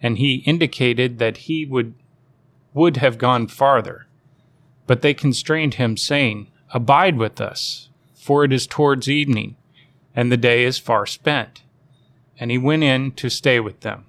and 0.02 0.18
he 0.18 0.36
indicated 0.46 1.18
that 1.18 1.36
he 1.38 1.64
would 1.64 1.94
would 2.74 2.96
have 2.96 3.18
gone 3.18 3.46
farther. 3.46 4.06
But 4.86 5.02
they 5.02 5.12
constrained 5.14 5.74
him, 5.74 5.96
saying, 5.96 6.48
Abide 6.72 7.18
with 7.18 7.38
us, 7.40 7.90
for 8.14 8.44
it 8.44 8.52
is 8.52 8.66
towards 8.66 9.10
evening, 9.10 9.56
and 10.16 10.32
the 10.32 10.38
day 10.38 10.64
is 10.64 10.78
far 10.78 11.04
spent. 11.04 11.62
And 12.40 12.50
he 12.50 12.56
went 12.56 12.82
in 12.82 13.12
to 13.12 13.28
stay 13.28 13.60
with 13.60 13.80
them. 13.80 14.06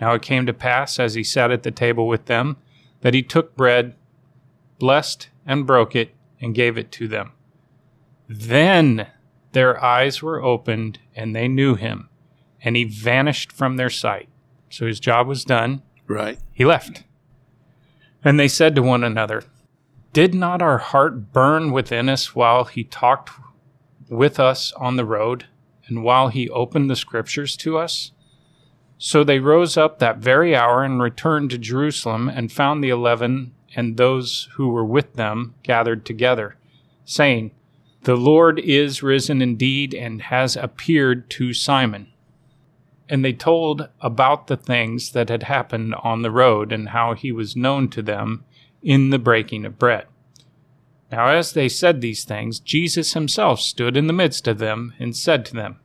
Now 0.00 0.12
it 0.14 0.22
came 0.22 0.46
to 0.46 0.52
pass, 0.52 0.98
as 0.98 1.14
he 1.14 1.24
sat 1.24 1.50
at 1.50 1.62
the 1.62 1.70
table 1.70 2.06
with 2.06 2.26
them, 2.26 2.56
that 3.00 3.14
he 3.14 3.22
took 3.22 3.56
bread, 3.56 3.94
blessed 4.78 5.28
and 5.46 5.66
broke 5.66 5.96
it, 5.96 6.14
and 6.40 6.54
gave 6.54 6.76
it 6.76 6.92
to 6.92 7.08
them. 7.08 7.32
Then 8.28 9.06
their 9.52 9.82
eyes 9.82 10.22
were 10.22 10.42
opened 10.42 10.98
and 11.14 11.34
they 11.34 11.48
knew 11.48 11.76
him, 11.76 12.08
and 12.62 12.76
he 12.76 12.84
vanished 12.84 13.52
from 13.52 13.76
their 13.76 13.90
sight. 13.90 14.28
So 14.68 14.86
his 14.86 15.00
job 15.00 15.26
was 15.26 15.44
done. 15.44 15.82
Right. 16.06 16.38
He 16.52 16.64
left. 16.64 17.04
And 18.24 18.38
they 18.38 18.48
said 18.48 18.74
to 18.74 18.82
one 18.82 19.04
another, 19.04 19.44
Did 20.12 20.34
not 20.34 20.60
our 20.60 20.78
heart 20.78 21.32
burn 21.32 21.70
within 21.70 22.08
us 22.08 22.34
while 22.34 22.64
he 22.64 22.84
talked 22.84 23.30
with 24.08 24.38
us 24.38 24.72
on 24.72 24.96
the 24.96 25.04
road, 25.04 25.46
and 25.86 26.02
while 26.02 26.28
he 26.28 26.50
opened 26.50 26.90
the 26.90 26.96
scriptures 26.96 27.56
to 27.58 27.78
us? 27.78 28.12
So 28.98 29.24
they 29.24 29.38
rose 29.38 29.76
up 29.76 29.98
that 29.98 30.18
very 30.18 30.56
hour 30.56 30.82
and 30.82 31.00
returned 31.00 31.50
to 31.50 31.58
Jerusalem, 31.58 32.28
and 32.28 32.50
found 32.50 32.82
the 32.82 32.90
eleven 32.90 33.52
and 33.74 33.96
those 33.96 34.48
who 34.54 34.68
were 34.68 34.84
with 34.84 35.14
them 35.14 35.54
gathered 35.62 36.06
together, 36.06 36.56
saying, 37.04 37.50
The 38.02 38.16
Lord 38.16 38.58
is 38.58 39.02
risen 39.02 39.42
indeed, 39.42 39.94
and 39.94 40.22
has 40.22 40.56
appeared 40.56 41.28
to 41.30 41.52
Simon 41.52 42.12
and 43.08 43.24
they 43.24 43.32
told 43.32 43.88
about 44.00 44.46
the 44.46 44.56
things 44.56 45.12
that 45.12 45.28
had 45.28 45.44
happened 45.44 45.94
on 46.02 46.22
the 46.22 46.30
road 46.30 46.72
and 46.72 46.90
how 46.90 47.14
he 47.14 47.30
was 47.30 47.56
known 47.56 47.88
to 47.90 48.02
them 48.02 48.44
in 48.82 49.10
the 49.10 49.18
breaking 49.18 49.64
of 49.64 49.78
bread. 49.78 50.06
Now, 51.10 51.28
as 51.28 51.52
they 51.52 51.68
said 51.68 52.00
these 52.00 52.24
things, 52.24 52.58
Jesus 52.58 53.12
himself 53.12 53.60
stood 53.60 53.96
in 53.96 54.08
the 54.08 54.12
midst 54.12 54.48
of 54.48 54.58
them 54.58 54.92
and 54.98 55.16
said 55.16 55.44
to 55.46 55.54
them, 55.54 55.78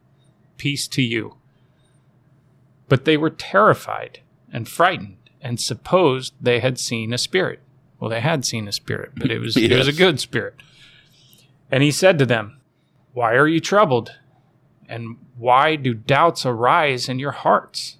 Peace 0.57 0.87
to 0.89 1.01
you. 1.01 1.35
But 2.91 3.05
they 3.05 3.15
were 3.15 3.29
terrified 3.29 4.19
and 4.51 4.67
frightened 4.67 5.29
and 5.39 5.61
supposed 5.61 6.33
they 6.41 6.59
had 6.59 6.77
seen 6.77 7.13
a 7.13 7.17
spirit. 7.17 7.61
Well, 7.97 8.09
they 8.09 8.19
had 8.19 8.43
seen 8.43 8.67
a 8.67 8.73
spirit, 8.73 9.11
but 9.15 9.31
it 9.31 9.39
was, 9.39 9.55
yes. 9.55 9.71
it 9.71 9.77
was 9.77 9.87
a 9.87 9.93
good 10.03 10.19
spirit. 10.19 10.55
And 11.71 11.83
he 11.83 11.91
said 11.91 12.19
to 12.19 12.25
them, 12.25 12.59
Why 13.13 13.35
are 13.35 13.47
you 13.47 13.61
troubled? 13.61 14.17
And 14.89 15.15
why 15.37 15.77
do 15.77 15.93
doubts 15.93 16.45
arise 16.45 17.07
in 17.07 17.17
your 17.17 17.31
hearts? 17.31 17.97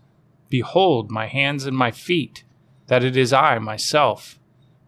Behold 0.50 1.10
my 1.10 1.28
hands 1.28 1.66
and 1.66 1.78
my 1.78 1.92
feet, 1.92 2.44
that 2.88 3.02
it 3.02 3.16
is 3.16 3.32
I 3.32 3.60
myself. 3.60 4.39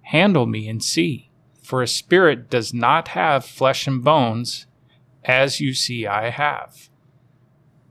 Handle 0.02 0.48
me 0.48 0.68
and 0.68 0.84
see, 0.84 1.30
for 1.62 1.82
a 1.82 1.88
spirit 1.88 2.50
does 2.50 2.74
not 2.74 3.08
have 3.08 3.46
flesh 3.46 3.88
and 3.88 4.04
bones, 4.04 4.68
as 5.24 5.62
you 5.62 5.74
see 5.74 6.06
I 6.06 6.30
have. 6.30 6.90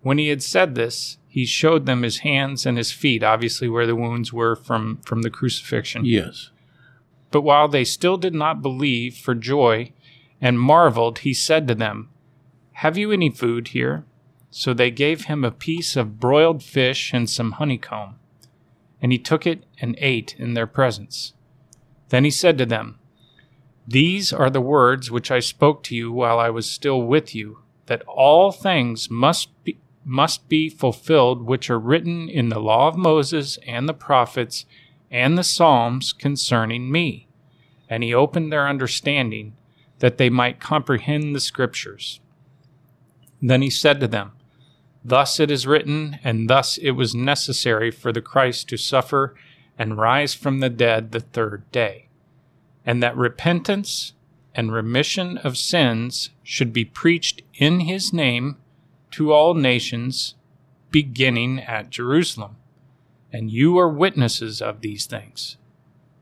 When 0.02 0.18
he 0.18 0.28
had 0.28 0.42
said 0.42 0.74
this, 0.74 1.16
he 1.32 1.46
showed 1.46 1.86
them 1.86 2.02
his 2.02 2.18
hands 2.18 2.66
and 2.66 2.76
his 2.76 2.92
feet, 2.92 3.22
obviously 3.22 3.66
where 3.66 3.86
the 3.86 3.96
wounds 3.96 4.34
were 4.34 4.54
from, 4.54 4.98
from 4.98 5.22
the 5.22 5.30
crucifixion. 5.30 6.04
Yes. 6.04 6.50
But 7.30 7.40
while 7.40 7.68
they 7.68 7.84
still 7.84 8.18
did 8.18 8.34
not 8.34 8.60
believe 8.60 9.16
for 9.16 9.34
joy 9.34 9.92
and 10.42 10.60
marveled, 10.60 11.20
he 11.20 11.32
said 11.32 11.66
to 11.68 11.74
them, 11.74 12.10
have 12.82 12.98
you 12.98 13.12
any 13.12 13.30
food 13.30 13.68
here? 13.68 14.04
So 14.50 14.74
they 14.74 14.90
gave 14.90 15.26
him 15.26 15.44
a 15.44 15.50
piece 15.50 15.94
of 15.96 16.18
broiled 16.18 16.62
fish 16.62 17.12
and 17.14 17.30
some 17.30 17.52
honeycomb. 17.52 18.16
And 19.00 19.12
he 19.12 19.18
took 19.18 19.46
it 19.46 19.64
and 19.80 19.96
ate 19.98 20.34
in 20.38 20.54
their 20.54 20.66
presence. 20.66 21.32
Then 22.08 22.24
he 22.24 22.30
said 22.30 22.58
to 22.58 22.66
them, 22.66 22.98
These 23.86 24.32
are 24.32 24.50
the 24.50 24.60
words 24.60 25.10
which 25.10 25.30
I 25.30 25.38
spoke 25.38 25.82
to 25.84 25.96
you 25.96 26.12
while 26.12 26.38
I 26.38 26.50
was 26.50 26.70
still 26.70 27.02
with 27.02 27.34
you, 27.34 27.60
that 27.86 28.02
all 28.02 28.52
things 28.52 29.08
must 29.08 29.50
be, 29.64 29.78
must 30.04 30.48
be 30.48 30.68
fulfilled 30.68 31.42
which 31.42 31.70
are 31.70 31.78
written 31.78 32.28
in 32.28 32.48
the 32.48 32.58
law 32.58 32.88
of 32.88 32.96
Moses 32.96 33.58
and 33.66 33.88
the 33.88 33.94
prophets 33.94 34.66
and 35.10 35.36
the 35.36 35.44
Psalms 35.44 36.12
concerning 36.12 36.90
me. 36.90 37.28
And 37.88 38.02
he 38.02 38.14
opened 38.14 38.52
their 38.52 38.68
understanding 38.68 39.54
that 39.98 40.18
they 40.18 40.30
might 40.30 40.60
comprehend 40.60 41.34
the 41.34 41.40
scriptures. 41.40 42.20
Then 43.40 43.62
he 43.62 43.70
said 43.70 44.00
to 44.00 44.08
them, 44.08 44.32
Thus 45.04 45.40
it 45.40 45.50
is 45.50 45.66
written, 45.66 46.18
and 46.22 46.48
thus 46.48 46.78
it 46.78 46.92
was 46.92 47.14
necessary 47.14 47.90
for 47.90 48.12
the 48.12 48.22
Christ 48.22 48.68
to 48.68 48.76
suffer 48.76 49.34
and 49.78 49.98
rise 49.98 50.32
from 50.32 50.60
the 50.60 50.70
dead 50.70 51.10
the 51.12 51.20
third 51.20 51.70
day, 51.72 52.08
and 52.86 53.02
that 53.02 53.16
repentance 53.16 54.12
and 54.54 54.72
remission 54.72 55.38
of 55.38 55.56
sins 55.56 56.30
should 56.42 56.72
be 56.72 56.84
preached 56.84 57.42
in 57.54 57.80
his 57.80 58.12
name 58.12 58.56
to 59.12 59.32
all 59.32 59.54
nations, 59.54 60.34
beginning 60.90 61.60
at 61.60 61.90
Jerusalem. 61.90 62.56
And 63.32 63.50
you 63.50 63.78
are 63.78 63.88
witnesses 63.88 64.60
of 64.60 64.80
these 64.80 65.06
things. 65.06 65.56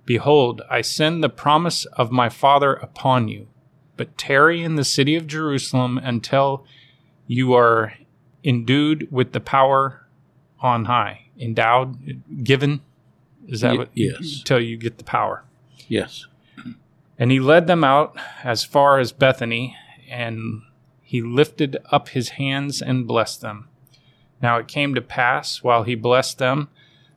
Behold, 0.04 0.62
I 0.70 0.80
send 0.80 1.22
the 1.22 1.28
promise 1.28 1.84
of 1.86 2.10
my 2.10 2.28
Father 2.28 2.74
upon 2.74 3.28
you, 3.28 3.48
but 3.96 4.16
tarry 4.16 4.62
in 4.62 4.76
the 4.76 4.84
city 4.84 5.16
of 5.16 5.26
Jerusalem 5.26 5.98
until 5.98 6.64
you 7.26 7.52
are 7.54 7.94
endued 8.42 9.08
with 9.10 9.32
the 9.32 9.40
power 9.40 10.06
on 10.60 10.86
high, 10.86 11.26
endowed, 11.38 12.22
given. 12.44 12.80
Is 13.46 13.60
that 13.60 13.72
y- 13.72 13.78
what? 13.78 13.90
Yes. 13.94 14.38
Until 14.38 14.60
you 14.60 14.76
get 14.76 14.98
the 14.98 15.04
power. 15.04 15.44
Yes. 15.88 16.26
And 17.18 17.30
he 17.30 17.38
led 17.38 17.66
them 17.66 17.84
out 17.84 18.16
as 18.42 18.64
far 18.64 18.98
as 18.98 19.12
Bethany, 19.12 19.76
and 20.08 20.62
he 21.10 21.20
lifted 21.20 21.76
up 21.90 22.10
his 22.10 22.28
hands 22.28 22.80
and 22.80 23.04
blessed 23.04 23.40
them. 23.40 23.66
Now 24.40 24.58
it 24.58 24.68
came 24.68 24.94
to 24.94 25.00
pass, 25.00 25.60
while 25.60 25.82
he 25.82 25.96
blessed 25.96 26.38
them, 26.38 26.68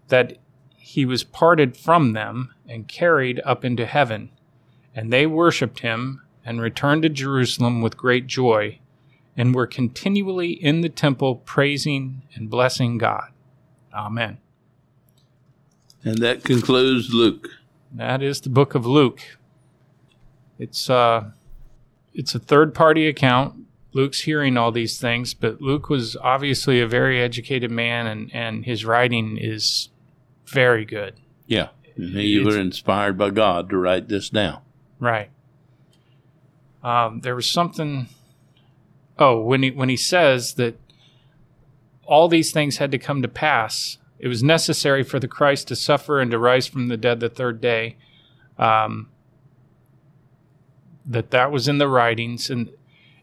that 0.07 0.39
he 0.75 1.05
was 1.05 1.23
parted 1.23 1.77
from 1.77 2.13
them 2.13 2.55
and 2.67 2.87
carried 2.87 3.39
up 3.45 3.63
into 3.63 3.85
heaven. 3.85 4.31
And 4.95 5.13
they 5.13 5.27
worshipped 5.27 5.81
him 5.81 6.23
and 6.43 6.59
returned 6.59 7.03
to 7.03 7.09
Jerusalem 7.09 7.81
with 7.83 7.95
great 7.95 8.25
joy 8.25 8.79
and 9.37 9.53
were 9.53 9.67
continually 9.67 10.53
in 10.53 10.81
the 10.81 10.89
temple 10.89 11.35
praising 11.35 12.23
and 12.33 12.49
blessing 12.49 12.97
God. 12.97 13.27
Amen. 13.93 14.39
And 16.03 16.17
that 16.17 16.43
concludes 16.43 17.13
Luke. 17.13 17.47
That 17.91 18.23
is 18.23 18.41
the 18.41 18.49
book 18.49 18.73
of 18.73 18.87
Luke. 18.87 19.19
It's 20.57 20.89
uh 20.89 21.29
it's 22.11 22.33
a 22.33 22.39
third 22.39 22.73
party 22.73 23.07
account. 23.07 23.59
Luke's 23.93 24.21
hearing 24.21 24.57
all 24.57 24.71
these 24.71 24.99
things, 24.99 25.33
but 25.33 25.61
Luke 25.61 25.89
was 25.89 26.17
obviously 26.17 26.81
a 26.81 26.87
very 26.87 27.21
educated 27.21 27.71
man 27.71 28.07
and, 28.07 28.33
and 28.33 28.65
his 28.65 28.85
writing 28.85 29.37
is 29.37 29.89
very 30.45 30.83
good. 30.83 31.15
Yeah. 31.47 31.69
And 31.95 32.17
he 32.17 32.39
was 32.39 32.55
inspired 32.55 33.17
by 33.17 33.29
God 33.29 33.69
to 33.69 33.77
write 33.77 34.07
this 34.07 34.29
down. 34.29 34.61
Right. 34.99 35.29
Um, 36.83 37.21
there 37.21 37.35
was 37.35 37.45
something 37.45 38.07
oh, 39.17 39.39
when 39.41 39.63
he 39.63 39.71
when 39.71 39.89
he 39.89 39.97
says 39.97 40.55
that 40.55 40.75
all 42.05 42.27
these 42.27 42.51
things 42.51 42.77
had 42.77 42.91
to 42.91 42.97
come 42.97 43.21
to 43.21 43.27
pass, 43.27 43.97
it 44.19 44.27
was 44.27 44.43
necessary 44.43 45.03
for 45.03 45.19
the 45.19 45.27
Christ 45.27 45.67
to 45.69 45.75
suffer 45.75 46.19
and 46.19 46.31
to 46.31 46.39
rise 46.39 46.67
from 46.67 46.87
the 46.87 46.97
dead 46.97 47.19
the 47.19 47.29
third 47.29 47.61
day. 47.61 47.97
Um, 48.57 49.09
that 51.05 51.31
that 51.31 51.51
was 51.51 51.67
in 51.67 51.79
the 51.79 51.87
writings, 51.87 52.49
and 52.49 52.69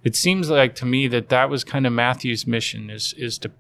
it 0.03 0.17
seems 0.17 0.51
like 0.51 0.75
to 0.77 0.87
me 0.87 1.09
that 1.09 1.29
that 1.29 1.51
was 1.51 1.65
kind 1.65 1.87
of 1.87 1.93
Matthew's 1.93 2.47
mission 2.47 2.91
is 2.91 3.15
is 3.19 3.39
to 3.39 3.51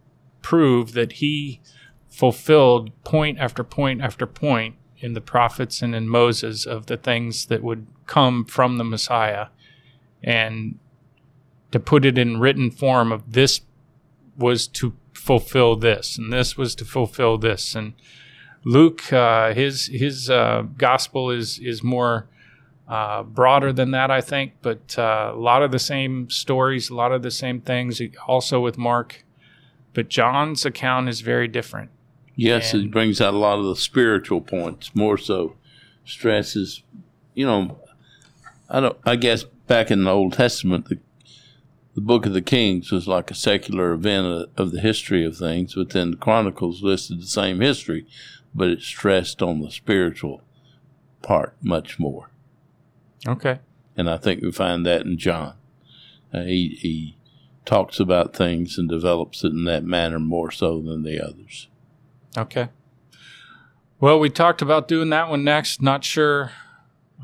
prove 0.42 0.92
that 0.92 1.12
he 1.12 1.60
fulfilled 2.08 2.90
point 3.04 3.38
after 3.38 3.62
point 3.62 4.00
after 4.00 4.26
point 4.26 4.76
in 4.98 5.14
the 5.14 5.20
prophets 5.20 5.80
and 5.80 5.94
in 5.94 6.08
Moses 6.08 6.66
of 6.66 6.86
the 6.86 6.96
things 6.96 7.46
that 7.46 7.62
would 7.62 7.86
come 8.06 8.44
from 8.44 8.76
the 8.76 8.84
Messiah. 8.84 9.46
And 10.22 10.78
to 11.70 11.80
put 11.80 12.04
it 12.04 12.18
in 12.18 12.40
written 12.40 12.70
form 12.70 13.12
of 13.12 13.32
this 13.32 13.62
was 14.36 14.66
to 14.66 14.94
fulfill 15.12 15.76
this 15.76 16.16
and 16.16 16.32
this 16.32 16.56
was 16.56 16.74
to 16.74 16.84
fulfill 16.84 17.36
this 17.36 17.74
and 17.74 17.92
Luke 18.64 19.12
uh, 19.12 19.52
his 19.54 19.86
his 19.86 20.30
uh, 20.30 20.64
gospel 20.76 21.30
is 21.30 21.58
is 21.58 21.82
more 21.82 22.26
uh, 22.90 23.22
broader 23.22 23.72
than 23.72 23.92
that 23.92 24.10
I 24.10 24.20
think 24.20 24.52
but 24.62 24.98
uh, 24.98 25.32
a 25.32 25.38
lot 25.38 25.62
of 25.62 25.70
the 25.70 25.78
same 25.78 26.28
stories 26.28 26.90
a 26.90 26.94
lot 26.94 27.12
of 27.12 27.22
the 27.22 27.30
same 27.30 27.60
things 27.60 28.02
also 28.26 28.60
with 28.60 28.76
Mark 28.76 29.24
but 29.94 30.08
John's 30.08 30.66
account 30.66 31.08
is 31.08 31.20
very 31.20 31.48
different 31.48 31.90
yes 32.34 32.74
and, 32.74 32.86
it 32.86 32.90
brings 32.90 33.20
out 33.20 33.32
a 33.32 33.38
lot 33.38 33.58
of 33.58 33.64
the 33.64 33.76
spiritual 33.76 34.40
points 34.40 34.94
more 34.94 35.16
so 35.16 35.54
stresses 36.04 36.82
you 37.34 37.46
know 37.46 37.78
I 38.68 38.80
don't 38.80 38.98
I 39.06 39.16
guess 39.16 39.44
back 39.44 39.90
in 39.90 40.04
the 40.04 40.10
Old 40.10 40.32
Testament 40.32 40.88
the 40.88 40.98
the 41.94 42.00
Book 42.00 42.24
of 42.24 42.32
the 42.32 42.42
Kings 42.42 42.92
was 42.92 43.08
like 43.08 43.30
a 43.30 43.34
secular 43.34 43.92
event 43.92 44.48
of 44.56 44.70
the 44.70 44.80
history 44.80 45.24
of 45.24 45.36
things, 45.36 45.74
but 45.74 45.90
then 45.90 46.12
the 46.12 46.16
Chronicles 46.16 46.82
listed 46.82 47.20
the 47.20 47.26
same 47.26 47.60
history, 47.60 48.06
but 48.54 48.68
it 48.68 48.80
stressed 48.80 49.42
on 49.42 49.60
the 49.60 49.70
spiritual 49.70 50.42
part 51.22 51.54
much 51.60 51.98
more. 51.98 52.29
Okay. 53.26 53.58
And 53.96 54.08
I 54.08 54.16
think 54.16 54.42
we 54.42 54.50
find 54.52 54.84
that 54.86 55.02
in 55.02 55.18
John. 55.18 55.54
Uh, 56.32 56.42
he, 56.42 56.76
he 56.80 57.16
talks 57.64 58.00
about 58.00 58.34
things 58.34 58.78
and 58.78 58.88
develops 58.88 59.44
it 59.44 59.48
in 59.52 59.64
that 59.64 59.84
manner 59.84 60.18
more 60.18 60.50
so 60.50 60.80
than 60.80 61.02
the 61.02 61.20
others. 61.20 61.68
Okay. 62.36 62.68
Well, 63.98 64.18
we 64.18 64.30
talked 64.30 64.62
about 64.62 64.88
doing 64.88 65.10
that 65.10 65.28
one 65.28 65.44
next. 65.44 65.82
Not 65.82 66.04
sure 66.04 66.52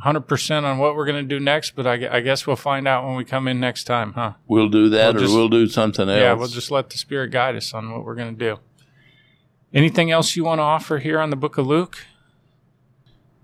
100% 0.05 0.65
on 0.65 0.79
what 0.79 0.95
we're 0.95 1.07
going 1.07 1.27
to 1.27 1.39
do 1.39 1.43
next, 1.43 1.71
but 1.75 1.87
I, 1.87 2.17
I 2.17 2.21
guess 2.21 2.47
we'll 2.47 2.57
find 2.57 2.87
out 2.87 3.07
when 3.07 3.17
we 3.17 3.25
come 3.25 3.49
in 3.49 3.59
next 3.59 3.85
time, 3.85 4.13
huh? 4.13 4.33
We'll 4.47 4.69
do 4.69 4.91
that, 4.91 5.15
We'll 5.15 5.17
or 5.17 5.27
just- 5.27 5.35
we'll 5.35 5.49
do 5.49 5.67
something 5.69 6.09
else. 6.09 6.21
Yeah, 6.21 6.33
we'll 6.35 6.49
just 6.49 6.71
let 6.71 6.91
the 6.91 6.99
Spirit 6.99 7.31
guide 7.31 7.57
us 7.57 7.73
on 7.73 7.91
what 7.93 8.05
we're 8.05 8.15
going 8.17 8.37
to 8.37 8.39
do. 8.39 8.59
Anything 9.73 10.11
else 10.11 10.37
you 10.37 10.45
want 10.45 10.59
to 10.59 10.63
offer 10.65 10.99
here 10.99 11.19
on 11.19 11.31
the 11.31 11.37
book 11.37 11.57
of 11.59 11.67
Luke? 11.67 11.99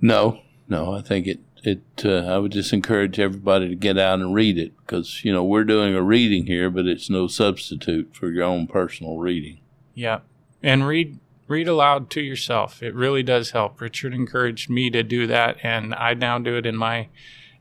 No, 0.01 0.41
no. 0.69 0.95
I 0.95 1.01
think 1.03 1.27
it. 1.27 1.41
It. 1.63 1.83
Uh, 2.05 2.25
I 2.25 2.39
would 2.39 2.53
just 2.53 2.73
encourage 2.73 3.21
everybody 3.21 3.69
to 3.69 3.75
get 3.77 3.97
out 3.99 4.19
and 4.21 4.35
read 4.35 4.59
it 4.59 4.77
because 4.79 5.25
you 5.25 5.33
know 5.33 5.45
we're 5.45 5.65
doing 5.65 5.95
a 5.95 6.03
reading 6.03 6.47
here, 6.47 6.71
but 6.71 6.87
it's 6.87 7.09
no 7.09 7.27
substitute 7.29 8.15
for 8.15 8.31
your 8.31 8.45
own 8.45 8.67
personal 8.67 9.19
reading. 9.19 9.61
Yeah. 9.95 10.21
And 10.63 10.87
read 10.87 11.19
read 11.49 11.69
aloud 11.69 12.11
to 12.11 12.21
yourself. 12.21 12.83
It 12.83 12.95
really 12.95 13.23
does 13.23 13.51
help. 13.51 13.81
Richard 13.81 14.15
encouraged 14.15 14.71
me 14.71 14.91
to 14.91 15.03
do 15.03 15.27
that 15.27 15.59
and 15.63 15.95
I 15.95 16.15
now 16.15 16.39
do 16.39 16.57
it 16.57 16.67
in 16.67 16.77
my 16.77 17.09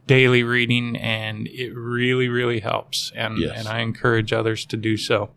daily 0.07 0.43
reading 0.43 0.95
and 0.97 1.47
it 1.47 1.73
really 1.75 2.27
really 2.27 2.59
helps 2.59 3.11
and 3.15 3.37
Yes. 3.37 3.59
and 3.59 3.67
I 3.67 3.79
encourage 3.81 4.33
others 4.33 4.65
to 4.67 4.77
do 4.77 4.97
so. 4.97 5.29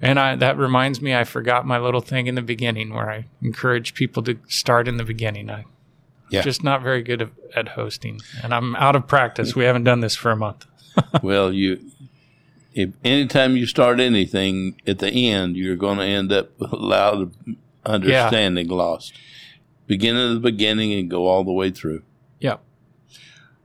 And 0.00 0.18
I 0.18 0.36
that 0.36 0.58
reminds 0.58 1.00
me 1.00 1.14
I 1.14 1.24
forgot 1.24 1.66
my 1.66 1.78
little 1.78 2.00
thing 2.00 2.26
in 2.26 2.34
the 2.34 2.42
beginning 2.42 2.92
where 2.92 3.10
I 3.10 3.26
encourage 3.40 3.94
people 3.94 4.22
to 4.24 4.38
start 4.48 4.86
in 4.88 4.96
the 4.96 5.04
beginning. 5.04 5.50
I 5.50 5.64
Yeah. 6.32 6.42
just 6.42 6.64
not 6.64 6.82
very 6.82 7.02
good 7.02 7.30
at, 7.54 7.68
hosting 7.68 8.20
and 8.42 8.54
I'm 8.54 8.74
out 8.76 8.96
of 8.96 9.06
practice. 9.06 9.54
We 9.54 9.64
haven't 9.64 9.84
done 9.84 10.00
this 10.00 10.16
for 10.16 10.30
a 10.30 10.36
month. 10.36 10.66
well, 11.22 11.52
you. 11.52 11.80
If 12.74 12.94
anytime 13.04 13.54
you 13.56 13.66
start 13.66 14.00
anything 14.00 14.80
at 14.86 14.98
the 14.98 15.30
end, 15.30 15.56
you're 15.56 15.76
going 15.76 15.98
to 15.98 16.04
end 16.04 16.32
up 16.32 16.58
with 16.58 16.72
a 16.72 16.76
lot 16.76 17.14
of 17.14 17.34
understanding 17.84 18.68
lost. 18.68 19.12
Begin 19.86 20.16
at 20.16 20.32
the 20.32 20.40
beginning 20.40 20.92
and 20.94 21.10
go 21.10 21.26
all 21.26 21.44
the 21.44 21.52
way 21.52 21.70
through. 21.70 22.02
Yeah. 22.40 22.56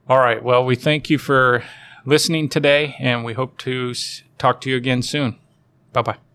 All 0.09 0.19
right. 0.19 0.43
Well, 0.43 0.65
we 0.65 0.75
thank 0.75 1.09
you 1.09 1.17
for 1.17 1.63
listening 2.05 2.49
today, 2.49 2.95
and 2.99 3.23
we 3.23 3.33
hope 3.33 3.57
to 3.59 3.93
talk 4.37 4.59
to 4.61 4.69
you 4.69 4.75
again 4.75 5.01
soon. 5.01 5.39
Bye 5.93 6.01
bye. 6.01 6.26